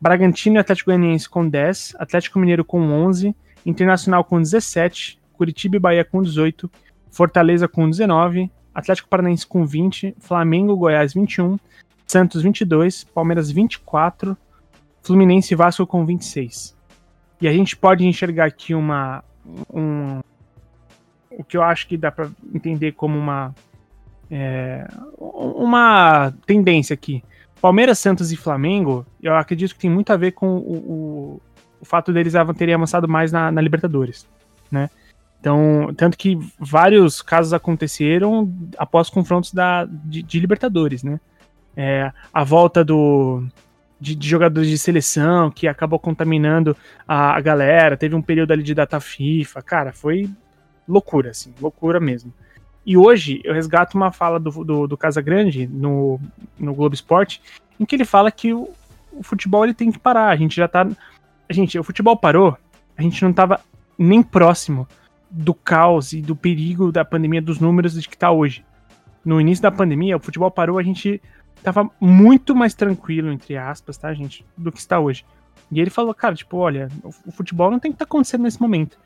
Bragantino 0.00 0.56
e 0.56 0.58
Atlético 0.58 0.90
Goianiense 0.90 1.28
com 1.28 1.48
10, 1.48 1.96
Atlético 1.98 2.38
Mineiro 2.38 2.64
com 2.64 2.80
11, 2.80 3.34
Internacional 3.66 4.24
com 4.24 4.40
17, 4.40 5.18
Curitiba 5.32 5.76
e 5.76 5.80
Bahia 5.80 6.04
com 6.04 6.22
18, 6.22 6.70
Fortaleza 7.10 7.66
com 7.66 7.88
19, 7.88 8.50
Atlético 8.74 9.08
Paranaense 9.08 9.46
com 9.46 9.66
20, 9.66 10.14
Flamengo, 10.20 10.76
Goiás 10.76 11.14
21, 11.14 11.58
Santos 12.06 12.42
22, 12.42 13.04
Palmeiras 13.04 13.50
24, 13.50 14.36
Fluminense 15.02 15.52
e 15.52 15.56
Vasco 15.56 15.86
com 15.86 16.06
26. 16.06 16.76
E 17.40 17.48
a 17.48 17.52
gente 17.52 17.76
pode 17.76 18.06
enxergar 18.06 18.46
aqui 18.46 18.74
uma 18.74 19.22
um, 19.72 20.20
o 21.38 21.44
que 21.44 21.56
eu 21.56 21.62
acho 21.62 21.86
que 21.86 21.96
dá 21.96 22.10
para 22.10 22.28
entender 22.52 22.92
como 22.92 23.16
uma 23.16 23.54
é, 24.30 24.86
uma 25.16 26.34
tendência 26.44 26.92
aqui. 26.92 27.22
Palmeiras, 27.62 27.98
Santos 27.98 28.30
e 28.30 28.36
Flamengo, 28.36 29.06
eu 29.22 29.34
acredito 29.34 29.74
que 29.74 29.80
tem 29.80 29.90
muito 29.90 30.12
a 30.12 30.16
ver 30.16 30.32
com 30.32 30.58
o, 30.58 30.76
o, 30.76 31.42
o 31.80 31.84
fato 31.84 32.12
deles 32.12 32.34
terem 32.56 32.74
avançado 32.74 33.08
mais 33.08 33.32
na, 33.32 33.50
na 33.50 33.60
Libertadores, 33.60 34.28
né? 34.70 34.90
Então, 35.40 35.94
tanto 35.96 36.18
que 36.18 36.36
vários 36.58 37.22
casos 37.22 37.52
aconteceram 37.52 38.52
após 38.76 39.08
confrontos 39.08 39.52
da, 39.52 39.84
de, 39.84 40.22
de 40.22 40.40
Libertadores, 40.40 41.02
né? 41.02 41.20
É, 41.76 42.12
a 42.34 42.42
volta 42.42 42.84
do, 42.84 43.44
de, 44.00 44.16
de, 44.16 44.28
jogadores 44.28 44.68
de 44.68 44.76
seleção 44.76 45.48
que 45.48 45.68
acabou 45.68 45.98
contaminando 45.98 46.76
a, 47.06 47.36
a, 47.36 47.40
galera, 47.40 47.96
teve 47.96 48.16
um 48.16 48.22
período 48.22 48.52
ali 48.52 48.64
de 48.64 48.74
data 48.74 48.98
FIFA, 48.98 49.62
cara, 49.62 49.92
foi 49.92 50.28
loucura, 50.88 51.30
assim, 51.30 51.54
loucura 51.60 52.00
mesmo. 52.00 52.32
E 52.84 52.96
hoje 52.96 53.40
eu 53.44 53.52
resgato 53.52 53.94
uma 53.94 54.10
fala 54.10 54.40
do, 54.40 54.64
do, 54.64 54.86
do 54.86 54.96
Casagrande 54.96 55.66
no, 55.66 56.18
no 56.58 56.74
Globo 56.74 56.94
Esporte, 56.94 57.42
em 57.78 57.84
que 57.84 57.94
ele 57.94 58.04
fala 58.04 58.30
que 58.30 58.54
o, 58.54 58.70
o 59.12 59.22
futebol 59.22 59.64
ele 59.64 59.74
tem 59.74 59.92
que 59.92 59.98
parar, 59.98 60.28
a 60.28 60.36
gente 60.36 60.56
já 60.56 60.66
tá... 60.66 60.88
Gente, 61.50 61.78
o 61.78 61.84
futebol 61.84 62.16
parou, 62.16 62.56
a 62.96 63.02
gente 63.02 63.22
não 63.22 63.32
tava 63.32 63.60
nem 63.98 64.22
próximo 64.22 64.86
do 65.30 65.52
caos 65.52 66.12
e 66.12 66.22
do 66.22 66.34
perigo 66.34 66.90
da 66.90 67.04
pandemia, 67.04 67.42
dos 67.42 67.60
números 67.60 67.92
de 67.94 68.08
que 68.08 68.16
tá 68.16 68.30
hoje. 68.30 68.64
No 69.24 69.40
início 69.40 69.62
da 69.62 69.70
pandemia, 69.70 70.16
o 70.16 70.20
futebol 70.20 70.50
parou, 70.50 70.78
a 70.78 70.82
gente 70.82 71.20
tava 71.62 71.90
muito 72.00 72.54
mais 72.54 72.74
tranquilo, 72.74 73.30
entre 73.30 73.56
aspas, 73.56 73.98
tá, 73.98 74.12
gente, 74.14 74.44
do 74.56 74.72
que 74.72 74.78
está 74.78 74.98
hoje. 74.98 75.24
E 75.70 75.80
ele 75.80 75.90
falou, 75.90 76.14
cara, 76.14 76.34
tipo, 76.34 76.56
olha, 76.56 76.88
o 77.04 77.30
futebol 77.30 77.70
não 77.70 77.78
tem 77.78 77.90
que 77.90 77.96
estar 77.96 78.06
tá 78.06 78.08
acontecendo 78.08 78.42
nesse 78.42 78.60
momento. 78.60 78.98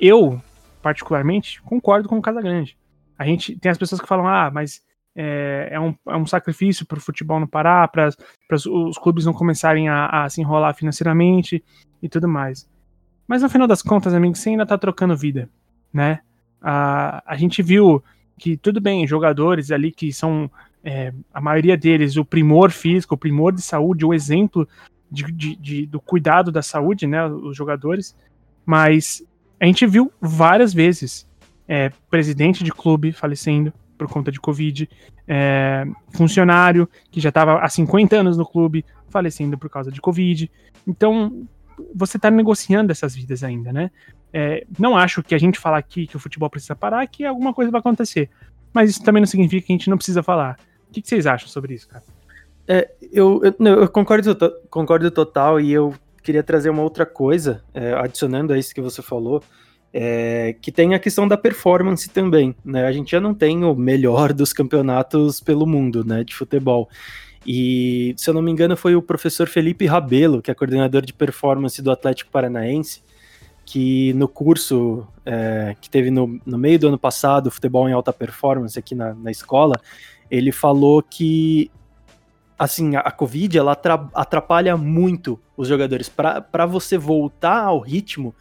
Eu, 0.00 0.40
particularmente, 0.82 1.60
concordo 1.62 2.08
com 2.08 2.18
o 2.18 2.22
Casagrande. 2.22 2.76
A 3.18 3.24
gente 3.24 3.56
tem 3.58 3.70
as 3.70 3.78
pessoas 3.78 4.00
que 4.00 4.06
falam, 4.06 4.28
ah, 4.28 4.50
mas 4.52 4.80
é, 5.14 5.68
é 5.72 5.80
um, 5.80 5.94
é 6.08 6.16
um 6.16 6.26
sacrifício 6.26 6.86
para 6.86 6.98
o 6.98 7.00
futebol 7.00 7.40
não 7.40 7.46
parar, 7.46 7.88
para 7.88 8.10
os 8.52 8.98
clubes 8.98 9.24
não 9.24 9.32
começarem 9.32 9.88
a, 9.88 10.24
a 10.24 10.28
se 10.30 10.40
enrolar 10.40 10.74
financeiramente 10.74 11.62
e 12.00 12.08
tudo 12.08 12.28
mais. 12.28 12.68
Mas 13.26 13.42
no 13.42 13.50
final 13.50 13.66
das 13.66 13.82
contas, 13.82 14.14
amigo, 14.14 14.36
você 14.36 14.50
ainda 14.50 14.64
tá 14.64 14.78
trocando 14.78 15.16
vida, 15.16 15.50
né? 15.92 16.20
A, 16.62 17.22
a 17.26 17.36
gente 17.36 17.62
viu 17.62 18.02
que 18.38 18.56
tudo 18.56 18.80
bem, 18.80 19.06
jogadores 19.06 19.72
ali 19.72 19.90
que 19.90 20.12
são 20.12 20.50
é, 20.84 21.12
a 21.34 21.40
maioria 21.40 21.76
deles 21.76 22.16
o 22.16 22.24
primor 22.24 22.70
físico, 22.70 23.14
o 23.14 23.18
primor 23.18 23.52
de 23.52 23.60
saúde, 23.60 24.06
o 24.06 24.14
exemplo 24.14 24.66
de, 25.10 25.24
de, 25.32 25.56
de, 25.56 25.86
do 25.86 26.00
cuidado 26.00 26.52
da 26.52 26.62
saúde, 26.62 27.06
né? 27.06 27.26
Os 27.26 27.56
jogadores, 27.56 28.16
mas 28.64 29.26
a 29.60 29.66
gente 29.66 29.86
viu 29.86 30.12
várias 30.20 30.72
vezes 30.72 31.26
é, 31.66 31.90
presidente 32.10 32.64
de 32.64 32.72
clube 32.72 33.12
falecendo 33.12 33.72
por 33.96 34.08
conta 34.08 34.30
de 34.30 34.40
Covid, 34.40 34.88
é, 35.26 35.84
funcionário 36.12 36.88
que 37.10 37.20
já 37.20 37.30
estava 37.30 37.58
há 37.58 37.68
50 37.68 38.16
anos 38.16 38.38
no 38.38 38.46
clube 38.46 38.84
falecendo 39.10 39.58
por 39.58 39.68
causa 39.68 39.90
de 39.90 40.00
Covid. 40.00 40.50
Então, 40.86 41.46
você 41.94 42.16
está 42.16 42.30
negociando 42.30 42.92
essas 42.92 43.14
vidas 43.14 43.42
ainda, 43.42 43.72
né? 43.72 43.90
É, 44.32 44.64
não 44.78 44.96
acho 44.96 45.22
que 45.22 45.34
a 45.34 45.38
gente 45.38 45.58
falar 45.58 45.78
aqui 45.78 46.06
que 46.06 46.16
o 46.16 46.20
futebol 46.20 46.48
precisa 46.48 46.76
parar, 46.76 47.06
que 47.06 47.24
alguma 47.24 47.52
coisa 47.52 47.70
vai 47.70 47.80
acontecer. 47.80 48.30
Mas 48.72 48.90
isso 48.90 49.02
também 49.02 49.20
não 49.20 49.26
significa 49.26 49.66
que 49.66 49.72
a 49.72 49.76
gente 49.76 49.90
não 49.90 49.96
precisa 49.96 50.22
falar. 50.22 50.58
O 50.88 50.92
que, 50.92 51.02
que 51.02 51.08
vocês 51.08 51.26
acham 51.26 51.48
sobre 51.48 51.74
isso, 51.74 51.88
cara? 51.88 52.04
É, 52.66 52.90
eu, 53.12 53.40
eu, 53.42 53.66
eu, 53.66 53.88
concordo, 53.88 54.36
concordo 54.68 55.10
total 55.10 55.58
e 55.60 55.72
eu 55.72 55.94
queria 56.22 56.42
trazer 56.42 56.70
uma 56.70 56.82
outra 56.82 57.06
coisa, 57.06 57.62
é, 57.74 57.92
adicionando 57.94 58.52
a 58.52 58.58
isso 58.58 58.74
que 58.74 58.80
você 58.80 59.02
falou, 59.02 59.42
é, 59.92 60.54
que 60.60 60.70
tem 60.70 60.94
a 60.94 60.98
questão 60.98 61.26
da 61.26 61.36
performance 61.36 62.08
também, 62.10 62.54
né? 62.64 62.86
A 62.86 62.92
gente 62.92 63.10
já 63.10 63.20
não 63.20 63.34
tem 63.34 63.64
o 63.64 63.74
melhor 63.74 64.32
dos 64.32 64.52
campeonatos 64.52 65.40
pelo 65.40 65.66
mundo, 65.66 66.04
né, 66.04 66.24
de 66.24 66.34
futebol. 66.34 66.88
E, 67.46 68.14
se 68.16 68.28
eu 68.28 68.34
não 68.34 68.42
me 68.42 68.50
engano, 68.50 68.76
foi 68.76 68.94
o 68.94 69.02
professor 69.02 69.48
Felipe 69.48 69.86
Rabelo, 69.86 70.42
que 70.42 70.50
é 70.50 70.54
coordenador 70.54 71.02
de 71.02 71.14
performance 71.14 71.80
do 71.80 71.90
Atlético 71.90 72.30
Paranaense, 72.30 73.02
que 73.64 74.12
no 74.14 74.28
curso 74.28 75.06
é, 75.24 75.74
que 75.80 75.88
teve 75.88 76.10
no, 76.10 76.40
no, 76.44 76.58
meio 76.58 76.78
do 76.78 76.88
ano 76.88 76.98
passado, 76.98 77.50
Futebol 77.50 77.88
em 77.88 77.92
Alta 77.92 78.12
Performance, 78.12 78.78
aqui 78.78 78.94
na, 78.94 79.14
na 79.14 79.30
escola, 79.30 79.80
ele 80.30 80.52
falou 80.52 81.02
que 81.02 81.70
assim, 82.58 82.96
a, 82.96 83.00
a 83.00 83.10
Covid 83.10 83.56
ela 83.56 83.72
atrapalha 84.14 84.76
muito 84.76 85.38
os 85.56 85.68
jogadores. 85.68 86.08
Para 86.08 86.66
você 86.66 86.98
voltar 86.98 87.62
ao 87.64 87.78
ritmo, 87.78 88.34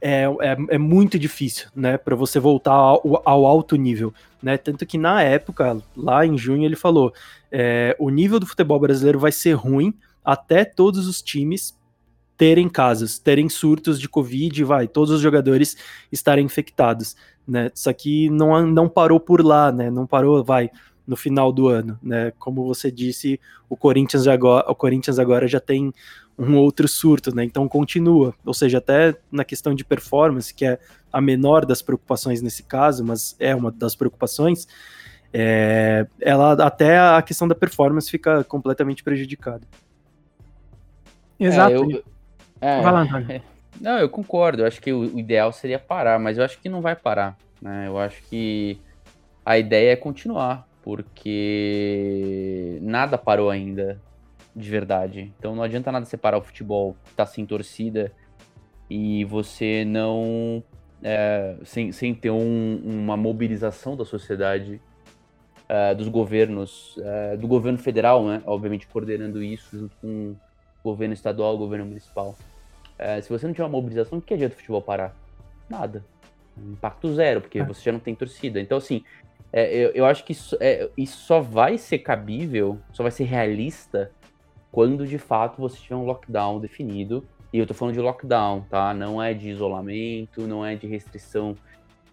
é, 0.00 0.24
é, 0.24 0.56
é 0.70 0.78
muito 0.78 1.18
difícil, 1.18 1.68
né? 1.74 1.96
Para 1.96 2.14
você 2.14 2.38
voltar 2.38 2.72
ao, 2.72 3.22
ao, 3.24 3.46
alto 3.46 3.76
nível, 3.76 4.12
né? 4.42 4.56
Tanto 4.58 4.84
que 4.84 4.98
na 4.98 5.22
época, 5.22 5.78
lá 5.96 6.26
em 6.26 6.36
junho, 6.36 6.64
ele 6.64 6.76
falou: 6.76 7.12
é, 7.50 7.96
o 7.98 8.10
nível 8.10 8.38
do 8.38 8.46
futebol 8.46 8.78
brasileiro 8.78 9.18
vai 9.18 9.32
ser 9.32 9.54
ruim 9.54 9.94
até 10.24 10.64
todos 10.64 11.06
os 11.08 11.22
times 11.22 11.76
terem 12.36 12.68
casos, 12.68 13.18
terem 13.18 13.48
surtos 13.48 13.98
de 13.98 14.08
Covid, 14.08 14.62
vai, 14.64 14.86
todos 14.86 15.10
os 15.10 15.20
jogadores 15.22 15.76
estarem 16.12 16.44
infectados, 16.44 17.16
né? 17.48 17.70
Isso 17.74 17.88
aqui 17.88 18.28
não, 18.28 18.66
não 18.66 18.88
parou 18.88 19.18
por 19.18 19.42
lá, 19.42 19.72
né? 19.72 19.90
Não 19.90 20.06
parou, 20.06 20.44
vai, 20.44 20.70
no 21.06 21.16
final 21.16 21.52
do 21.52 21.68
ano, 21.68 21.98
né? 22.02 22.32
Como 22.38 22.64
você 22.66 22.90
disse, 22.90 23.40
o 23.68 23.76
Corinthians 23.76 24.26
agora, 24.26 24.70
o 24.70 24.74
Corinthians 24.74 25.18
agora 25.18 25.46
já 25.46 25.60
tem 25.60 25.92
um 26.38 26.56
outro 26.56 26.86
surto, 26.86 27.34
né? 27.34 27.44
Então 27.44 27.66
continua, 27.68 28.34
ou 28.44 28.52
seja, 28.52 28.78
até 28.78 29.14
na 29.30 29.44
questão 29.44 29.74
de 29.74 29.84
performance, 29.84 30.52
que 30.52 30.64
é 30.64 30.78
a 31.12 31.20
menor 31.20 31.64
das 31.64 31.80
preocupações 31.80 32.42
nesse 32.42 32.62
caso, 32.62 33.04
mas 33.04 33.36
é 33.38 33.54
uma 33.54 33.70
das 33.70 33.94
preocupações, 33.94 34.66
é, 35.32 36.06
ela 36.20 36.52
até 36.64 36.98
a 36.98 37.22
questão 37.22 37.48
da 37.48 37.54
performance 37.54 38.10
fica 38.10 38.44
completamente 38.44 39.02
prejudicada. 39.02 39.62
Exato. 41.38 41.72
É, 41.72 41.76
eu, 41.76 42.04
é, 42.60 42.82
vai 42.82 42.92
lá, 42.92 43.00
Antônio. 43.02 43.42
Não, 43.80 43.98
eu 43.98 44.08
concordo. 44.08 44.62
Eu 44.62 44.66
acho 44.66 44.80
que 44.80 44.92
o, 44.92 45.00
o, 45.00 45.18
ideal 45.18 45.52
seria 45.52 45.78
parar, 45.78 46.18
mas 46.18 46.38
eu 46.38 46.44
acho 46.44 46.58
que 46.58 46.68
não 46.68 46.80
vai 46.80 46.96
parar. 46.96 47.36
Né? 47.60 47.86
Eu 47.86 47.98
acho 47.98 48.22
que 48.24 48.78
a 49.44 49.58
ideia 49.58 49.92
é 49.92 49.96
continuar, 49.96 50.66
porque 50.86 52.78
nada 52.80 53.18
parou 53.18 53.50
ainda 53.50 54.00
de 54.54 54.70
verdade. 54.70 55.34
Então 55.36 55.52
não 55.52 55.64
adianta 55.64 55.90
nada 55.90 56.06
separar 56.06 56.38
o 56.38 56.42
futebol 56.42 56.96
que 57.04 57.12
tá 57.12 57.26
sem 57.26 57.44
torcida 57.44 58.12
e 58.88 59.24
você 59.24 59.84
não. 59.84 60.62
É, 61.02 61.56
sem, 61.64 61.90
sem 61.90 62.14
ter 62.14 62.30
um, 62.30 62.80
uma 62.84 63.16
mobilização 63.16 63.96
da 63.96 64.04
sociedade, 64.04 64.80
é, 65.68 65.92
dos 65.92 66.06
governos, 66.06 66.96
é, 67.02 67.36
do 67.36 67.48
governo 67.48 67.78
federal, 67.78 68.24
né? 68.24 68.40
Obviamente 68.46 68.86
coordenando 68.86 69.42
isso 69.42 69.76
junto 69.76 69.96
com 69.96 70.36
o 70.84 70.84
governo 70.84 71.14
estadual, 71.14 71.56
o 71.56 71.58
governo 71.58 71.84
municipal. 71.84 72.36
É, 72.96 73.20
se 73.20 73.28
você 73.28 73.44
não 73.44 73.52
tiver 73.52 73.64
uma 73.64 73.70
mobilização, 73.70 74.18
o 74.18 74.22
que 74.22 74.34
adianta 74.34 74.54
o 74.54 74.56
futebol 74.56 74.80
parar? 74.80 75.16
Nada. 75.68 76.04
Impacto 76.56 77.12
zero, 77.12 77.40
porque 77.40 77.58
é. 77.58 77.64
você 77.64 77.82
já 77.82 77.90
não 77.90 77.98
tem 77.98 78.14
torcida. 78.14 78.60
Então, 78.60 78.78
assim, 78.78 79.02
é, 79.56 79.74
eu, 79.74 79.90
eu, 79.92 80.04
acho 80.04 80.22
que 80.22 80.32
isso, 80.32 80.54
é, 80.60 80.86
isso 80.98 81.16
só 81.16 81.40
vai 81.40 81.78
ser 81.78 82.00
cabível, 82.00 82.78
só 82.92 83.02
vai 83.02 83.10
ser 83.10 83.24
realista 83.24 84.10
quando 84.70 85.06
de 85.06 85.16
fato 85.16 85.58
você 85.58 85.78
tiver 85.78 85.96
um 85.96 86.04
lockdown 86.04 86.60
definido. 86.60 87.26
E 87.50 87.58
eu 87.58 87.66
tô 87.66 87.72
falando 87.72 87.94
de 87.94 88.00
lockdown, 88.00 88.66
tá? 88.68 88.92
Não 88.92 89.22
é 89.22 89.32
de 89.32 89.48
isolamento, 89.48 90.46
não 90.46 90.62
é 90.62 90.74
de 90.74 90.86
restrição 90.86 91.56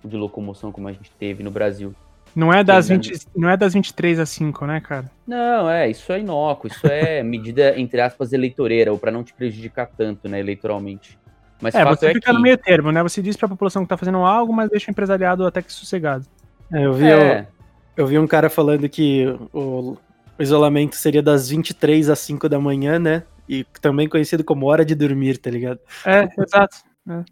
de 0.01 0.15
locomoção 0.15 0.71
como 0.71 0.87
a 0.87 0.93
gente 0.93 1.11
teve 1.19 1.43
no 1.43 1.51
Brasil. 1.51 1.93
Não 2.33 2.51
é 2.53 2.63
das, 2.63 2.87
20, 2.87 3.27
não 3.35 3.49
é 3.49 3.57
das 3.57 3.73
23 3.73 4.19
às 4.19 4.29
5, 4.29 4.65
né, 4.65 4.79
cara? 4.79 5.11
Não, 5.27 5.69
é, 5.69 5.89
isso 5.89 6.13
é 6.13 6.21
inócuo, 6.21 6.69
isso 6.69 6.87
é 6.87 7.21
medida, 7.23 7.77
entre 7.77 7.99
aspas, 7.99 8.31
eleitoreira, 8.31 8.89
ou 8.89 8.97
para 8.97 9.11
não 9.11 9.21
te 9.21 9.33
prejudicar 9.33 9.87
tanto, 9.87 10.29
né, 10.29 10.39
eleitoralmente. 10.39 11.19
Mas 11.61 11.75
é, 11.75 11.83
você 11.83 12.05
é 12.05 12.13
fica 12.13 12.31
que... 12.31 12.33
no 12.33 12.41
meio 12.41 12.57
termo, 12.57 12.89
né? 12.89 13.03
Você 13.03 13.21
diz 13.21 13.35
pra 13.35 13.49
população 13.49 13.83
que 13.83 13.89
tá 13.89 13.97
fazendo 13.97 14.19
algo, 14.19 14.53
mas 14.53 14.69
deixa 14.69 14.89
o 14.89 14.91
empresariado 14.91 15.45
até 15.45 15.61
que 15.61 15.73
sossegado. 15.73 16.25
É, 16.71 16.85
eu 16.85 16.93
vi, 16.93 17.05
é. 17.05 17.41
Eu, 17.41 18.03
eu, 18.03 18.07
vi 18.07 18.19
um 18.19 18.27
cara 18.27 18.49
falando 18.49 18.87
que 18.87 19.25
o, 19.51 19.97
o 20.37 20.43
isolamento 20.43 20.95
seria 20.95 21.21
das 21.21 21.49
23 21.49 22.09
às 22.09 22.19
5 22.19 22.47
da 22.47 22.59
manhã, 22.59 22.99
né? 22.99 23.23
E 23.47 23.63
também 23.81 24.07
conhecido 24.07 24.43
como 24.43 24.67
hora 24.67 24.85
de 24.85 24.95
dormir, 24.95 25.37
tá 25.37 25.49
ligado? 25.49 25.79
É, 26.05 26.27
exato. 26.41 26.77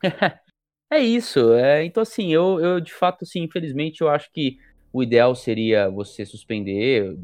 É, 0.03 0.39
é 0.97 0.99
isso. 0.99 1.53
É, 1.53 1.85
então, 1.85 2.03
assim, 2.03 2.33
eu, 2.33 2.59
eu 2.59 2.79
de 2.79 2.93
fato, 2.93 3.23
assim, 3.23 3.43
infelizmente, 3.43 4.01
eu 4.01 4.09
acho 4.09 4.31
que 4.31 4.57
o 4.93 5.01
ideal 5.01 5.33
seria 5.35 5.89
você 5.89 6.25
suspender 6.25 7.15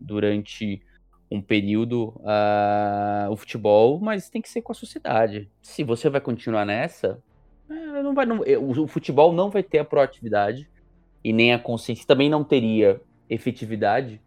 durante 0.00 0.82
um 1.30 1.40
período 1.40 2.14
uh, 2.18 3.30
o 3.30 3.36
futebol, 3.36 3.98
mas 3.98 4.28
tem 4.28 4.42
que 4.42 4.50
ser 4.50 4.60
com 4.60 4.72
a 4.72 4.74
sociedade. 4.74 5.50
Se 5.62 5.82
você 5.82 6.10
vai 6.10 6.20
continuar 6.20 6.66
nessa, 6.66 7.22
é, 7.70 8.02
não 8.02 8.14
vai, 8.14 8.26
não, 8.26 8.40
o, 8.40 8.82
o 8.82 8.86
futebol 8.86 9.32
não 9.32 9.50
vai 9.50 9.62
ter 9.62 9.78
a 9.78 9.84
proatividade 9.84 10.68
e 11.24 11.32
nem 11.32 11.52
a 11.52 11.58
consciência. 11.58 12.06
Também 12.06 12.28
não 12.28 12.42
teria 12.44 13.00
efetividade 13.28 14.20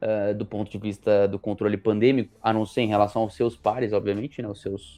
uh, 0.00 0.34
do 0.34 0.44
ponto 0.44 0.70
de 0.70 0.78
vista 0.78 1.26
do 1.26 1.38
controle 1.38 1.76
pandêmico, 1.76 2.36
a 2.42 2.52
não 2.52 2.66
ser 2.66 2.82
em 2.82 2.88
relação 2.88 3.22
aos 3.22 3.34
seus 3.34 3.56
pares, 3.56 3.92
obviamente, 3.92 4.42
né, 4.42 4.48
aos 4.48 4.60
seus, 4.60 4.96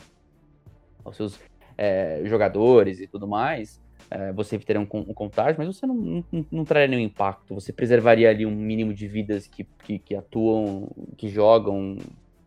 aos 1.05 1.17
seus 1.17 1.39
é, 1.77 2.23
jogadores 2.25 3.01
e 3.01 3.07
tudo 3.07 3.27
mais. 3.27 3.81
É, 4.11 4.33
você 4.33 4.59
teria 4.59 4.81
um, 4.81 4.89
um, 4.91 5.15
contágio, 5.15 5.57
mas 5.59 5.67
você 5.67 5.87
não, 5.87 5.95
não, 5.95 6.47
não, 6.51 6.65
traria 6.65 6.89
nenhum 6.89 7.03
impacto. 7.03 7.55
Você 7.55 7.73
preservaria 7.73 8.31
ali 8.31 8.47
um 8.47 8.51
mínimo 8.51 8.95
de 8.95 9.07
vidas 9.07 9.47
que, 9.47 9.65
que, 9.85 9.99
que, 9.99 10.15
atuam, 10.15 10.89
que 11.17 11.29
jogam, 11.29 11.99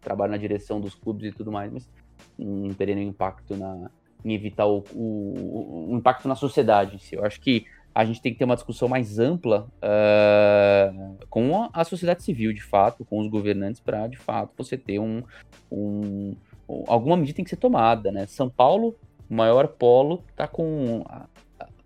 trabalham 0.01 0.31
na 0.31 0.37
direção 0.37 0.81
dos 0.81 0.95
clubes 0.95 1.31
e 1.31 1.35
tudo 1.35 1.51
mais, 1.51 1.71
mas 1.71 1.89
não 2.37 2.73
teria 2.73 2.95
nenhum 2.95 3.09
impacto 3.09 3.55
na, 3.55 3.91
em 4.25 4.33
evitar 4.33 4.65
o, 4.65 4.83
o, 4.93 5.91
o 5.91 5.95
impacto 5.95 6.27
na 6.27 6.35
sociedade 6.35 6.95
em 6.95 6.99
si. 6.99 7.15
Eu 7.15 7.23
acho 7.23 7.39
que 7.39 7.65
a 7.93 8.05
gente 8.05 8.21
tem 8.21 8.31
que 8.31 8.39
ter 8.39 8.45
uma 8.45 8.55
discussão 8.55 8.87
mais 8.87 9.19
ampla 9.19 9.67
uh, 9.77 11.17
com 11.29 11.69
a, 11.73 11.83
sociedade 11.83 12.23
civil, 12.23 12.53
de 12.53 12.63
fato, 12.63 13.03
com 13.03 13.19
os 13.19 13.27
governantes, 13.27 13.81
para, 13.81 14.07
de 14.07 14.17
fato, 14.17 14.53
você 14.57 14.77
ter 14.77 14.99
um, 14.99 15.23
um, 15.71 16.35
Alguma 16.87 17.17
medida 17.17 17.35
tem 17.35 17.43
que 17.43 17.49
ser 17.49 17.57
tomada, 17.57 18.11
né? 18.11 18.25
São 18.27 18.49
Paulo, 18.49 18.95
o 19.29 19.33
maior 19.33 19.67
polo, 19.67 20.23
está 20.29 20.47
com 20.47 21.03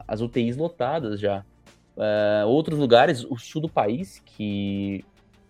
as 0.07 0.21
UTIs 0.21 0.55
lotadas 0.55 1.19
já. 1.19 1.43
Uh, 1.97 2.47
outros 2.47 2.77
lugares, 2.77 3.23
o 3.23 3.37
sul 3.37 3.61
do 3.61 3.69
país, 3.69 4.21
que 4.25 5.03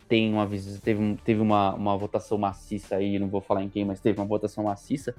tem 0.07 0.31
uma 0.31 0.47
teve, 0.81 1.17
teve 1.23 1.41
uma, 1.41 1.73
uma 1.73 1.97
votação 1.97 2.37
maciça 2.37 2.95
aí, 2.95 3.17
não 3.17 3.27
vou 3.27 3.41
falar 3.41 3.63
em 3.63 3.69
quem, 3.69 3.83
mas 3.83 3.99
teve 3.99 4.19
uma 4.19 4.27
votação 4.27 4.63
maciça, 4.63 5.15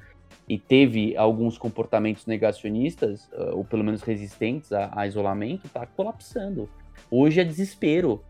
e 0.49 0.59
teve 0.59 1.17
alguns 1.17 1.59
comportamentos 1.59 2.27
negacionistas, 2.27 3.29
uh, 3.33 3.57
ou 3.57 3.65
pelo 3.65 3.83
menos 3.83 4.03
resistentes 4.03 4.73
a, 4.73 4.91
a 4.95 5.07
isolamento, 5.07 5.67
está 5.67 5.85
colapsando. 5.87 6.69
Hoje 7.11 7.41
é 7.41 7.45
desespero 7.45 8.23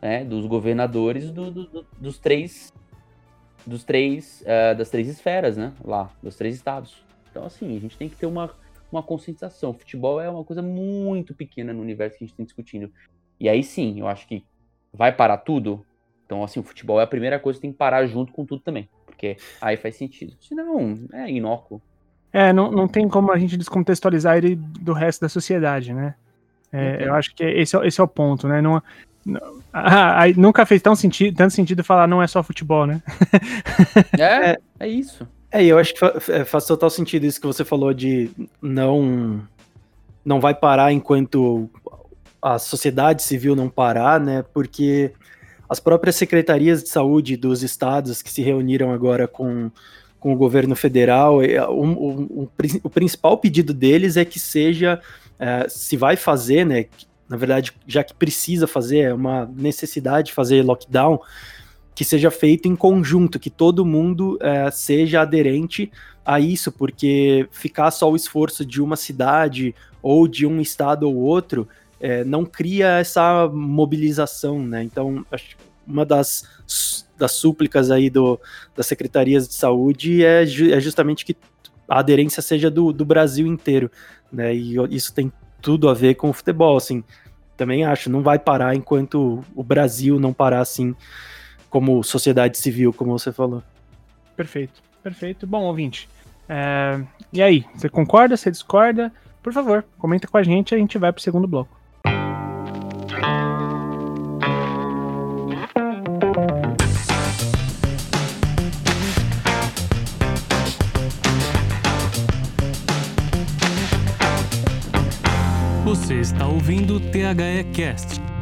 né, 0.00 0.24
dos 0.24 0.46
governadores 0.46 1.30
do, 1.30 1.50
do, 1.50 1.66
do, 1.66 1.86
dos 1.98 2.18
três 2.18 2.72
dos 3.66 3.82
três 3.82 4.42
uh, 4.42 4.76
das 4.76 4.90
três 4.90 5.08
esferas, 5.08 5.56
né, 5.56 5.72
lá, 5.82 6.10
dos 6.22 6.36
três 6.36 6.54
estados. 6.54 7.02
Então, 7.30 7.44
assim, 7.44 7.74
a 7.76 7.80
gente 7.80 7.96
tem 7.96 8.08
que 8.08 8.16
ter 8.16 8.26
uma, 8.26 8.50
uma 8.92 9.02
conscientização. 9.02 9.70
O 9.70 9.74
futebol 9.74 10.20
é 10.20 10.28
uma 10.28 10.44
coisa 10.44 10.60
muito 10.60 11.34
pequena 11.34 11.72
no 11.72 11.80
universo 11.80 12.18
que 12.18 12.24
a 12.24 12.26
gente 12.26 12.36
tem 12.36 12.44
discutindo. 12.44 12.92
E 13.40 13.48
aí 13.48 13.62
sim, 13.62 13.98
eu 13.98 14.06
acho 14.06 14.28
que 14.28 14.44
vai 14.92 15.10
parar 15.10 15.38
tudo. 15.38 15.84
Então, 16.26 16.44
assim, 16.44 16.60
o 16.60 16.62
futebol 16.62 17.00
é 17.00 17.04
a 17.04 17.06
primeira 17.06 17.40
coisa 17.40 17.56
que 17.56 17.62
tem 17.62 17.72
que 17.72 17.78
parar 17.78 18.06
junto 18.06 18.32
com 18.32 18.44
tudo 18.44 18.62
também 18.62 18.88
porque 19.14 19.36
aí 19.60 19.76
faz 19.76 19.96
sentido. 19.96 20.34
Senão, 20.40 20.98
é 21.12 21.30
inócuo. 21.30 21.80
É, 22.32 22.52
não, 22.52 22.70
não 22.70 22.88
tem 22.88 23.08
como 23.08 23.32
a 23.32 23.38
gente 23.38 23.56
descontextualizar 23.56 24.36
ele 24.36 24.56
do 24.56 24.92
resto 24.92 25.20
da 25.20 25.28
sociedade, 25.28 25.94
né? 25.94 26.14
É, 26.72 27.06
eu 27.06 27.14
acho 27.14 27.32
que 27.32 27.44
esse 27.44 27.76
é, 27.76 27.86
esse 27.86 28.00
é 28.00 28.04
o 28.04 28.08
ponto, 28.08 28.48
né? 28.48 28.60
Não, 28.60 28.82
não 29.24 29.40
ah, 29.72 30.24
nunca 30.36 30.66
fez 30.66 30.82
tão 30.82 30.96
sentido, 30.96 31.36
tanto 31.36 31.54
sentido 31.54 31.84
falar 31.84 32.08
não 32.08 32.20
é 32.20 32.26
só 32.26 32.42
futebol, 32.42 32.84
né? 32.84 33.00
é, 34.18 34.50
é, 34.50 34.58
é 34.80 34.88
isso. 34.88 35.26
É, 35.52 35.64
eu 35.64 35.78
acho 35.78 35.94
que 35.94 36.00
faz, 36.00 36.28
é, 36.28 36.44
faz 36.44 36.66
total 36.66 36.90
sentido 36.90 37.24
isso 37.24 37.40
que 37.40 37.46
você 37.46 37.64
falou 37.64 37.94
de 37.94 38.28
não 38.60 39.40
não 40.24 40.40
vai 40.40 40.54
parar 40.54 40.92
enquanto 40.92 41.70
a 42.42 42.58
sociedade 42.58 43.22
civil 43.22 43.54
não 43.54 43.68
parar, 43.68 44.18
né? 44.18 44.44
Porque 44.52 45.12
as 45.68 45.80
próprias 45.80 46.16
secretarias 46.16 46.82
de 46.82 46.88
saúde 46.88 47.36
dos 47.36 47.62
estados 47.62 48.22
que 48.22 48.30
se 48.30 48.42
reuniram 48.42 48.92
agora 48.92 49.26
com, 49.26 49.70
com 50.20 50.32
o 50.32 50.36
governo 50.36 50.76
federal, 50.76 51.40
o, 51.70 52.48
o 52.82 52.90
principal 52.90 53.38
pedido 53.38 53.72
deles 53.72 54.16
é 54.16 54.24
que 54.24 54.38
seja, 54.38 55.00
é, 55.38 55.66
se 55.68 55.96
vai 55.96 56.16
fazer, 56.16 56.64
né, 56.64 56.86
na 57.28 57.36
verdade, 57.36 57.72
já 57.86 58.04
que 58.04 58.14
precisa 58.14 58.66
fazer, 58.66 58.98
é 58.98 59.14
uma 59.14 59.50
necessidade 59.56 60.32
fazer 60.32 60.62
lockdown, 60.62 61.18
que 61.94 62.04
seja 62.04 62.30
feito 62.30 62.68
em 62.68 62.74
conjunto, 62.74 63.38
que 63.38 63.50
todo 63.50 63.86
mundo 63.86 64.36
é, 64.40 64.70
seja 64.70 65.22
aderente 65.22 65.90
a 66.24 66.40
isso, 66.40 66.72
porque 66.72 67.46
ficar 67.50 67.90
só 67.90 68.10
o 68.10 68.16
esforço 68.16 68.64
de 68.64 68.82
uma 68.82 68.96
cidade 68.96 69.74
ou 70.02 70.26
de 70.26 70.46
um 70.46 70.60
estado 70.60 71.08
ou 71.08 71.14
outro 71.14 71.68
é, 72.04 72.22
não 72.22 72.44
cria 72.44 72.98
essa 72.98 73.48
mobilização, 73.48 74.62
né? 74.62 74.82
Então, 74.82 75.24
acho 75.32 75.56
uma 75.86 76.04
das, 76.04 77.06
das 77.16 77.32
súplicas 77.32 77.90
aí 77.90 78.10
do, 78.10 78.38
das 78.76 78.86
secretarias 78.86 79.48
de 79.48 79.54
saúde 79.54 80.22
é, 80.22 80.42
é 80.42 80.80
justamente 80.80 81.24
que 81.24 81.34
a 81.88 82.00
aderência 82.00 82.42
seja 82.42 82.70
do, 82.70 82.92
do 82.92 83.06
Brasil 83.06 83.46
inteiro, 83.46 83.90
né? 84.30 84.54
E 84.54 84.74
isso 84.94 85.14
tem 85.14 85.32
tudo 85.62 85.88
a 85.88 85.94
ver 85.94 86.16
com 86.16 86.28
o 86.28 86.32
futebol, 86.34 86.76
assim. 86.76 87.02
Também 87.56 87.86
acho, 87.86 88.10
não 88.10 88.22
vai 88.22 88.38
parar 88.38 88.74
enquanto 88.74 89.42
o 89.54 89.62
Brasil 89.62 90.20
não 90.20 90.34
parar 90.34 90.60
assim, 90.60 90.94
como 91.70 92.04
sociedade 92.04 92.58
civil, 92.58 92.92
como 92.92 93.18
você 93.18 93.32
falou. 93.32 93.62
Perfeito, 94.36 94.82
perfeito. 95.02 95.46
Bom, 95.46 95.62
ouvinte. 95.62 96.06
É... 96.50 97.00
E 97.32 97.42
aí, 97.42 97.64
você 97.74 97.88
concorda? 97.88 98.36
Você 98.36 98.50
discorda? 98.50 99.10
Por 99.42 99.54
favor, 99.54 99.86
comenta 99.96 100.28
com 100.28 100.36
a 100.36 100.42
gente, 100.42 100.74
a 100.74 100.78
gente 100.78 100.98
vai 100.98 101.10
pro 101.10 101.22
segundo 101.22 101.48
bloco. 101.48 101.83
Você 115.84 116.14
está 116.20 116.46
ouvindo 116.46 116.96
o 116.96 117.00
THE 117.00 117.64
Cast. 117.72 118.33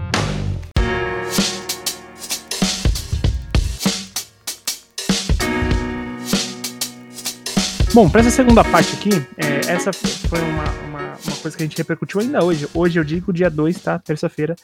Bom, 7.94 8.09
para 8.09 8.22
essa 8.22 8.31
segunda 8.31 8.64
parte 8.64 8.94
aqui, 8.96 9.11
é, 9.37 9.70
essa 9.70 9.92
foi 9.92 10.40
uma, 10.40 10.64
uma, 10.88 11.12
uma, 11.12 11.37
coisa 11.42 11.55
que 11.55 11.62
a 11.62 11.66
gente 11.66 11.76
repercutiu 11.76 12.20
ainda 12.20 12.42
hoje. 12.42 12.66
Hoje 12.72 12.98
eu 12.98 13.05
digo 13.05 13.35
dia 13.35 13.50
2, 13.50 13.83
tá? 13.83 13.98
Terça-feira. 13.98 14.57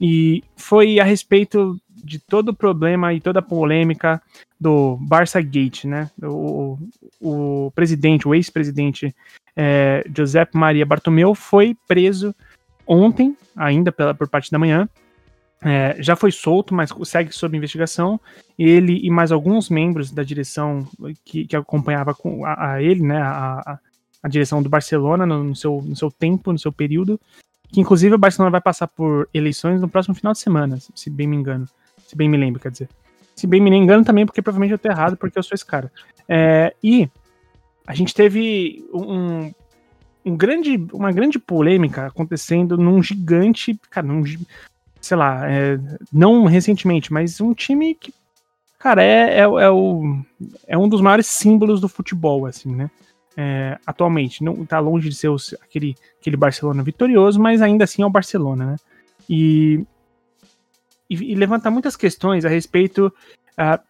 E 0.00 0.42
foi 0.56 0.98
a 0.98 1.04
respeito 1.04 1.80
de 1.88 2.18
todo 2.18 2.48
o 2.48 2.54
problema 2.54 3.14
e 3.14 3.20
toda 3.20 3.38
a 3.38 3.42
polêmica 3.42 4.20
do 4.60 4.96
Barça 4.96 5.40
Gate, 5.40 5.84
né? 5.84 6.10
O, 6.20 6.76
o 7.20 7.70
presidente, 7.76 8.26
o 8.26 8.34
ex-presidente 8.34 9.14
é, 9.56 10.02
Maria 10.52 10.84
Bartomeu 10.84 11.32
foi 11.32 11.76
preso 11.86 12.34
ontem, 12.84 13.36
ainda 13.54 13.92
pela, 13.92 14.12
por 14.14 14.28
parte 14.28 14.50
da 14.50 14.58
manhã. 14.58 14.88
É, 15.64 15.96
já 15.98 16.14
foi 16.14 16.30
solto, 16.30 16.74
mas 16.74 16.90
segue 17.04 17.32
sob 17.32 17.56
investigação. 17.56 18.20
Ele 18.58 19.00
e 19.02 19.10
mais 19.10 19.32
alguns 19.32 19.70
membros 19.70 20.10
da 20.10 20.22
direção 20.22 20.86
que, 21.24 21.46
que 21.46 21.56
acompanhava 21.56 22.14
com, 22.14 22.44
a, 22.44 22.72
a 22.72 22.82
ele, 22.82 23.02
né, 23.02 23.20
a, 23.20 23.78
a, 24.22 24.28
direção 24.28 24.62
do 24.62 24.68
Barcelona 24.68 25.24
no, 25.24 25.42
no, 25.42 25.56
seu, 25.56 25.82
no 25.82 25.96
seu 25.96 26.10
tempo, 26.10 26.52
no 26.52 26.58
seu 26.58 26.70
período, 26.70 27.18
que 27.72 27.80
inclusive 27.80 28.14
o 28.14 28.18
Barcelona 28.18 28.50
vai 28.50 28.60
passar 28.60 28.86
por 28.88 29.26
eleições 29.32 29.80
no 29.80 29.88
próximo 29.88 30.14
final 30.14 30.34
de 30.34 30.38
semana, 30.38 30.78
se 30.94 31.08
bem 31.08 31.26
me 31.26 31.36
engano. 31.36 31.66
Se 32.06 32.14
bem 32.14 32.28
me 32.28 32.36
lembro, 32.36 32.60
quer 32.60 32.70
dizer. 32.70 32.88
Se 33.34 33.46
bem 33.46 33.60
me 33.60 33.70
engano 33.70 34.04
também, 34.04 34.26
porque 34.26 34.42
provavelmente 34.42 34.72
eu 34.72 34.78
tô 34.78 34.88
errado, 34.88 35.16
porque 35.16 35.38
eu 35.38 35.42
sou 35.42 35.54
esse 35.54 35.64
cara. 35.64 35.90
É, 36.28 36.74
e 36.82 37.08
a 37.86 37.94
gente 37.94 38.14
teve 38.14 38.86
um, 38.92 39.50
um 40.24 40.36
grande, 40.36 40.86
uma 40.92 41.10
grande 41.10 41.38
polêmica 41.38 42.06
acontecendo 42.06 42.76
num 42.76 43.02
gigante, 43.02 43.78
cara, 43.90 44.06
num, 44.06 44.22
sei 45.04 45.16
lá, 45.16 45.48
é, 45.50 45.78
não 46.12 46.44
recentemente, 46.46 47.12
mas 47.12 47.40
um 47.40 47.52
time 47.52 47.94
que, 47.94 48.12
cara, 48.78 49.02
é, 49.02 49.38
é, 49.38 49.40
é, 49.40 49.70
o, 49.70 50.24
é 50.66 50.78
um 50.78 50.88
dos 50.88 51.00
maiores 51.00 51.26
símbolos 51.26 51.80
do 51.80 51.88
futebol, 51.88 52.46
assim, 52.46 52.74
né? 52.74 52.90
É, 53.36 53.78
atualmente, 53.84 54.44
não 54.44 54.64
tá 54.64 54.78
longe 54.78 55.08
de 55.08 55.14
ser 55.14 55.28
os, 55.28 55.54
aquele, 55.60 55.94
aquele 56.20 56.36
Barcelona 56.36 56.82
vitorioso, 56.82 57.40
mas 57.40 57.60
ainda 57.60 57.84
assim 57.84 58.02
é 58.02 58.06
o 58.06 58.10
Barcelona, 58.10 58.66
né? 58.66 58.76
E, 59.28 59.84
e, 61.10 61.32
e 61.32 61.34
levanta 61.34 61.70
muitas 61.70 61.96
questões 61.96 62.44
a 62.44 62.48
respeito 62.48 63.12
uh, 63.58 63.82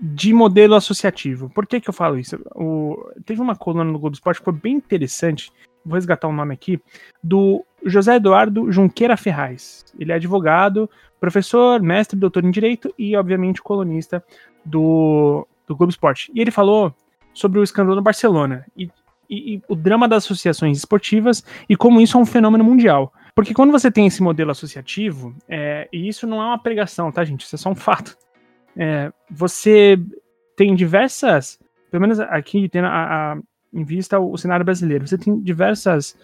de 0.00 0.32
modelo 0.32 0.74
associativo. 0.74 1.50
Por 1.50 1.66
que, 1.66 1.80
que 1.80 1.90
eu 1.90 1.94
falo 1.94 2.18
isso? 2.18 2.36
O, 2.54 3.12
teve 3.26 3.40
uma 3.40 3.56
coluna 3.56 3.84
no 3.84 3.98
Globo 3.98 4.14
Esporte 4.14 4.38
que 4.40 4.44
foi 4.44 4.54
bem 4.54 4.74
interessante, 4.74 5.52
vou 5.84 5.94
resgatar 5.94 6.28
o 6.28 6.32
nome 6.32 6.54
aqui, 6.54 6.80
do 7.22 7.64
José 7.84 8.16
Eduardo 8.16 8.70
Junqueira 8.70 9.16
Ferraz. 9.16 9.84
Ele 9.98 10.12
é 10.12 10.16
advogado, 10.16 10.88
professor, 11.20 11.80
mestre, 11.80 12.18
doutor 12.18 12.44
em 12.44 12.50
Direito 12.50 12.92
e, 12.98 13.16
obviamente, 13.16 13.62
colunista 13.62 14.22
do, 14.64 15.46
do 15.66 15.76
Globo 15.76 15.90
Esporte. 15.90 16.30
E 16.34 16.40
ele 16.40 16.50
falou 16.50 16.94
sobre 17.32 17.58
o 17.58 17.62
escândalo 17.62 17.96
no 17.96 18.02
Barcelona. 18.02 18.64
E 18.76 18.90
e, 19.28 19.54
e 19.54 19.62
o 19.68 19.74
drama 19.74 20.08
das 20.08 20.24
associações 20.24 20.78
esportivas 20.78 21.44
e 21.68 21.76
como 21.76 22.00
isso 22.00 22.16
é 22.16 22.20
um 22.20 22.26
fenômeno 22.26 22.64
mundial. 22.64 23.12
Porque 23.34 23.54
quando 23.54 23.70
você 23.70 23.90
tem 23.90 24.06
esse 24.06 24.22
modelo 24.22 24.50
associativo, 24.50 25.34
é, 25.48 25.88
e 25.92 26.08
isso 26.08 26.26
não 26.26 26.42
é 26.42 26.46
uma 26.46 26.58
pregação, 26.58 27.12
tá, 27.12 27.24
gente? 27.24 27.44
Isso 27.44 27.54
é 27.54 27.58
só 27.58 27.70
um 27.70 27.74
fato. 27.74 28.16
É, 28.76 29.12
você 29.30 30.00
tem 30.56 30.74
diversas, 30.74 31.58
pelo 31.90 32.00
menos 32.00 32.18
aqui 32.18 32.68
tem 32.68 32.80
a, 32.80 32.88
a, 33.32 33.38
em 33.72 33.84
vista 33.84 34.18
o, 34.18 34.32
o 34.32 34.38
cenário 34.38 34.64
brasileiro, 34.64 35.06
você 35.06 35.18
tem 35.18 35.38
diversas 35.40 36.16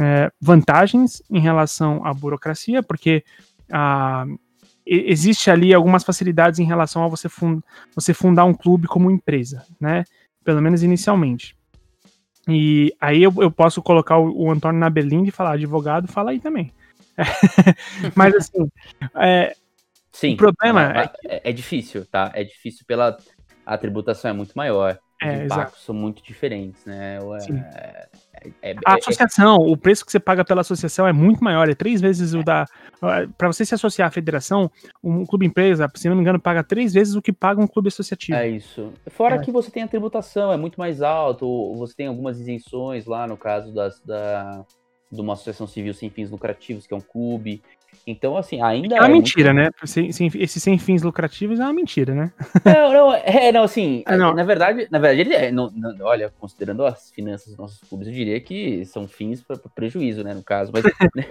é, 0.00 0.30
vantagens 0.40 1.22
em 1.30 1.40
relação 1.40 2.04
à 2.04 2.14
burocracia, 2.14 2.82
porque 2.82 3.22
a, 3.70 4.26
existe 4.86 5.50
ali 5.50 5.74
algumas 5.74 6.02
facilidades 6.02 6.58
em 6.58 6.64
relação 6.64 7.04
a 7.04 7.08
você, 7.08 7.28
fund, 7.28 7.62
você 7.94 8.14
fundar 8.14 8.44
um 8.44 8.54
clube 8.54 8.86
como 8.86 9.10
empresa, 9.10 9.64
né? 9.80 10.04
Pelo 10.44 10.62
menos 10.62 10.82
inicialmente. 10.82 11.54
E 12.48 12.94
aí 13.00 13.22
eu, 13.22 13.32
eu 13.38 13.50
posso 13.50 13.82
colocar 13.82 14.16
o, 14.16 14.46
o 14.46 14.50
Antônio 14.50 14.80
na 14.80 14.90
berlinda 14.90 15.28
e 15.28 15.32
falar, 15.32 15.52
advogado, 15.52 16.08
fala 16.08 16.30
aí 16.30 16.40
também. 16.40 16.72
Mas 18.16 18.34
assim, 18.34 18.68
é, 19.16 19.54
Sim, 20.12 20.34
o 20.34 20.36
problema 20.36 20.92
é, 20.92 21.12
é, 21.26 21.50
é, 21.50 21.52
difícil, 21.52 22.04
tá? 22.06 22.32
É 22.34 22.42
difícil 22.42 22.84
pela 22.86 23.16
a 23.64 23.78
tributação 23.78 24.30
é 24.30 24.34
muito 24.34 24.52
maior. 24.54 24.98
Os 25.22 25.28
é, 25.28 25.44
impactos 25.44 25.84
são 25.84 25.94
muito 25.94 26.22
diferentes, 26.22 26.84
né? 26.86 27.18
É, 27.18 28.08
é, 28.42 28.70
é, 28.70 28.76
a 28.86 28.94
associação, 28.94 29.56
o 29.56 29.76
preço 29.76 30.04
que 30.04 30.10
você 30.10 30.18
paga 30.18 30.42
pela 30.44 30.62
associação 30.62 31.06
é 31.06 31.12
muito 31.12 31.44
maior, 31.44 31.68
é 31.68 31.74
três 31.74 32.00
vezes 32.00 32.32
o 32.32 32.42
da. 32.42 32.66
Para 33.36 33.48
você 33.48 33.64
se 33.64 33.74
associar 33.74 34.08
à 34.08 34.10
federação, 34.10 34.70
um 35.04 35.26
clube 35.26 35.44
empresa, 35.44 35.90
se 35.94 36.08
não 36.08 36.16
me 36.16 36.22
engano, 36.22 36.40
paga 36.40 36.64
três 36.64 36.94
vezes 36.94 37.14
o 37.14 37.22
que 37.22 37.32
paga 37.32 37.60
um 37.60 37.66
clube 37.66 37.88
associativo. 37.88 38.38
É 38.38 38.48
isso. 38.48 38.92
Fora 39.08 39.38
que 39.38 39.52
você 39.52 39.70
tem 39.70 39.82
a 39.82 39.88
tributação, 39.88 40.52
é 40.52 40.56
muito 40.56 40.80
mais 40.80 41.02
alto, 41.02 41.74
você 41.76 41.94
tem 41.94 42.06
algumas 42.06 42.40
isenções 42.40 43.04
lá 43.04 43.26
no 43.26 43.36
caso 43.36 43.74
das, 43.74 44.00
da, 44.00 44.64
de 45.12 45.20
uma 45.20 45.34
associação 45.34 45.66
civil 45.66 45.92
sem 45.92 46.08
fins 46.08 46.30
lucrativos, 46.30 46.86
que 46.86 46.94
é 46.94 46.96
um 46.96 47.00
clube. 47.00 47.62
Então, 48.06 48.36
assim, 48.36 48.60
ainda. 48.62 48.96
É 48.96 49.00
uma 49.00 49.08
é 49.08 49.12
mentira, 49.12 49.52
muito... 49.52 49.66
né? 49.66 49.86
Sem, 49.86 50.10
sem, 50.12 50.30
esse 50.34 50.58
sem 50.58 50.78
fins 50.78 51.02
lucrativos 51.02 51.60
é 51.60 51.62
uma 51.62 51.72
mentira, 51.72 52.14
né? 52.14 52.32
Não, 52.64 52.92
não, 52.92 53.14
é, 53.14 53.52
não, 53.52 53.62
assim, 53.62 54.02
é, 54.06 54.16
não. 54.16 54.34
na 54.34 54.44
verdade, 54.44 54.86
na 54.90 54.98
verdade, 54.98 55.20
ele 55.20 55.34
é. 55.34 55.50
Não, 55.50 55.70
não, 55.70 55.94
olha, 56.06 56.32
considerando 56.38 56.84
as 56.84 57.10
finanças 57.10 57.48
dos 57.48 57.56
nossos 57.56 57.80
clubes, 57.88 58.06
eu 58.08 58.12
diria 58.12 58.40
que 58.40 58.84
são 58.84 59.06
fins 59.06 59.42
para 59.42 59.56
prejuízo, 59.74 60.22
né? 60.22 60.34
No 60.34 60.42
caso. 60.42 60.72
Mas, 60.72 60.84
né, 61.14 61.26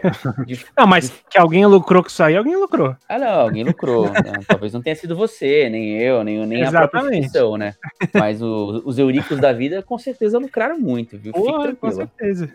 de... 0.45 0.65
Não, 0.77 0.87
mas 0.87 1.11
que 1.29 1.37
alguém 1.37 1.65
lucrou 1.65 2.01
com 2.01 2.09
isso 2.09 2.23
aí, 2.23 2.35
alguém 2.35 2.55
lucrou. 2.55 2.95
Ah, 3.07 3.19
não, 3.19 3.41
alguém 3.41 3.63
lucrou. 3.63 4.09
Né? 4.19 4.33
Talvez 4.47 4.73
não 4.73 4.81
tenha 4.81 4.95
sido 4.95 5.15
você, 5.15 5.69
nem 5.69 5.97
eu, 5.97 6.23
nem, 6.23 6.45
nem 6.45 6.63
a 6.63 6.71
própria 6.71 7.15
instituição, 7.15 7.57
né? 7.57 7.73
Mas 8.13 8.41
o, 8.41 8.81
os 8.85 8.99
euricos 8.99 9.39
da 9.39 9.53
vida 9.53 9.81
com 9.81 9.97
certeza 9.97 10.37
lucraram 10.37 10.77
muito, 10.77 11.17
viu? 11.17 11.31
Porra, 11.31 11.73
com 11.75 11.91
certeza. 11.91 12.51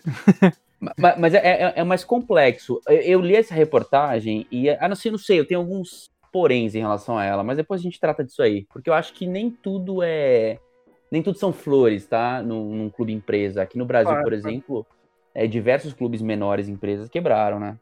Mas, 0.99 1.19
mas 1.19 1.35
é, 1.35 1.39
é, 1.39 1.73
é, 1.77 1.85
mais 1.85 2.05
complexo. 2.05 2.81
Eu, 2.89 3.21
li 3.21 3.37
essa 3.37 3.55
reportagem 3.55 4.47
e, 4.51 4.71
ah, 4.71 4.89
não 4.89 4.97
sei, 4.97 5.11
não 5.11 5.19
sei, 5.19 5.41
eu 5.41 5.47
tenho 5.47 5.61
alguns 5.61 6.11
poréns 6.33 6.75
em 6.75 6.81
relação 6.81 7.17
a 7.17 7.25
ela, 7.25 7.45
mas 7.45 7.57
depois 7.57 7.81
a 7.81 7.85
gente 7.85 8.01
trata 8.01 8.25
disso 8.25 8.43
aí. 8.43 8.67
Porque 8.73 8.91
eu 8.91 8.95
acho 8.95 9.13
que 9.13 9.27
nem 9.27 9.51
tudo 9.51 10.03
é. 10.03 10.59
Nem 11.11 11.23
tudo 11.23 11.39
são 11.39 11.53
flores, 11.53 12.07
tá? 12.07 12.43
Num, 12.43 12.75
num 12.75 12.91
clube 12.91 13.13
empresa. 13.13 13.63
Aqui 13.63 13.79
no 13.79 13.87
Brasil, 13.87 14.21
por 14.23 14.33
exemplo, 14.33 14.87
é, 15.35 15.47
diversos 15.47 15.93
clubes 15.93 16.21
menores 16.21 16.69
empresas 16.69 17.09
quebraram, 17.09 17.61
né? 17.61 17.79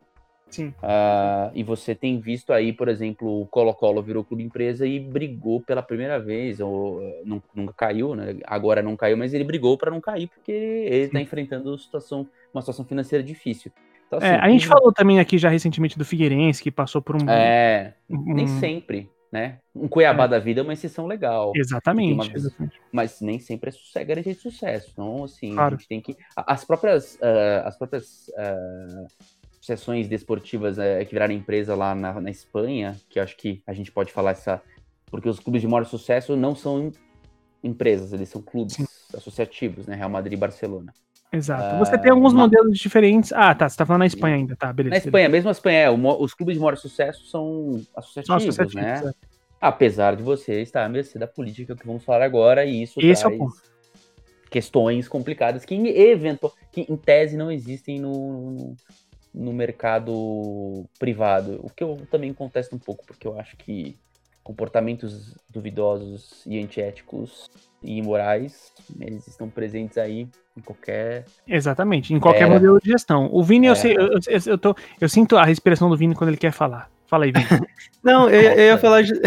Sim. 0.52 0.68
Uh, 0.82 1.50
e 1.54 1.62
você 1.64 1.94
tem 1.94 2.20
visto 2.20 2.52
aí, 2.52 2.74
por 2.74 2.88
exemplo, 2.88 3.40
o 3.40 3.46
Colo-Colo 3.46 4.02
virou 4.02 4.22
clube 4.22 4.44
empresa 4.44 4.86
e 4.86 5.00
brigou 5.00 5.62
pela 5.62 5.82
primeira 5.82 6.20
vez, 6.20 6.60
ou 6.60 7.00
não, 7.24 7.42
nunca 7.54 7.72
caiu, 7.72 8.14
né? 8.14 8.36
Agora 8.44 8.82
não 8.82 8.94
caiu, 8.94 9.16
mas 9.16 9.32
ele 9.32 9.44
brigou 9.44 9.78
para 9.78 9.90
não 9.90 10.00
cair 10.00 10.28
porque 10.28 10.52
ele 10.52 11.04
está 11.06 11.20
enfrentando 11.20 11.76
situação, 11.78 12.28
uma 12.52 12.60
situação 12.60 12.84
financeira 12.84 13.24
difícil. 13.24 13.72
Então, 14.06 14.18
é, 14.20 14.26
assim, 14.26 14.36
é, 14.36 14.38
a 14.40 14.48
gente 14.50 14.66
falou 14.66 14.92
também 14.92 15.18
aqui 15.18 15.38
já 15.38 15.48
recentemente 15.48 15.98
do 15.98 16.04
Figueirense, 16.04 16.62
que 16.62 16.70
passou 16.70 17.00
por 17.00 17.16
um. 17.16 17.30
É, 17.30 17.94
um, 18.10 18.34
nem 18.34 18.46
sempre, 18.46 19.10
né? 19.32 19.58
Um 19.74 19.88
Cuiabá 19.88 20.24
é. 20.24 20.28
da 20.28 20.38
vida 20.38 20.60
é 20.60 20.62
uma 20.62 20.74
exceção 20.74 21.06
legal. 21.06 21.52
Exatamente, 21.56 22.28
uma... 22.28 22.36
exatamente. 22.36 22.78
Mas 22.92 23.22
nem 23.22 23.38
sempre 23.38 23.70
é, 23.70 24.00
é 24.00 24.04
garantia 24.04 24.34
de 24.34 24.40
sucesso. 24.40 24.90
Então, 24.92 25.24
assim, 25.24 25.54
claro. 25.54 25.74
a 25.74 25.78
gente 25.78 25.88
tem 25.88 26.00
que. 26.02 26.14
As 26.36 26.62
próprias. 26.62 27.14
Uh, 27.14 27.64
as 27.64 27.78
próprias 27.78 28.28
uh, 28.28 29.06
sessões 29.62 30.08
desportivas 30.08 30.76
é, 30.76 31.04
que 31.04 31.12
viraram 31.12 31.32
empresa 31.32 31.76
lá 31.76 31.94
na, 31.94 32.20
na 32.20 32.30
Espanha, 32.30 32.96
que 33.08 33.20
acho 33.20 33.36
que 33.36 33.62
a 33.64 33.72
gente 33.72 33.92
pode 33.92 34.12
falar 34.12 34.32
essa. 34.32 34.60
Porque 35.06 35.28
os 35.28 35.38
clubes 35.38 35.62
de 35.62 35.68
maior 35.68 35.84
sucesso 35.86 36.34
não 36.36 36.54
são 36.54 36.90
empresas, 37.62 38.12
eles 38.12 38.28
são 38.28 38.42
clubes 38.42 38.74
Sim. 38.74 38.86
associativos, 39.14 39.86
né? 39.86 39.94
Real 39.94 40.10
Madrid 40.10 40.32
e 40.32 40.36
Barcelona. 40.36 40.92
Exato. 41.32 41.78
Você 41.78 41.96
tem 41.96 42.10
alguns 42.10 42.34
modelos 42.34 42.78
diferentes. 42.78 43.32
Ah, 43.32 43.54
tá. 43.54 43.68
Você 43.68 43.76
tá 43.76 43.86
falando 43.86 44.00
na 44.00 44.06
Espanha 44.06 44.36
ainda, 44.36 44.56
tá? 44.56 44.72
Beleza. 44.72 44.90
Na 44.90 44.98
Espanha, 44.98 45.28
mesmo 45.28 45.48
a 45.48 45.52
Espanha, 45.52 45.78
é, 45.78 45.90
os 45.90 46.34
clubes 46.34 46.56
de 46.56 46.60
maior 46.60 46.76
sucesso 46.76 47.24
são 47.26 47.80
associativos, 47.94 48.58
associativos 48.58 48.74
né? 48.74 49.02
É. 49.06 49.12
Apesar 49.60 50.16
de 50.16 50.22
você 50.22 50.60
estar 50.60 50.84
à 50.84 50.88
mercê 50.88 51.18
da 51.18 51.26
política 51.26 51.76
que 51.76 51.86
vamos 51.86 52.04
falar 52.04 52.24
agora, 52.24 52.64
e 52.64 52.82
isso 52.82 52.98
Esse 53.00 53.22
traz 53.22 53.32
é 53.32 53.36
o 53.36 53.38
ponto. 53.38 53.62
questões 54.50 55.08
complicadas 55.08 55.64
que, 55.64 55.74
eventual, 55.74 56.52
que 56.70 56.80
em 56.80 56.96
tese 56.96 57.36
não 57.36 57.50
existem 57.50 58.00
no, 58.00 58.74
no 59.34 59.52
mercado 59.52 60.84
privado, 60.98 61.60
o 61.62 61.70
que 61.70 61.82
eu 61.82 62.06
também 62.10 62.32
contesto 62.34 62.76
um 62.76 62.78
pouco, 62.78 63.04
porque 63.06 63.26
eu 63.26 63.38
acho 63.38 63.56
que 63.56 63.96
comportamentos 64.42 65.34
duvidosos 65.48 66.42
e 66.46 66.58
antiéticos 66.58 67.48
e 67.82 67.98
imorais, 67.98 68.72
eles 69.00 69.26
estão 69.26 69.48
presentes 69.48 69.96
aí 69.98 70.28
em 70.56 70.60
qualquer. 70.60 71.24
Exatamente, 71.46 72.12
em 72.12 72.20
qualquer 72.20 72.42
era. 72.42 72.54
modelo 72.54 72.80
de 72.80 72.90
gestão. 72.90 73.28
O 73.32 73.42
Vini, 73.42 73.68
é. 73.68 73.70
eu, 73.70 73.76
sei, 73.76 73.96
eu, 73.96 74.18
eu, 74.46 74.58
tô, 74.58 74.74
eu 75.00 75.08
sinto 75.08 75.36
a 75.36 75.44
respiração 75.44 75.88
do 75.88 75.96
Vini 75.96 76.14
quando 76.14 76.30
ele 76.30 76.36
quer 76.36 76.52
falar. 76.52 76.90
Fala 77.12 77.26
aí, 77.26 77.30
Vini. 77.30 77.44
Não, 78.02 78.30
eu, 78.30 78.40
eu 78.40 78.64
ia 78.68 78.78
falar. 78.78 79.02
De... 79.02 79.12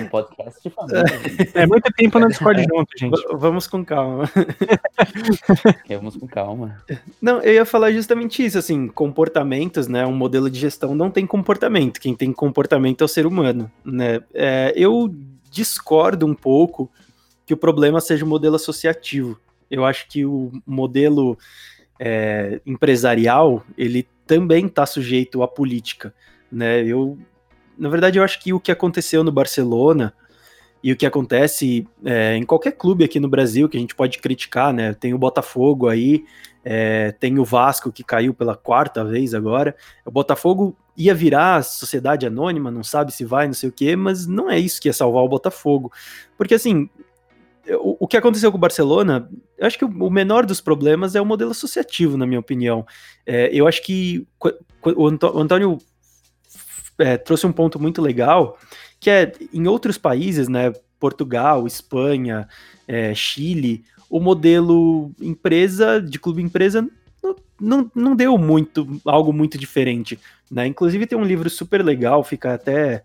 um 0.00 0.08
podcast 0.08 0.62
de 0.62 0.70
família. 0.70 1.04
É 1.52 1.66
muito 1.66 1.92
tempo 1.92 2.18
no 2.18 2.26
Discord 2.26 2.62
junto, 2.62 2.88
gente. 2.98 3.22
Vamos 3.34 3.66
com 3.66 3.84
calma. 3.84 4.24
Vamos 5.90 6.16
com 6.16 6.26
calma. 6.26 6.82
Não, 7.20 7.42
eu 7.42 7.52
ia 7.52 7.66
falar 7.66 7.92
justamente 7.92 8.42
isso, 8.42 8.56
assim, 8.56 8.88
comportamentos, 8.88 9.86
né? 9.88 10.06
Um 10.06 10.16
modelo 10.16 10.48
de 10.48 10.58
gestão 10.58 10.94
não 10.94 11.10
tem 11.10 11.26
comportamento. 11.26 12.00
Quem 12.00 12.14
tem 12.16 12.32
comportamento 12.32 13.02
é 13.02 13.04
o 13.04 13.08
ser 13.08 13.26
humano, 13.26 13.70
né? 13.84 14.22
É, 14.32 14.72
eu 14.74 15.14
discordo 15.50 16.24
um 16.24 16.34
pouco 16.34 16.90
que 17.44 17.52
o 17.52 17.58
problema 17.58 18.00
seja 18.00 18.24
o 18.24 18.28
modelo 18.28 18.56
associativo. 18.56 19.38
Eu 19.70 19.84
acho 19.84 20.08
que 20.08 20.24
o 20.24 20.50
modelo 20.66 21.36
é, 22.00 22.62
empresarial, 22.64 23.62
ele 23.76 24.08
também 24.30 24.66
está 24.66 24.86
sujeito 24.86 25.42
à 25.42 25.48
política, 25.48 26.14
né? 26.52 26.84
Eu, 26.84 27.18
na 27.76 27.88
verdade, 27.88 28.16
eu 28.16 28.22
acho 28.22 28.40
que 28.40 28.52
o 28.52 28.60
que 28.60 28.70
aconteceu 28.70 29.24
no 29.24 29.32
Barcelona 29.32 30.14
e 30.84 30.92
o 30.92 30.96
que 30.96 31.04
acontece 31.04 31.84
é, 32.04 32.36
em 32.36 32.44
qualquer 32.44 32.70
clube 32.76 33.02
aqui 33.02 33.18
no 33.18 33.28
Brasil 33.28 33.68
que 33.68 33.76
a 33.76 33.80
gente 33.80 33.92
pode 33.92 34.20
criticar, 34.20 34.72
né? 34.72 34.94
Tem 34.94 35.12
o 35.12 35.18
Botafogo 35.18 35.88
aí, 35.88 36.24
é, 36.64 37.10
tem 37.10 37.40
o 37.40 37.44
Vasco 37.44 37.90
que 37.90 38.04
caiu 38.04 38.32
pela 38.32 38.54
quarta 38.54 39.04
vez 39.04 39.34
agora. 39.34 39.74
O 40.04 40.12
Botafogo 40.12 40.76
ia 40.96 41.12
virar 41.12 41.64
sociedade 41.64 42.24
anônima, 42.24 42.70
não 42.70 42.84
sabe 42.84 43.12
se 43.12 43.24
vai, 43.24 43.48
não 43.48 43.54
sei 43.54 43.68
o 43.68 43.72
quê, 43.72 43.96
mas 43.96 44.28
não 44.28 44.48
é 44.48 44.60
isso 44.60 44.80
que 44.80 44.88
ia 44.88 44.92
salvar 44.92 45.24
o 45.24 45.28
Botafogo. 45.28 45.90
Porque 46.38 46.54
assim, 46.54 46.88
o, 47.76 48.06
que 48.06 48.16
aconteceu 48.16 48.50
com 48.50 48.58
o 48.58 48.60
Barcelona, 48.60 49.28
eu 49.58 49.66
acho 49.66 49.78
que 49.78 49.84
o, 49.84 49.88
o, 49.88 50.10
menor 50.10 50.46
dos 50.46 50.60
problemas 50.60 51.14
é 51.14 51.20
o 51.20 51.26
modelo 51.26 51.50
associativo, 51.50 52.16
na 52.16 52.26
minha 52.26 52.40
opinião. 52.40 52.86
É, 53.26 53.50
eu 53.52 53.66
acho 53.66 53.82
que 53.82 54.26
o, 54.84 55.06
Antônio 55.06 55.78
é, 56.98 57.16
trouxe 57.16 57.46
um 57.46 57.52
ponto 57.52 57.78
muito 57.78 58.00
legal, 58.00 58.58
que 58.98 59.10
é 59.10 59.32
em 59.52 59.66
outros 59.66 59.98
países, 59.98 60.48
né, 60.48 60.72
Portugal, 60.98 61.66
Espanha, 61.66 62.48
é, 62.86 63.14
Chile, 63.14 63.84
o 64.08 64.20
modelo 64.20 65.12
empresa, 65.20 66.00
de 66.00 66.18
clube 66.18 66.42
empresa, 66.42 66.86
não, 67.22 67.36
não, 67.60 67.90
não 67.94 68.16
deu 68.16 68.36
muito, 68.36 69.00
algo 69.04 69.32
muito 69.32 69.56
diferente. 69.56 70.18
Né? 70.50 70.66
Inclusive 70.66 71.06
tem 71.06 71.16
um 71.16 71.24
livro 71.24 71.48
super 71.48 71.84
legal, 71.84 72.24
fica 72.24 72.54
até 72.54 73.04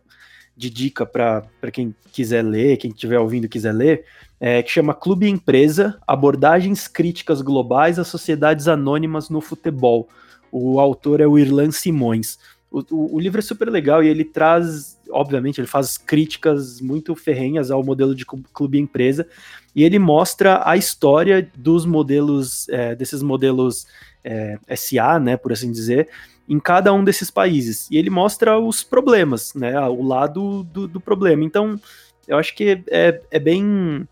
de 0.56 0.70
dica 0.70 1.06
para 1.06 1.72
quem 1.72 1.94
quiser 2.12 2.44
ler, 2.44 2.78
quem 2.78 2.92
estiver 2.92 3.20
ouvindo 3.20 3.50
quiser 3.50 3.74
ler, 3.74 4.06
é, 4.40 4.62
que 4.64 4.72
chama 4.72 4.94
Clube 4.94 5.30
Empresa: 5.30 6.00
Abordagens 6.08 6.88
Críticas 6.88 7.42
Globais 7.42 8.00
às 8.00 8.08
Sociedades 8.08 8.68
Anônimas 8.68 9.30
no 9.30 9.42
Futebol. 9.42 10.08
O 10.52 10.80
autor 10.80 11.20
é 11.20 11.28
o 11.28 11.38
Irlan 11.38 11.72
Simões. 11.72 12.38
O, 12.72 12.80
o, 12.92 13.16
o, 13.16 13.20
livro 13.20 13.40
é 13.40 13.42
super 13.42 13.70
legal 13.70 14.04
e 14.04 14.08
ele 14.08 14.24
traz, 14.24 15.00
obviamente, 15.10 15.60
ele 15.60 15.68
faz 15.68 15.98
críticas 15.98 16.82
muito 16.82 17.16
ferrenhas 17.16 17.72
ao 17.72 17.84
modelo 17.84 18.14
de 18.14 18.26
clube 18.26 18.80
empresa 18.80 19.28
e 19.76 19.84
ele 19.84 20.00
mostra 20.00 20.62
a 20.66 20.76
história 20.76 21.50
dos 21.56 21.86
modelos, 21.86 22.68
é, 22.70 22.96
desses 22.96 23.22
modelos 23.22 23.86
é, 24.24 24.58
SA, 24.76 25.20
né, 25.20 25.38
por 25.38 25.54
assim 25.54 25.72
dizer, 25.72 26.10
em 26.48 26.60
cada 26.60 26.94
um 26.94 27.04
desses 27.04 27.32
países. 27.32 27.90
E 27.90 27.98
ele 27.98 28.10
mostra 28.10 28.60
os 28.60 28.84
problemas, 28.84 29.54
né? 29.54 29.80
O 29.88 30.04
lado 30.04 30.64
do, 30.64 30.88
do 30.88 31.00
problema. 31.00 31.44
Então, 31.44 31.80
eu 32.28 32.38
acho 32.38 32.56
que 32.56 32.84
é, 32.90 33.22
é 33.32 33.40
bem. 33.40 34.08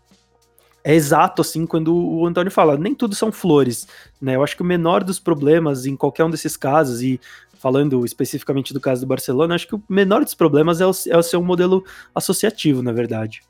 é 0.82 0.94
exato 0.94 1.42
assim 1.42 1.66
quando 1.66 1.94
o 1.94 2.26
Antônio 2.26 2.50
fala, 2.50 2.76
nem 2.76 2.94
tudo 2.94 3.14
são 3.14 3.32
flores, 3.32 3.86
né? 4.20 4.36
Eu 4.36 4.42
acho 4.42 4.56
que 4.56 4.62
o 4.62 4.66
menor 4.66 5.02
dos 5.04 5.18
problemas 5.18 5.86
em 5.86 5.96
qualquer 5.96 6.24
um 6.24 6.30
desses 6.30 6.56
casos, 6.56 7.02
e 7.02 7.20
falando 7.58 8.04
especificamente 8.04 8.74
do 8.74 8.80
caso 8.80 9.00
do 9.00 9.08
Barcelona, 9.08 9.54
acho 9.54 9.66
que 9.66 9.74
o 9.74 9.82
menor 9.88 10.22
dos 10.22 10.34
problemas 10.34 10.80
é 10.80 10.86
o, 10.86 10.92
é 11.08 11.16
o 11.16 11.22
seu 11.22 11.42
modelo 11.42 11.84
associativo, 12.14 12.82
na 12.82 12.92
verdade. 12.92 13.42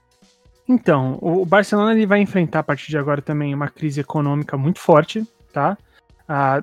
Então, 0.69 1.19
o 1.21 1.45
Barcelona 1.45 1.93
ele 1.93 2.07
vai 2.07 2.21
enfrentar 2.21 2.61
a 2.61 2.63
partir 2.63 2.89
de 2.89 2.97
agora 2.97 3.21
também 3.21 3.55
uma 3.55 3.69
crise 3.69 4.01
econômica 4.01 4.57
muito 4.57 4.79
forte, 4.79 5.27
tá? 5.53 5.77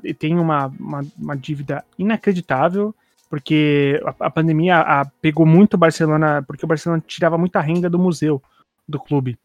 E 0.03 0.13
tem 0.13 0.37
uma, 0.39 0.67
uma, 0.79 1.01
uma, 1.17 1.37
dívida 1.37 1.83
inacreditável, 1.97 2.95
porque 3.29 4.01
a, 4.05 4.27
a 4.27 4.29
pandemia 4.29 4.79
a, 4.79 5.05
pegou 5.05 5.45
muito 5.45 5.75
o 5.75 5.77
Barcelona, 5.77 6.43
porque 6.45 6.65
o 6.65 6.67
Barcelona 6.67 7.03
tirava 7.05 7.37
muita 7.37 7.61
renda 7.61 7.89
do 7.89 7.99
museu 7.99 8.41
do 8.87 8.99
clube 8.99 9.37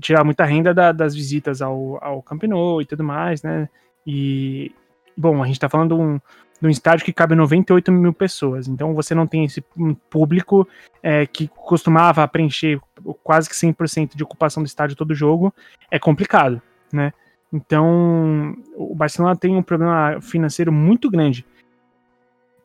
tirar 0.00 0.24
muita 0.24 0.44
renda 0.44 0.72
da, 0.74 0.92
das 0.92 1.14
visitas 1.14 1.62
ao, 1.62 2.02
ao 2.02 2.22
Camp 2.22 2.42
Nou 2.44 2.80
e 2.80 2.86
tudo 2.86 3.04
mais, 3.04 3.42
né? 3.42 3.68
E, 4.06 4.72
bom, 5.16 5.42
a 5.42 5.46
gente 5.46 5.60
tá 5.60 5.68
falando 5.68 5.94
de 5.94 6.00
um, 6.00 6.20
de 6.60 6.66
um 6.66 6.70
estádio 6.70 7.04
que 7.04 7.12
cabe 7.12 7.34
98 7.34 7.92
mil 7.92 8.12
pessoas, 8.12 8.68
então 8.68 8.94
você 8.94 9.14
não 9.14 9.26
tem 9.26 9.44
esse 9.44 9.62
público 10.10 10.68
é, 11.02 11.26
que 11.26 11.48
costumava 11.48 12.26
preencher 12.28 12.80
quase 13.22 13.48
que 13.48 13.54
100% 13.54 14.16
de 14.16 14.22
ocupação 14.22 14.62
do 14.62 14.66
estádio 14.66 14.96
todo 14.96 15.14
jogo, 15.14 15.52
é 15.90 15.98
complicado, 15.98 16.60
né? 16.92 17.12
Então, 17.54 18.56
o 18.74 18.96
Barcelona 18.96 19.36
tem 19.36 19.54
um 19.56 19.62
problema 19.62 20.20
financeiro 20.20 20.72
muito 20.72 21.08
grande. 21.08 21.46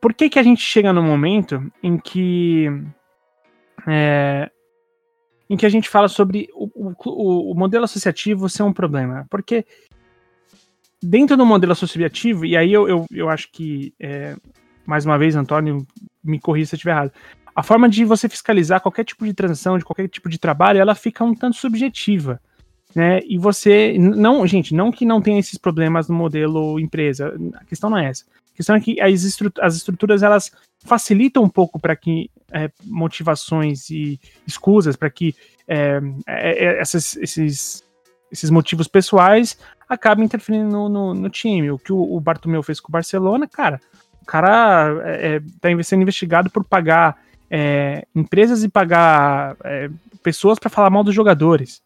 Por 0.00 0.12
que 0.12 0.28
que 0.28 0.38
a 0.38 0.42
gente 0.42 0.60
chega 0.60 0.92
no 0.92 1.00
momento 1.00 1.62
em 1.80 1.96
que 1.96 2.66
é, 3.86 4.50
em 5.48 5.56
que 5.56 5.64
a 5.64 5.68
gente 5.68 5.88
fala 5.88 6.08
sobre 6.08 6.48
o, 6.52 6.92
o, 7.04 7.52
o 7.52 7.54
modelo 7.54 7.84
associativo 7.84 8.48
ser 8.48 8.64
um 8.64 8.72
problema. 8.72 9.26
Porque 9.30 9.64
dentro 11.00 11.36
do 11.36 11.46
modelo 11.46 11.72
associativo, 11.72 12.44
e 12.44 12.56
aí 12.56 12.72
eu, 12.72 12.88
eu, 12.88 13.06
eu 13.12 13.28
acho 13.28 13.50
que, 13.52 13.94
é, 14.00 14.36
mais 14.84 15.06
uma 15.06 15.18
vez, 15.18 15.36
Antônio, 15.36 15.86
me 16.22 16.40
corrija 16.40 16.66
se 16.66 16.74
eu 16.74 16.76
estiver 16.76 16.92
errado, 16.92 17.12
a 17.54 17.62
forma 17.62 17.88
de 17.88 18.04
você 18.04 18.28
fiscalizar 18.28 18.80
qualquer 18.80 19.04
tipo 19.04 19.24
de 19.24 19.34
transação, 19.34 19.78
de 19.78 19.84
qualquer 19.84 20.08
tipo 20.08 20.28
de 20.28 20.38
trabalho, 20.38 20.80
ela 20.80 20.94
fica 20.94 21.24
um 21.24 21.34
tanto 21.34 21.56
subjetiva. 21.56 22.40
Né? 22.94 23.20
E 23.24 23.38
você. 23.38 23.96
não 23.98 24.46
Gente, 24.46 24.74
não 24.74 24.90
que 24.90 25.04
não 25.04 25.20
tenha 25.20 25.38
esses 25.38 25.56
problemas 25.56 26.08
no 26.08 26.14
modelo 26.14 26.78
empresa, 26.80 27.34
a 27.54 27.64
questão 27.64 27.88
não 27.88 27.98
é 27.98 28.08
essa. 28.08 28.24
A 28.52 28.56
questão 28.56 28.76
é 28.76 28.80
que 28.80 29.00
as, 29.00 29.22
estruturas 29.22 30.22
elas 30.22 30.52
facilitam 30.84 31.42
um 31.42 31.48
pouco 31.48 31.78
para 31.78 31.94
que 31.94 32.30
é, 32.52 32.70
motivações 32.84 33.90
e 33.90 34.20
escusas, 34.46 34.96
para 34.96 35.08
que 35.08 35.34
é, 35.68 36.00
é, 36.26 36.64
é, 36.64 36.80
essas, 36.80 37.16
esses, 37.16 37.84
esses 38.30 38.50
motivos 38.50 38.88
pessoais 38.88 39.56
acabem 39.88 40.24
interferindo 40.24 40.68
no, 40.68 40.88
no, 40.88 41.14
no 41.14 41.30
time. 41.30 41.70
O 41.70 41.78
que 41.78 41.92
o, 41.92 42.16
o, 42.16 42.20
Bartomeu 42.20 42.62
fez 42.62 42.80
com 42.80 42.88
o 42.88 42.92
Barcelona, 42.92 43.46
cara, 43.46 43.80
o 44.20 44.26
cara 44.26 44.90
está 45.48 45.68
é, 45.68 45.72
é, 45.72 45.82
sendo 45.82 46.02
investigado 46.02 46.50
por 46.50 46.64
pagar 46.64 47.16
empresas 48.14 48.62
e 48.62 48.68
pagar 48.68 49.56
pessoas 50.22 50.56
para 50.56 50.70
falar 50.70 50.88
mal 50.88 51.02
dos 51.02 51.12
jogadores, 51.12 51.82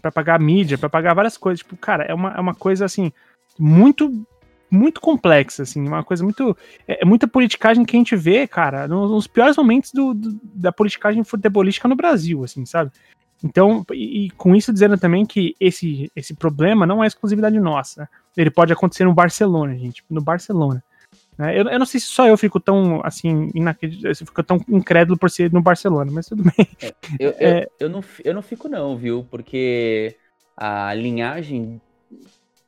para 0.00 0.12
pagar 0.12 0.40
mídia, 0.40 0.78
para 0.78 0.88
pagar 0.88 1.14
várias 1.14 1.36
coisas. 1.36 1.60
Tipo, 1.60 1.76
cara, 1.76 2.04
é 2.04 2.14
uma, 2.14 2.32
é 2.32 2.40
uma 2.40 2.54
coisa 2.54 2.84
assim 2.84 3.12
muito 3.58 4.24
muito 4.70 5.00
complexa, 5.00 5.64
assim, 5.64 5.86
uma 5.86 6.04
coisa 6.04 6.22
muito. 6.22 6.56
É, 6.86 7.02
é, 7.02 7.04
muita 7.04 7.26
politicagem 7.26 7.84
que 7.84 7.96
a 7.96 7.98
gente 7.98 8.14
vê, 8.14 8.46
cara, 8.46 8.86
nos, 8.86 9.10
nos 9.10 9.26
piores 9.26 9.56
momentos 9.56 9.90
do, 9.92 10.14
do, 10.14 10.40
da 10.54 10.70
politicagem 10.70 11.24
futebolística 11.24 11.88
no 11.88 11.96
Brasil, 11.96 12.44
assim, 12.44 12.64
sabe? 12.64 12.92
Então, 13.42 13.84
e, 13.92 14.26
e, 14.26 14.30
com 14.30 14.54
isso 14.54 14.72
dizendo 14.72 14.96
também 14.96 15.26
que 15.26 15.56
esse, 15.58 16.10
esse 16.14 16.34
problema 16.34 16.86
não 16.86 17.02
é 17.02 17.06
exclusividade 17.06 17.58
nossa. 17.58 18.08
Ele 18.36 18.50
pode 18.50 18.72
acontecer 18.72 19.04
no 19.04 19.14
Barcelona, 19.14 19.76
gente, 19.76 20.04
no 20.08 20.20
Barcelona. 20.20 20.82
Né? 21.40 21.58
Eu, 21.58 21.64
eu 21.70 21.78
não 21.78 21.86
sei 21.86 21.98
se 21.98 22.06
só 22.06 22.26
eu 22.26 22.36
fico 22.36 22.60
tão, 22.60 23.00
assim, 23.02 23.50
inacreditável, 23.54 24.14
fico 24.14 24.42
tão 24.42 24.60
incrédulo 24.68 25.18
por 25.18 25.30
ser 25.30 25.50
no 25.50 25.62
Barcelona, 25.62 26.12
mas 26.12 26.26
tudo 26.26 26.42
bem. 26.54 26.68
É, 26.82 26.94
eu, 27.18 27.30
é, 27.38 27.62
eu, 27.62 27.70
eu, 27.80 27.88
não, 27.88 28.04
eu 28.22 28.34
não 28.34 28.42
fico 28.42 28.68
não, 28.68 28.94
viu? 28.94 29.26
Porque 29.30 30.18
a 30.54 30.92
linhagem 30.92 31.80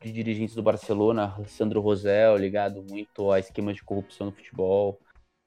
de 0.01 0.11
dirigentes 0.11 0.55
do 0.55 0.63
Barcelona, 0.63 1.35
Sandro 1.45 1.81
Rosel, 1.81 2.35
ligado 2.35 2.83
muito 2.89 3.31
a 3.31 3.37
esquemas 3.37 3.75
de 3.75 3.83
corrupção 3.83 4.25
no 4.25 4.33
futebol, 4.33 4.99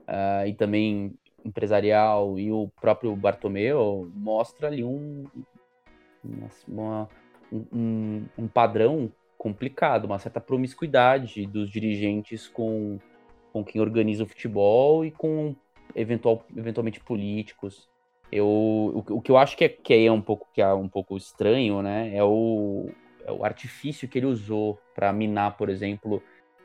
uh, 0.03 0.47
e 0.47 0.55
também 0.55 1.13
empresarial, 1.45 2.39
e 2.39 2.53
o 2.53 2.71
próprio 2.81 3.15
Bartomeu, 3.17 4.09
mostra 4.15 4.69
ali 4.69 4.85
um, 4.85 5.27
uma, 6.69 7.09
um, 7.53 8.25
um 8.39 8.47
padrão 8.47 9.11
complicado, 9.37 10.05
uma 10.05 10.21
certa 10.21 10.41
promiscuidade 10.41 11.45
dos 11.47 11.69
dirigentes 11.69 12.47
com, 12.47 13.01
com 13.57 13.65
quem 13.65 13.81
organiza 13.81 14.23
o 14.23 14.27
futebol 14.27 15.03
e 15.03 15.11
com 15.11 15.57
eventual, 15.95 16.45
eventualmente 16.55 17.01
políticos. 17.01 17.89
Eu, 18.31 18.47
o, 18.47 19.05
o 19.09 19.23
que 19.23 19.31
eu 19.31 19.39
acho 19.39 19.57
que 19.57 19.65
é, 19.65 19.69
que 19.71 19.95
é 19.95 20.13
um 20.13 20.21
pouco 20.21 20.47
que 20.53 20.61
é 20.61 20.75
um 20.75 20.89
pouco 20.89 21.17
estranho, 21.17 21.81
né, 21.81 22.15
é 22.15 22.23
o, 22.23 22.91
é 23.25 23.33
o 23.33 23.43
artifício 23.47 24.07
que 24.07 24.19
ele 24.19 24.27
usou 24.27 24.79
para 24.95 25.11
minar, 25.11 25.57
por 25.57 25.71
exemplo, 25.71 26.23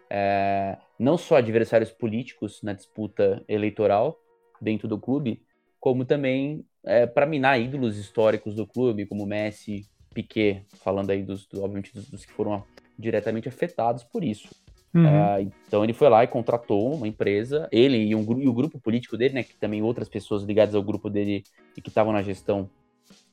é, 0.09 0.77
não 0.99 1.17
só 1.17 1.37
adversários 1.37 1.91
políticos 1.91 2.61
na 2.61 2.73
disputa 2.73 3.41
eleitoral 3.47 4.19
dentro 4.59 4.85
do 4.85 4.99
clube, 4.99 5.41
como 5.79 6.03
também 6.03 6.65
é, 6.83 7.07
para 7.07 7.25
minar 7.25 7.57
ídolos 7.57 7.97
históricos 7.97 8.53
do 8.53 8.67
clube, 8.67 9.05
como 9.05 9.25
Messi, 9.25 9.87
Piquet, 10.13 10.65
falando 10.83 11.11
aí 11.11 11.23
dos, 11.23 11.45
do, 11.45 11.63
obviamente 11.63 11.93
dos, 11.93 12.09
dos, 12.09 12.25
que 12.25 12.33
foram 12.33 12.65
diretamente 12.99 13.47
afetados 13.47 14.03
por 14.03 14.25
isso. 14.25 14.49
Uhum. 14.93 15.05
É, 15.05 15.41
então 15.41 15.83
ele 15.83 15.93
foi 15.93 16.09
lá 16.09 16.23
e 16.23 16.27
contratou 16.27 16.93
uma 16.93 17.07
empresa, 17.07 17.67
ele 17.71 17.97
e, 17.97 18.15
um, 18.15 18.39
e 18.39 18.47
o 18.47 18.53
grupo 18.53 18.79
político 18.79 19.17
dele, 19.17 19.35
né, 19.35 19.43
que 19.43 19.55
também 19.55 19.81
outras 19.81 20.09
pessoas 20.09 20.43
ligadas 20.43 20.75
ao 20.75 20.83
grupo 20.83 21.09
dele 21.09 21.43
e 21.77 21.81
que 21.81 21.89
estavam 21.89 22.11
na 22.11 22.21
gestão 22.21 22.69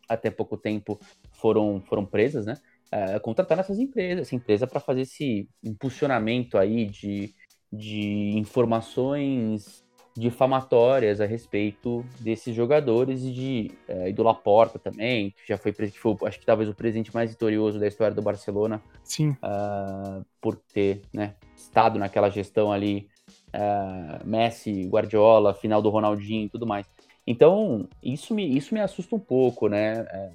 até 0.09 0.31
pouco 0.31 0.57
tempo 0.57 0.99
foram, 1.33 1.83
foram 1.87 2.05
presas, 2.07 2.47
né? 2.47 2.57
é, 2.90 3.18
contratar 3.18 3.59
essas 3.59 3.79
empresas, 3.79 4.27
essa 4.27 4.35
empresa 4.35 4.66
para 4.66 4.81
fazer 4.81 5.03
esse 5.03 5.49
impulsionamento 5.62 6.57
aí 6.57 6.87
de, 6.87 7.35
de 7.73 8.33
informações 8.37 9.85
difamatórias 10.18 11.20
a 11.20 11.26
respeito 11.26 12.04
desses 12.20 12.54
jogadores 12.54 13.22
e, 13.22 13.31
de, 13.31 13.70
é, 13.87 14.09
e 14.09 14.12
do 14.12 14.22
Laporta 14.22 14.78
também, 14.78 15.31
que 15.31 15.48
já 15.48 15.57
foi, 15.57 15.72
que 15.72 15.98
foi, 15.98 16.16
acho 16.24 16.40
que 16.40 16.46
talvez 16.46 16.68
o 16.68 16.74
presidente 16.74 17.14
mais 17.14 17.31
vitorioso 17.31 17.78
da 17.78 17.87
história 17.87 18.14
do 18.14 18.22
Barcelona. 18.22 18.83
Sim. 19.04 19.31
Uh, 19.42 20.24
por 20.40 20.57
ter 20.57 21.02
né, 21.12 21.35
estado 21.57 21.98
naquela 21.98 22.31
gestão 22.31 22.72
ali, 22.72 23.09
uh, 23.48 24.26
Messi, 24.26 24.87
Guardiola, 24.87 25.54
final 25.54 25.81
do 25.81 25.90
Ronaldinho 25.90 26.46
e 26.46 26.48
tudo 26.48 26.66
mais. 26.66 26.87
Então, 27.26 27.88
isso 28.02 28.35
me, 28.35 28.57
isso 28.57 28.74
me 28.74 28.81
assusta 28.81 29.14
um 29.14 29.20
pouco, 29.20 29.68
né? 29.68 30.07
É, 30.11 30.31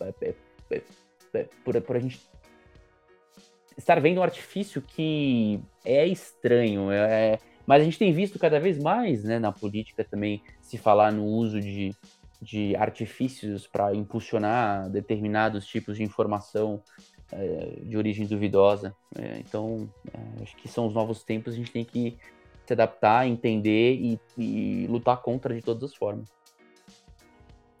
é, 0.00 0.34
é 0.70 0.82
é, 1.34 1.46
por, 1.64 1.80
por 1.82 1.96
a 1.96 1.98
gente 1.98 2.20
estar 3.76 4.00
vendo 4.00 4.20
um 4.20 4.22
artifício 4.22 4.80
que 4.80 5.60
é 5.84 6.06
estranho, 6.06 6.90
é, 6.90 7.32
é, 7.32 7.38
mas 7.66 7.82
a 7.82 7.84
gente 7.84 7.98
tem 7.98 8.12
visto 8.12 8.38
cada 8.38 8.60
vez 8.60 8.78
mais 8.78 9.24
né, 9.24 9.38
na 9.38 9.52
política 9.52 10.04
também 10.04 10.42
se 10.60 10.76
falar 10.76 11.12
no 11.12 11.24
uso 11.24 11.60
de, 11.60 11.94
de 12.40 12.76
artifícios 12.76 13.66
para 13.66 13.94
impulsionar 13.94 14.88
determinados 14.90 15.66
tipos 15.66 15.96
de 15.96 16.02
informação 16.02 16.82
é, 17.32 17.80
de 17.82 17.96
origem 17.96 18.26
duvidosa. 18.26 18.94
É, 19.16 19.38
então, 19.38 19.88
é, 20.12 20.42
acho 20.42 20.56
que 20.56 20.68
são 20.68 20.86
os 20.86 20.94
novos 20.94 21.22
tempos, 21.22 21.54
a 21.54 21.56
gente 21.56 21.70
tem 21.70 21.84
que 21.84 22.16
se 22.66 22.72
adaptar, 22.72 23.26
entender 23.26 23.94
e, 23.94 24.20
e 24.38 24.86
lutar 24.88 25.18
contra 25.18 25.54
de 25.54 25.62
todas 25.62 25.90
as 25.90 25.94
formas. 25.94 26.32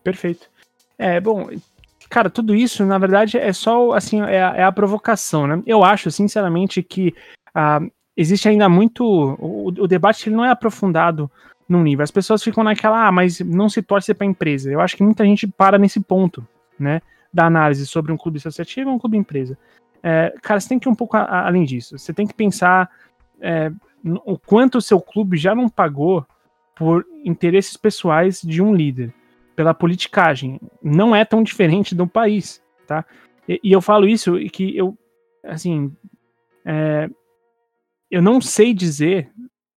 Perfeito. 0.02 0.50
É, 0.98 1.18
bom, 1.18 1.48
Cara, 2.08 2.30
tudo 2.30 2.54
isso, 2.54 2.84
na 2.84 2.98
verdade, 2.98 3.38
é 3.38 3.52
só 3.52 3.92
assim, 3.92 4.22
é, 4.22 4.36
é 4.36 4.62
a 4.62 4.70
provocação, 4.70 5.46
né? 5.46 5.62
Eu 5.66 5.82
acho, 5.82 6.10
sinceramente, 6.10 6.82
que 6.82 7.14
uh, 7.56 7.90
existe 8.16 8.48
ainda 8.48 8.68
muito. 8.68 9.04
O, 9.04 9.68
o 9.68 9.86
debate 9.86 10.28
ele 10.28 10.36
não 10.36 10.44
é 10.44 10.50
aprofundado 10.50 11.30
num 11.68 11.82
nível. 11.82 12.02
As 12.02 12.10
pessoas 12.10 12.42
ficam 12.42 12.62
naquela, 12.62 13.06
ah, 13.06 13.12
mas 13.12 13.40
não 13.40 13.68
se 13.68 13.82
torce 13.82 14.12
para 14.14 14.26
a 14.26 14.30
empresa. 14.30 14.70
Eu 14.70 14.80
acho 14.80 14.96
que 14.96 15.02
muita 15.02 15.24
gente 15.24 15.46
para 15.46 15.78
nesse 15.78 16.00
ponto, 16.00 16.46
né? 16.78 17.00
Da 17.32 17.46
análise 17.46 17.86
sobre 17.86 18.12
um 18.12 18.16
clube 18.16 18.38
associativo 18.38 18.90
ou 18.90 18.96
um 18.96 18.98
clube 18.98 19.16
empresa. 19.16 19.58
É, 20.02 20.34
cara, 20.42 20.60
você 20.60 20.68
tem 20.68 20.78
que 20.78 20.88
ir 20.88 20.92
um 20.92 20.94
pouco 20.94 21.16
a, 21.16 21.22
a, 21.22 21.46
além 21.46 21.64
disso. 21.64 21.98
Você 21.98 22.12
tem 22.12 22.26
que 22.26 22.34
pensar 22.34 22.90
é, 23.40 23.72
o 24.24 24.38
quanto 24.38 24.78
o 24.78 24.82
seu 24.82 25.00
clube 25.00 25.36
já 25.36 25.54
não 25.54 25.68
pagou 25.68 26.26
por 26.76 27.06
interesses 27.24 27.76
pessoais 27.76 28.42
de 28.42 28.60
um 28.60 28.74
líder 28.74 29.12
pela 29.56 29.72
politicagem. 29.72 30.60
Não 30.82 31.14
é 31.14 31.24
tão 31.24 31.42
diferente 31.42 31.94
do 31.94 32.06
país, 32.06 32.62
tá? 32.86 33.04
E, 33.48 33.60
e 33.62 33.72
eu 33.72 33.80
falo 33.80 34.06
isso 34.06 34.38
e 34.38 34.50
que 34.50 34.76
eu, 34.76 34.96
assim, 35.44 35.94
é, 36.64 37.08
eu 38.10 38.22
não 38.22 38.40
sei 38.40 38.72
dizer, 38.72 39.30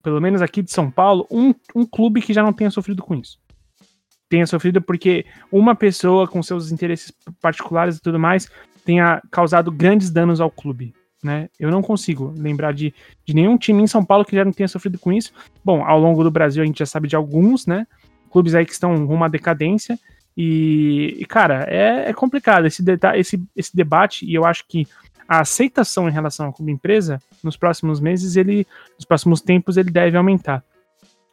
pelo 0.04 0.22
menos 0.22 0.42
aqui 0.42 0.62
de 0.62 0.72
São 0.72 0.90
Paulo, 0.90 1.28
um, 1.30 1.54
um 1.76 1.86
clube 1.86 2.22
que 2.22 2.34
já 2.34 2.44
não 2.44 2.54
tenha 2.54 2.72
sofrido 2.72 3.04
com 3.04 3.16
isso. 3.16 3.40
tenha 4.30 4.46
sofrido 4.46 4.82
porque 4.82 5.26
uma 5.52 5.76
pessoa 5.76 6.28
com 6.28 6.44
seus 6.44 6.72
interesses 6.72 7.12
particulares 7.42 7.98
e 7.98 8.02
tudo 8.02 8.20
mais 8.20 8.50
tenha 8.86 9.22
causado 9.32 9.72
grandes 9.72 10.10
danos 10.10 10.40
ao 10.40 10.52
clube. 10.52 10.94
Né? 11.24 11.50
Eu 11.60 11.72
não 11.72 11.82
consigo 11.82 12.34
lembrar 12.38 12.74
de, 12.74 12.94
de 13.26 13.34
nenhum 13.34 13.58
time 13.58 13.82
em 13.82 13.88
São 13.88 14.06
Paulo 14.06 14.24
que 14.24 14.36
já 14.36 14.46
não 14.46 14.52
tenha 14.52 14.68
sofrido 14.68 15.00
com 15.00 15.12
isso. 15.12 15.34
Bom, 15.64 15.84
ao 15.84 16.00
longo 16.00 16.24
do 16.24 16.32
Brasil 16.32 16.62
a 16.62 16.66
gente 16.66 16.80
já 16.80 16.86
sabe 16.86 17.08
de 17.08 17.16
alguns, 17.16 17.66
né? 17.66 17.88
Clubes 18.30 18.54
aí 18.54 18.66
que 18.66 18.72
estão 18.72 19.06
rumo 19.06 19.24
à 19.24 19.28
decadência. 19.28 19.98
E, 20.38 21.18
e 21.20 21.26
cara, 21.26 21.66
é, 21.68 22.10
é 22.10 22.14
complicado 22.14 22.68
esse, 22.68 22.84
esse, 23.16 23.44
esse 23.56 23.76
debate, 23.76 24.24
e 24.24 24.36
eu 24.36 24.46
acho 24.46 24.66
que 24.68 24.88
a 25.28 25.42
aceitação 25.42 26.08
em 26.08 26.12
relação 26.12 26.48
ao 26.48 26.54
clube 26.54 26.72
empresa, 26.72 27.20
nos 27.44 27.58
próximos 27.58 28.00
meses, 28.00 28.36
ele, 28.36 28.66
nos 28.96 29.06
próximos 29.06 29.42
tempos, 29.42 29.78
ele 29.78 29.92
deve 29.92 30.18
aumentar. 30.18 30.64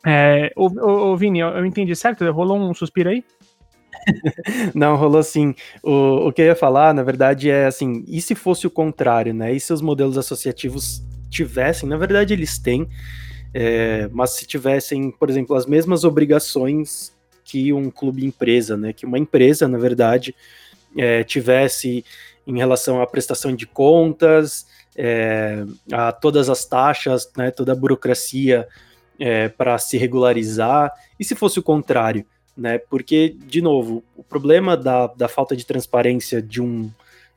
É, 0.06 0.52
ô, 0.56 0.66
ô, 0.66 1.12
ô 1.12 1.16
Vini, 1.16 1.40
eu, 1.40 1.48
eu 1.48 1.64
entendi 1.64 1.94
certo? 1.96 2.30
Rolou 2.30 2.58
um 2.58 2.74
suspiro 2.74 3.10
aí? 3.10 3.24
Não, 4.74 4.96
rolou 4.96 5.22
sim. 5.22 5.54
O, 5.82 6.28
o 6.28 6.32
que 6.32 6.42
eu 6.42 6.46
ia 6.46 6.56
falar, 6.56 6.92
na 6.92 7.02
verdade, 7.02 7.50
é 7.50 7.66
assim, 7.66 8.04
e 8.06 8.20
se 8.20 8.34
fosse 8.34 8.66
o 8.66 8.70
contrário, 8.70 9.32
né? 9.32 9.52
E 9.54 9.60
se 9.60 9.72
os 9.72 9.80
modelos 9.80 10.18
associativos 10.18 11.02
tivessem, 11.30 11.88
na 11.88 11.96
verdade 11.96 12.32
eles 12.32 12.58
têm, 12.58 12.88
é, 13.52 14.08
mas 14.12 14.30
se 14.30 14.46
tivessem, 14.46 15.10
por 15.10 15.30
exemplo, 15.30 15.56
as 15.56 15.66
mesmas 15.66 16.04
obrigações 16.04 17.12
que 17.44 17.72
um 17.72 17.90
clube 17.90 18.24
empresa, 18.24 18.76
né? 18.76 18.92
Que 18.92 19.06
uma 19.06 19.18
empresa, 19.18 19.68
na 19.68 19.78
verdade, 19.78 20.34
é, 20.96 21.22
tivesse 21.24 22.04
em 22.46 22.58
relação 22.58 23.00
à 23.00 23.06
prestação 23.06 23.54
de 23.54 23.66
contas, 23.66 24.66
é, 24.96 25.64
a 25.92 26.12
todas 26.12 26.48
as 26.48 26.64
taxas, 26.64 27.30
né? 27.36 27.50
Toda 27.50 27.72
a 27.72 27.76
burocracia 27.76 28.68
é, 29.18 29.48
para 29.48 29.78
se 29.78 29.96
regularizar, 29.96 30.92
e 31.18 31.24
se 31.24 31.34
fosse 31.34 31.58
o 31.58 31.62
contrário, 31.62 32.24
né? 32.56 32.78
Porque, 32.78 33.36
de 33.46 33.60
novo, 33.60 34.04
o 34.16 34.22
problema 34.22 34.76
da, 34.76 35.06
da 35.08 35.28
falta 35.28 35.56
de 35.56 35.66
transparência 35.66 36.40
de 36.40 36.60
um, 36.60 36.90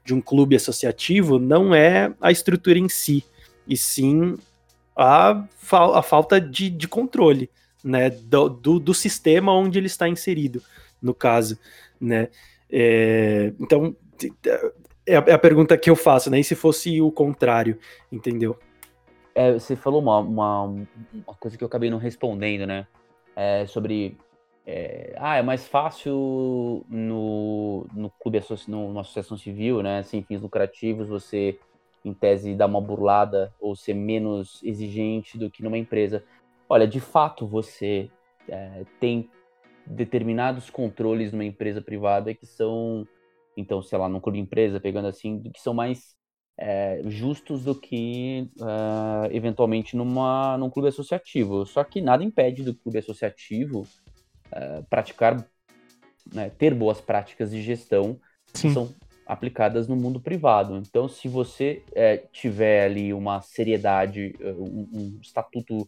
de 0.03 0.13
um 0.13 0.21
clube 0.21 0.55
associativo 0.55 1.39
não 1.39 1.73
é 1.73 2.13
a 2.21 2.31
estrutura 2.31 2.77
em 2.77 2.89
si, 2.89 3.23
e 3.67 3.75
sim 3.75 4.37
a, 4.95 5.43
a 5.71 6.01
falta 6.01 6.39
de, 6.39 6.69
de 6.69 6.87
controle, 6.87 7.49
né? 7.83 8.09
Do, 8.09 8.49
do, 8.49 8.79
do, 8.79 8.93
sistema 8.93 9.53
onde 9.53 9.79
ele 9.79 9.87
está 9.87 10.07
inserido, 10.07 10.61
no 11.01 11.13
caso, 11.13 11.57
né? 11.99 12.29
É, 12.69 13.53
então, 13.59 13.95
é 15.07 15.17
a, 15.17 15.23
é 15.27 15.33
a 15.33 15.39
pergunta 15.39 15.77
que 15.77 15.89
eu 15.89 15.95
faço, 15.95 16.29
né? 16.29 16.39
E 16.39 16.43
se 16.43 16.55
fosse 16.55 17.01
o 17.01 17.11
contrário, 17.11 17.79
entendeu? 18.11 18.57
É, 19.33 19.53
você 19.53 19.75
falou 19.75 20.01
uma, 20.01 20.19
uma, 20.19 20.63
uma, 20.63 21.35
coisa 21.39 21.57
que 21.57 21.63
eu 21.63 21.67
acabei 21.67 21.89
não 21.89 21.97
respondendo, 21.97 22.65
né? 22.67 22.87
É 23.35 23.65
sobre. 23.65 24.17
É, 24.65 25.15
ah, 25.17 25.37
é 25.37 25.41
mais 25.41 25.65
fácil 25.65 26.83
no, 26.89 27.87
no 27.93 28.09
clube, 28.19 28.41
numa 28.67 29.01
associação 29.01 29.37
civil, 29.37 29.81
né? 29.81 30.03
Sem 30.03 30.23
fins 30.23 30.41
lucrativos, 30.41 31.07
você, 31.07 31.57
em 32.03 32.13
tese, 32.13 32.55
dar 32.55 32.65
uma 32.65 32.81
burlada 32.81 33.53
ou 33.59 33.75
ser 33.75 33.93
menos 33.93 34.59
exigente 34.63 35.37
do 35.37 35.49
que 35.49 35.63
numa 35.63 35.77
empresa. 35.77 36.23
Olha, 36.67 36.87
de 36.87 36.99
fato, 36.99 37.47
você 37.47 38.09
é, 38.49 38.83
tem 38.99 39.29
determinados 39.85 40.69
controles 40.69 41.31
numa 41.31 41.45
empresa 41.45 41.81
privada 41.81 42.33
que 42.33 42.45
são, 42.45 43.07
então, 43.57 43.81
sei 43.81 43.97
lá, 43.97 44.07
num 44.07 44.19
clube 44.19 44.39
empresa, 44.39 44.79
pegando 44.79 45.07
assim, 45.07 45.41
que 45.41 45.59
são 45.59 45.73
mais 45.73 46.15
é, 46.57 47.01
justos 47.05 47.63
do 47.63 47.75
que 47.75 48.49
uh, 48.59 49.31
eventualmente 49.31 49.95
numa, 49.95 50.57
num 50.57 50.69
clube 50.69 50.89
associativo. 50.89 51.65
Só 51.65 51.83
que 51.83 51.99
nada 51.99 52.23
impede 52.23 52.63
do 52.63 52.73
clube 52.73 52.99
associativo 52.99 53.81
uh, 54.51 54.83
praticar, 54.89 55.45
né, 56.31 56.49
ter 56.57 56.73
boas 56.73 57.01
práticas 57.01 57.51
de 57.51 57.61
gestão 57.61 58.19
Sim. 58.53 58.67
que 58.67 58.73
são 58.73 58.93
aplicadas 59.25 59.87
no 59.87 59.95
mundo 59.95 60.19
privado. 60.19 60.77
Então, 60.77 61.09
se 61.09 61.27
você 61.27 61.83
é, 61.93 62.17
tiver 62.31 62.85
ali 62.85 63.13
uma 63.13 63.41
seriedade, 63.41 64.33
um, 64.41 64.87
um 64.93 65.19
estatuto 65.21 65.85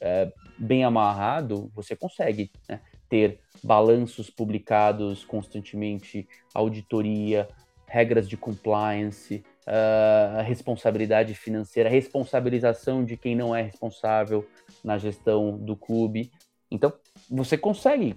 é, 0.00 0.32
bem 0.58 0.84
amarrado, 0.84 1.70
você 1.74 1.94
consegue 1.94 2.50
né, 2.68 2.80
ter 3.10 3.40
balanços 3.62 4.30
publicados 4.30 5.24
constantemente, 5.24 6.26
auditoria, 6.54 7.48
regras 7.86 8.28
de 8.28 8.36
compliance, 8.36 9.44
uh, 9.66 10.42
responsabilidade 10.42 11.34
financeira, 11.34 11.90
responsabilização 11.90 13.04
de 13.04 13.16
quem 13.16 13.34
não 13.34 13.54
é 13.54 13.62
responsável 13.62 14.46
na 14.82 14.96
gestão 14.96 15.58
do 15.58 15.76
clube. 15.76 16.30
Então, 16.70 16.92
você 17.28 17.58
consegue 17.58 18.16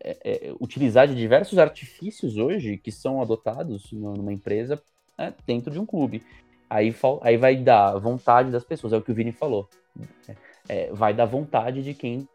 é, 0.00 0.16
é, 0.24 0.54
utilizar 0.60 1.08
de 1.08 1.16
diversos 1.16 1.58
artifícios 1.58 2.36
hoje 2.36 2.78
que 2.78 2.92
são 2.92 3.20
adotados 3.20 3.90
numa 3.92 4.32
empresa 4.32 4.80
né, 5.18 5.34
dentro 5.44 5.70
de 5.72 5.80
um 5.80 5.86
clube. 5.86 6.22
Aí, 6.70 6.94
aí 7.22 7.36
vai 7.36 7.56
dar 7.56 7.98
vontade 7.98 8.50
das 8.50 8.64
pessoas, 8.64 8.92
é 8.92 8.96
o 8.96 9.02
que 9.02 9.10
o 9.10 9.14
Vini 9.14 9.32
falou. 9.32 9.68
É, 10.68 10.92
vai 10.92 11.12
dar 11.12 11.26
vontade 11.26 11.82
de 11.82 11.92
quem 11.92 12.26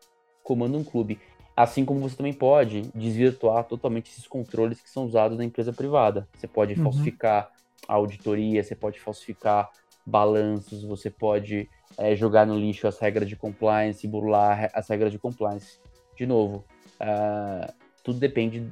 comanda 0.43 0.77
um 0.77 0.83
clube. 0.83 1.19
Assim 1.58 1.84
como 1.84 1.99
você 1.99 2.16
também 2.16 2.34
pode 2.34 2.84
desvirtuar 2.93 3.64
totalmente 3.64 4.12
esses 4.12 4.28
controles 4.28 4.80
que 4.80 4.88
são 4.88 5.05
usados 5.05 5.39
na 5.39 5.43
empresa 5.43 5.74
privada. 5.74 6.28
Você 6.38 6.47
pode 6.47 6.76
uhum. 6.76 6.84
falsificar 6.84 7.51
a 7.88 7.95
auditoria, 7.95 8.64
você 8.64 8.76
pode 8.76 8.99
falsificar 8.99 9.68
balanços, 10.05 10.84
você 10.84 11.10
pode 11.10 11.68
é, 11.97 12.16
jogar 12.16 12.45
no 12.45 12.55
lixo 12.55 12.88
as 12.88 12.99
regras 12.99 13.28
de 13.28 13.36
compliance, 13.36 14.08
burlar 14.08 14.70
as 14.72 14.88
regras 14.88 15.12
de 15.12 15.18
compliance. 15.18 15.80
De 16.16 16.28
novo, 16.28 16.64
uh, 17.01 17.74
tudo 18.03 18.20
depende 18.20 18.70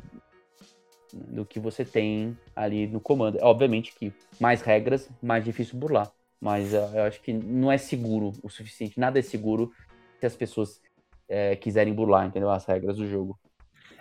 do 1.11 1.43
que 1.43 1.59
você 1.59 1.83
tem 1.83 2.37
ali 2.55 2.85
no 2.85 2.99
comando. 2.99 3.39
Obviamente 3.41 3.95
que 3.95 4.13
mais 4.39 4.61
regras, 4.61 5.09
mais 5.23 5.43
difícil 5.43 5.79
burlar. 5.79 6.11
Mas 6.39 6.71
uh, 6.71 6.91
eu 6.93 7.03
acho 7.05 7.19
que 7.19 7.33
não 7.33 7.71
é 7.71 7.79
seguro 7.79 8.31
o 8.43 8.49
suficiente. 8.49 8.99
Nada 8.99 9.17
é 9.17 9.23
seguro 9.23 9.71
se 10.19 10.25
as 10.27 10.35
pessoas 10.35 10.84
é, 11.27 11.55
quiserem 11.55 11.93
burlar, 11.93 12.25
entendeu? 12.25 12.49
As 12.49 12.65
regras 12.65 12.97
do 12.97 13.07
jogo. 13.07 13.37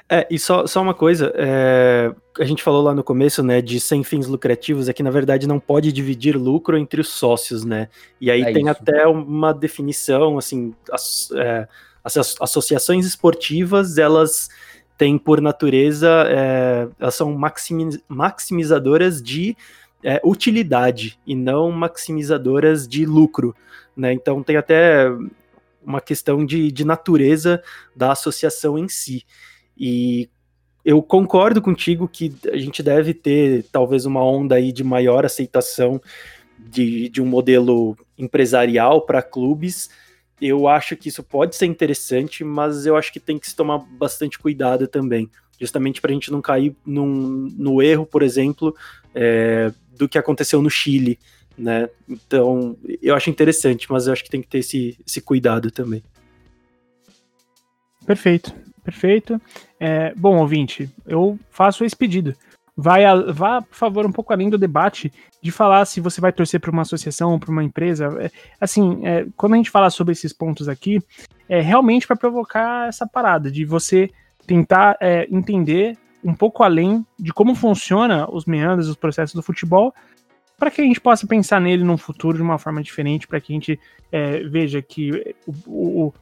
É, 0.09 0.27
e 0.31 0.39
só, 0.39 0.67
só 0.67 0.83
uma 0.83 0.93
coisa, 0.93 1.33
é, 1.35 2.15
a 2.39 2.45
gente 2.45 2.63
falou 2.63 2.83
lá 2.83 2.95
no 2.95 3.03
começo, 3.03 3.43
né, 3.43 3.63
de 3.63 3.81
sem 3.81 4.05
fins 4.05 4.27
lucrativos, 4.27 4.89
é 4.89 4.93
que 4.93 5.03
na 5.03 5.11
verdade 5.11 5.49
não 5.49 5.59
pode 5.59 5.91
dividir 5.93 6.37
lucro 6.37 6.77
entre 6.77 7.01
os 7.01 7.09
sócios, 7.09 7.65
né? 7.65 7.89
E 8.21 8.31
aí 8.31 8.43
é 8.43 8.53
tem 8.53 8.69
isso. 8.69 8.71
até 8.71 9.07
uma 9.07 9.53
definição, 9.53 10.37
assim, 10.37 10.75
as, 10.93 11.31
é, 11.35 11.67
as, 12.03 12.37
associações 12.39 13.07
esportivas, 13.07 13.97
elas 13.97 14.51
têm 14.99 15.17
por 15.17 15.41
natureza, 15.41 16.11
é, 16.29 16.87
elas 17.01 17.15
são 17.15 17.33
maximiz, 17.33 17.99
maximizadoras 18.07 19.23
de 19.23 19.57
é, 20.03 20.21
utilidade 20.23 21.19
e 21.27 21.35
não 21.35 21.71
maximizadoras 21.71 22.87
de 22.87 23.07
lucro, 23.07 23.57
né? 23.97 24.13
Então 24.13 24.43
tem 24.43 24.57
até 24.57 25.09
uma 25.85 26.01
questão 26.01 26.45
de, 26.45 26.71
de 26.73 26.85
natureza 26.85 27.63
da 27.95 28.13
associação 28.13 28.79
em 28.79 28.89
si. 28.89 29.25
E 29.77 30.29
eu 30.85 31.03
concordo 31.03 31.63
contigo 31.63 32.07
que 32.07 32.35
a 32.53 32.57
gente 32.57 32.83
deve 32.83 33.15
ter 33.15 33.65
talvez 33.73 34.05
uma 34.05 34.23
onda 34.23 34.57
aí 34.57 34.73
de 34.73 34.85
maior 34.85 35.25
aceitação 35.25 36.01
de, 36.59 37.09
de 37.09 37.23
um 37.23 37.27
modelo 37.27 37.97
empresarial 38.19 39.03
para 39.03 39.23
clubes. 39.23 39.91
Eu 40.41 40.69
acho 40.69 40.97
que 40.97 41.09
isso 41.09 41.23
pode 41.23 41.57
ser 41.57 41.67
interessante, 41.67 42.45
mas 42.45 42.87
eu 42.87 42.97
acho 42.97 43.13
que 43.13 43.21
tem 43.21 43.39
que 43.39 43.49
se 43.49 43.57
tomar 43.57 43.79
bastante 43.79 44.39
cuidado 44.39 44.87
também, 44.87 45.31
justamente 45.59 46.01
para 46.01 46.11
a 46.11 46.15
gente 46.15 46.31
não 46.31 46.43
cair 46.43 46.77
num, 46.85 47.49
no 47.57 47.81
erro, 47.81 48.05
por 48.05 48.23
exemplo, 48.23 48.75
é, 49.15 49.73
do 49.97 50.09
que 50.09 50.19
aconteceu 50.19 50.61
no 50.61 50.69
Chile, 50.69 51.19
né? 51.57 51.89
Então, 52.09 52.77
eu 53.03 53.15
acho 53.15 53.31
interessante, 53.31 53.91
mas 53.91 54.07
eu 54.07 54.13
acho 54.13 54.25
que 54.25 54.31
tem 54.31 54.43
que 54.43 54.49
ter 54.49 54.59
esse, 54.59 54.99
esse 55.07 55.21
cuidado 55.21 55.71
também. 55.71 56.03
Perfeito. 58.07 58.55
Perfeito. 58.85 59.41
É, 59.81 60.15
bom, 60.15 60.37
ouvinte, 60.39 60.91
eu 61.07 61.39
faço 61.51 61.85
esse 61.85 61.97
pedido. 61.97 62.35
Vai 62.77 63.05
a, 63.05 63.15
vá, 63.15 63.63
por 63.63 63.75
favor, 63.75 64.05
um 64.05 64.13
pouco 64.13 64.33
além 64.33 64.51
do 64.51 64.59
debate 64.59 65.11
de 65.41 65.51
falar 65.51 65.85
se 65.87 66.01
você 66.01 66.21
vai 66.21 66.33
torcer 66.33 66.61
para 66.61 66.71
uma 66.71 66.83
associação 66.83 67.33
ou 67.33 67.39
para 67.39 67.51
uma 67.51 67.65
empresa. 67.65 68.09
É, 68.21 68.31
assim, 68.61 69.07
é, 69.07 69.27
quando 69.37 69.55
a 69.55 69.57
gente 69.57 69.71
fala 69.71 69.89
sobre 69.89 70.13
esses 70.13 70.33
pontos 70.33 70.69
aqui, 70.69 71.01
é 71.49 71.61
realmente 71.61 72.07
para 72.07 72.17
provocar 72.17 72.89
essa 72.89 73.07
parada 73.07 73.51
de 73.51 73.65
você 73.65 74.11
tentar 74.47 74.99
é, 75.01 75.27
entender 75.31 75.97
um 76.23 76.35
pouco 76.35 76.63
além 76.63 77.07
de 77.19 77.33
como 77.33 77.55
funciona 77.55 78.29
os 78.31 78.45
meandros, 78.45 78.89
os 78.89 78.97
processos 78.97 79.35
do 79.35 79.43
futebol, 79.43 79.95
para 80.59 80.71
que 80.71 80.81
a 80.81 80.85
gente 80.85 81.01
possa 81.01 81.27
pensar 81.27 81.61
nele 81.61 81.85
no 81.85 81.97
futuro 81.97 82.37
de 82.37 82.43
uma 82.43 82.59
forma 82.59 82.83
diferente, 82.83 83.27
para 83.27 83.41
que 83.41 83.53
a 83.53 83.55
gente 83.55 83.81
é, 84.11 84.41
veja 84.45 84.81
que 84.81 85.35
o, 85.67 86.07
o, 86.07 86.15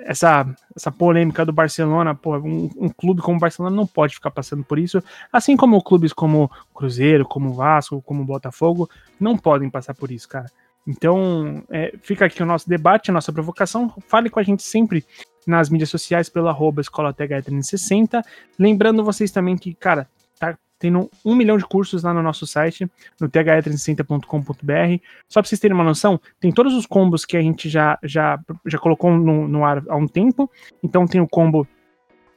essa, 0.00 0.46
essa 0.74 0.90
polêmica 0.90 1.44
do 1.44 1.52
Barcelona, 1.52 2.14
pô, 2.14 2.36
um, 2.38 2.70
um, 2.76 2.88
clube 2.88 3.22
como 3.22 3.36
o 3.36 3.40
Barcelona 3.40 3.74
não 3.74 3.86
pode 3.86 4.14
ficar 4.14 4.30
passando 4.30 4.64
por 4.64 4.78
isso, 4.78 5.02
assim 5.32 5.56
como 5.56 5.82
clubes 5.82 6.12
como 6.12 6.50
Cruzeiro, 6.74 7.24
como 7.24 7.54
Vasco, 7.54 8.02
como 8.02 8.24
Botafogo, 8.24 8.90
não 9.20 9.36
podem 9.36 9.70
passar 9.70 9.94
por 9.94 10.10
isso, 10.10 10.28
cara. 10.28 10.46
Então, 10.86 11.64
é, 11.68 11.92
fica 12.00 12.26
aqui 12.26 12.42
o 12.42 12.46
nosso 12.46 12.68
debate, 12.68 13.10
a 13.10 13.14
nossa 13.14 13.32
provocação. 13.32 13.92
Fale 14.06 14.30
com 14.30 14.38
a 14.38 14.42
gente 14.42 14.62
sempre 14.62 15.04
nas 15.44 15.68
mídias 15.68 15.90
sociais 15.90 16.28
pelo 16.28 16.48
arroba 16.48 16.80
escola 16.80 17.12
TH360. 17.12 18.22
Lembrando 18.56 19.02
vocês 19.02 19.32
também 19.32 19.56
que, 19.56 19.74
cara, 19.74 20.08
tendo 20.78 21.10
um 21.24 21.34
milhão 21.34 21.56
de 21.56 21.64
cursos 21.64 22.02
lá 22.02 22.12
no 22.12 22.22
nosso 22.22 22.46
site, 22.46 22.90
no 23.20 23.28
th360.com.br. 23.28 25.02
Só 25.28 25.40
para 25.40 25.48
vocês 25.48 25.60
terem 25.60 25.74
uma 25.74 25.84
noção, 25.84 26.20
tem 26.40 26.52
todos 26.52 26.74
os 26.74 26.86
combos 26.86 27.24
que 27.24 27.36
a 27.36 27.42
gente 27.42 27.68
já, 27.68 27.98
já, 28.02 28.38
já 28.66 28.78
colocou 28.78 29.10
no, 29.10 29.48
no 29.48 29.64
ar 29.64 29.82
há 29.88 29.96
um 29.96 30.06
tempo. 30.06 30.50
Então 30.82 31.06
tem 31.06 31.20
o 31.20 31.28
combo 31.28 31.66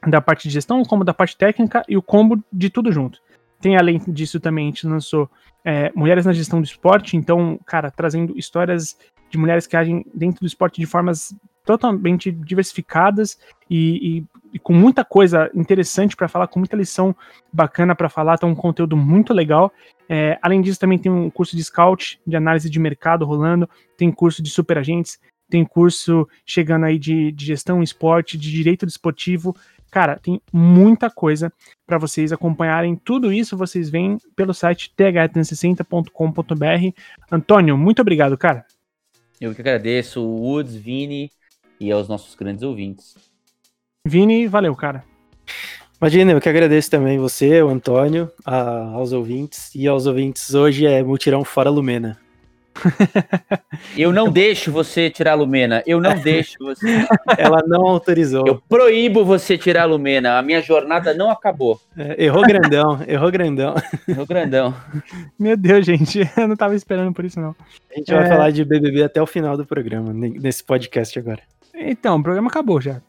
da 0.06 0.20
parte 0.20 0.48
de 0.48 0.54
gestão, 0.54 0.80
o 0.80 0.86
combo 0.86 1.04
da 1.04 1.12
parte 1.12 1.36
técnica 1.36 1.82
e 1.88 1.96
o 1.96 2.02
combo 2.02 2.42
de 2.52 2.70
tudo 2.70 2.90
junto. 2.90 3.20
Tem, 3.60 3.76
além 3.76 4.00
disso, 4.08 4.40
também 4.40 4.64
a 4.64 4.68
gente 4.68 4.86
lançou 4.86 5.30
é, 5.62 5.92
Mulheres 5.94 6.24
na 6.24 6.32
Gestão 6.32 6.60
do 6.60 6.64
Esporte, 6.64 7.16
então, 7.16 7.60
cara, 7.66 7.90
trazendo 7.90 8.38
histórias 8.38 8.96
de 9.28 9.36
mulheres 9.36 9.66
que 9.66 9.76
agem 9.76 10.04
dentro 10.14 10.40
do 10.40 10.46
esporte 10.46 10.80
de 10.80 10.86
formas 10.86 11.34
totalmente 11.64 12.30
diversificadas 12.32 13.38
e, 13.68 14.18
e, 14.18 14.24
e 14.54 14.58
com 14.58 14.72
muita 14.72 15.04
coisa 15.04 15.50
interessante 15.54 16.16
para 16.16 16.28
falar, 16.28 16.48
com 16.48 16.58
muita 16.58 16.76
lição 16.76 17.14
bacana 17.52 17.94
para 17.94 18.08
falar, 18.08 18.38
tá 18.38 18.46
um 18.46 18.54
conteúdo 18.54 18.96
muito 18.96 19.32
legal. 19.32 19.72
É, 20.08 20.38
além 20.42 20.60
disso, 20.60 20.80
também 20.80 20.98
tem 20.98 21.10
um 21.10 21.30
curso 21.30 21.56
de 21.56 21.62
scout, 21.62 22.20
de 22.26 22.36
análise 22.36 22.68
de 22.68 22.80
mercado 22.80 23.24
rolando, 23.24 23.68
tem 23.96 24.10
curso 24.10 24.42
de 24.42 24.50
super 24.50 24.78
agentes, 24.78 25.20
tem 25.48 25.64
curso 25.64 26.28
chegando 26.46 26.86
aí 26.86 26.98
de, 26.98 27.32
de 27.32 27.46
gestão 27.46 27.82
esporte, 27.82 28.38
de 28.38 28.50
direito 28.50 28.86
desportivo. 28.86 29.54
Cara, 29.90 30.16
tem 30.16 30.40
muita 30.52 31.10
coisa 31.10 31.52
para 31.84 31.98
vocês 31.98 32.32
acompanharem. 32.32 32.94
Tudo 32.94 33.32
isso 33.32 33.56
vocês 33.56 33.90
veem 33.90 34.18
pelo 34.36 34.54
site 34.54 34.92
th360.com.br. 34.96 36.94
Antônio, 37.30 37.76
muito 37.76 38.00
obrigado, 38.00 38.38
cara. 38.38 38.64
Eu 39.40 39.54
que 39.54 39.60
agradeço, 39.60 40.22
Woods, 40.22 40.76
Vini 40.76 41.30
e 41.80 41.90
aos 41.90 42.08
nossos 42.08 42.34
grandes 42.34 42.62
ouvintes. 42.62 43.14
Vini, 44.06 44.46
valeu, 44.46 44.74
cara. 44.76 45.02
Imagina, 46.00 46.32
eu 46.32 46.40
que 46.40 46.48
agradeço 46.48 46.90
também 46.90 47.18
você, 47.18 47.62
o 47.62 47.68
Antônio, 47.68 48.30
a, 48.44 48.84
aos 48.94 49.12
ouvintes 49.12 49.74
e 49.74 49.86
aos 49.88 50.06
ouvintes. 50.06 50.54
Hoje 50.54 50.86
é 50.86 51.02
Mutirão 51.02 51.44
Fora 51.44 51.68
Lumena. 51.70 52.18
Eu 53.96 54.12
não 54.12 54.30
deixo 54.30 54.70
você 54.72 55.10
tirar 55.10 55.32
a 55.32 55.34
Lumena. 55.34 55.82
Eu 55.86 56.00
não 56.00 56.14
deixo 56.22 56.56
você. 56.60 56.86
Ela 57.36 57.62
não 57.66 57.82
autorizou. 57.86 58.46
Eu 58.46 58.62
proíbo 58.68 59.24
você 59.24 59.58
tirar 59.58 59.82
a 59.82 59.86
Lumena. 59.86 60.38
A 60.38 60.42
minha 60.42 60.62
jornada 60.62 61.12
não 61.12 61.30
acabou. 61.30 61.78
É, 61.96 62.24
errou 62.24 62.42
grandão, 62.42 63.00
errou 63.06 63.30
grandão. 63.30 63.74
Errou 64.08 64.26
grandão. 64.26 64.74
Meu 65.38 65.56
Deus, 65.56 65.84
gente. 65.84 66.20
Eu 66.36 66.48
não 66.48 66.56
tava 66.56 66.74
esperando 66.74 67.12
por 67.12 67.24
isso, 67.24 67.38
não. 67.40 67.54
A 67.94 67.98
gente 67.98 68.12
vai 68.12 68.24
É. 68.24 68.28
falar 68.28 68.50
de 68.50 68.64
BBB 68.64 69.02
até 69.02 69.20
o 69.20 69.26
final 69.26 69.56
do 69.56 69.66
programa, 69.66 70.12
ne- 70.14 70.38
nesse 70.38 70.64
podcast 70.64 71.18
agora. 71.18 71.40
Então, 71.82 72.16
o 72.18 72.22
programa 72.22 72.48
acabou 72.48 72.78
já. 72.80 73.00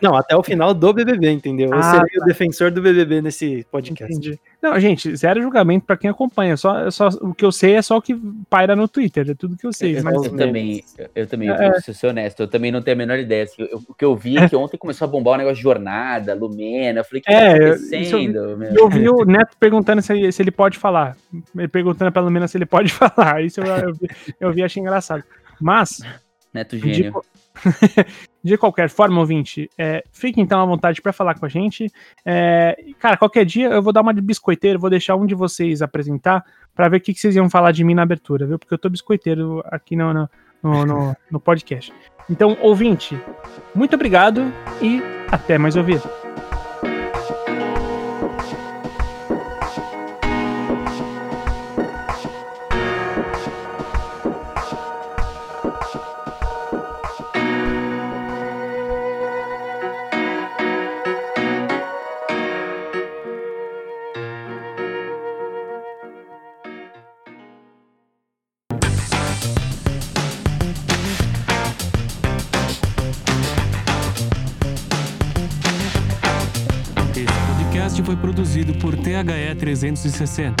Não, 0.00 0.16
até 0.16 0.34
o 0.34 0.42
final 0.42 0.72
do 0.72 0.92
BBB, 0.92 1.30
entendeu? 1.30 1.68
Eu 1.70 1.74
Ah, 1.78 1.82
serei 1.82 2.18
o 2.18 2.24
defensor 2.24 2.70
do 2.70 2.80
BBB 2.80 3.20
nesse 3.20 3.66
podcast. 3.70 4.10
Entendi. 4.10 4.40
Não, 4.62 4.80
gente, 4.80 5.14
zero 5.14 5.42
julgamento 5.42 5.84
pra 5.84 5.96
quem 5.96 6.08
acompanha. 6.08 6.56
Só, 6.56 6.90
só, 6.90 7.08
o 7.20 7.34
que 7.34 7.44
eu 7.44 7.52
sei 7.52 7.74
é 7.74 7.82
só 7.82 7.98
o 7.98 8.02
que 8.02 8.14
paira 8.48 8.74
no 8.74 8.88
Twitter. 8.88 9.28
É 9.30 9.34
tudo 9.34 9.56
que 9.56 9.66
eu 9.66 9.72
sei. 9.72 9.98
Eu, 9.98 10.02
mas 10.02 10.14
eu 10.24 10.34
também, 10.34 10.82
eu, 10.96 11.08
eu 11.14 11.26
também, 11.26 11.50
É. 11.50 11.70
vou 11.72 11.80
ser 11.80 12.06
honesto, 12.06 12.40
eu 12.40 12.48
também 12.48 12.72
não 12.72 12.80
tenho 12.80 12.96
a 12.96 12.98
menor 12.98 13.18
ideia. 13.18 13.44
Assim, 13.44 13.62
eu- 13.70 13.82
o 13.86 13.92
que 13.94 14.04
eu 14.04 14.16
vi 14.16 14.38
é 14.38 14.48
que 14.48 14.56
ontem 14.56 14.78
começou 14.78 15.06
a 15.06 15.10
bombar 15.10 15.34
o 15.34 15.36
negócio 15.36 15.56
de 15.56 15.62
jornada, 15.62 16.34
Lumena. 16.34 17.00
Eu 17.00 17.04
falei, 17.04 17.20
o 17.20 17.24
que 17.24 17.30
É, 17.32 17.50
tá 17.52 17.58
eu- 17.58 17.72
acontecendo? 17.74 18.56
meu? 18.56 18.72
eu 18.74 18.88
vi 18.88 19.08
o 19.10 19.24
Neto 19.26 19.56
perguntando 19.60 20.00
se 20.00 20.10
ele, 20.12 20.32
se 20.32 20.42
ele 20.42 20.50
pode 20.50 20.78
falar. 20.78 21.16
Perguntando 21.70 22.10
pelo 22.10 22.30
menos 22.30 22.50
se 22.50 22.56
ele 22.56 22.66
pode 22.66 22.88
falar. 22.94 23.42
Isso 23.44 23.60
eu, 23.60 23.66
eu, 23.66 23.92
vi, 23.94 24.08
eu 24.40 24.52
vi 24.52 24.62
achei 24.62 24.80
engraçado. 24.80 25.22
Mas, 25.60 26.00
Neto 26.52 26.78
gênio. 26.78 27.20
de 28.42 28.58
qualquer 28.58 28.88
forma, 28.88 29.20
ouvinte, 29.20 29.70
é, 29.78 30.04
fique 30.12 30.40
então 30.40 30.60
à 30.60 30.64
vontade 30.64 31.00
para 31.00 31.12
falar 31.12 31.34
com 31.38 31.46
a 31.46 31.48
gente. 31.48 31.90
É, 32.24 32.76
cara, 32.98 33.16
qualquer 33.16 33.44
dia 33.44 33.68
eu 33.68 33.82
vou 33.82 33.92
dar 33.92 34.02
uma 34.02 34.12
de 34.12 34.20
biscoiteiro, 34.20 34.78
vou 34.78 34.90
deixar 34.90 35.16
um 35.16 35.26
de 35.26 35.34
vocês 35.34 35.80
apresentar 35.80 36.44
para 36.74 36.88
ver 36.88 36.98
o 36.98 37.00
que, 37.00 37.14
que 37.14 37.20
vocês 37.20 37.36
iam 37.36 37.48
falar 37.48 37.72
de 37.72 37.84
mim 37.84 37.94
na 37.94 38.02
abertura, 38.02 38.46
viu? 38.46 38.58
Porque 38.58 38.74
eu 38.74 38.78
tô 38.78 38.88
biscoiteiro 38.88 39.62
aqui 39.66 39.96
no, 39.96 40.12
no, 40.12 40.28
no, 40.62 41.16
no- 41.30 41.40
podcast. 41.40 41.92
Então, 42.28 42.56
ouvinte, 42.60 43.18
muito 43.74 43.94
obrigado 43.94 44.52
e 44.82 45.02
até 45.30 45.58
mais 45.58 45.76
ouvir. 45.76 46.00
360. 79.64 80.54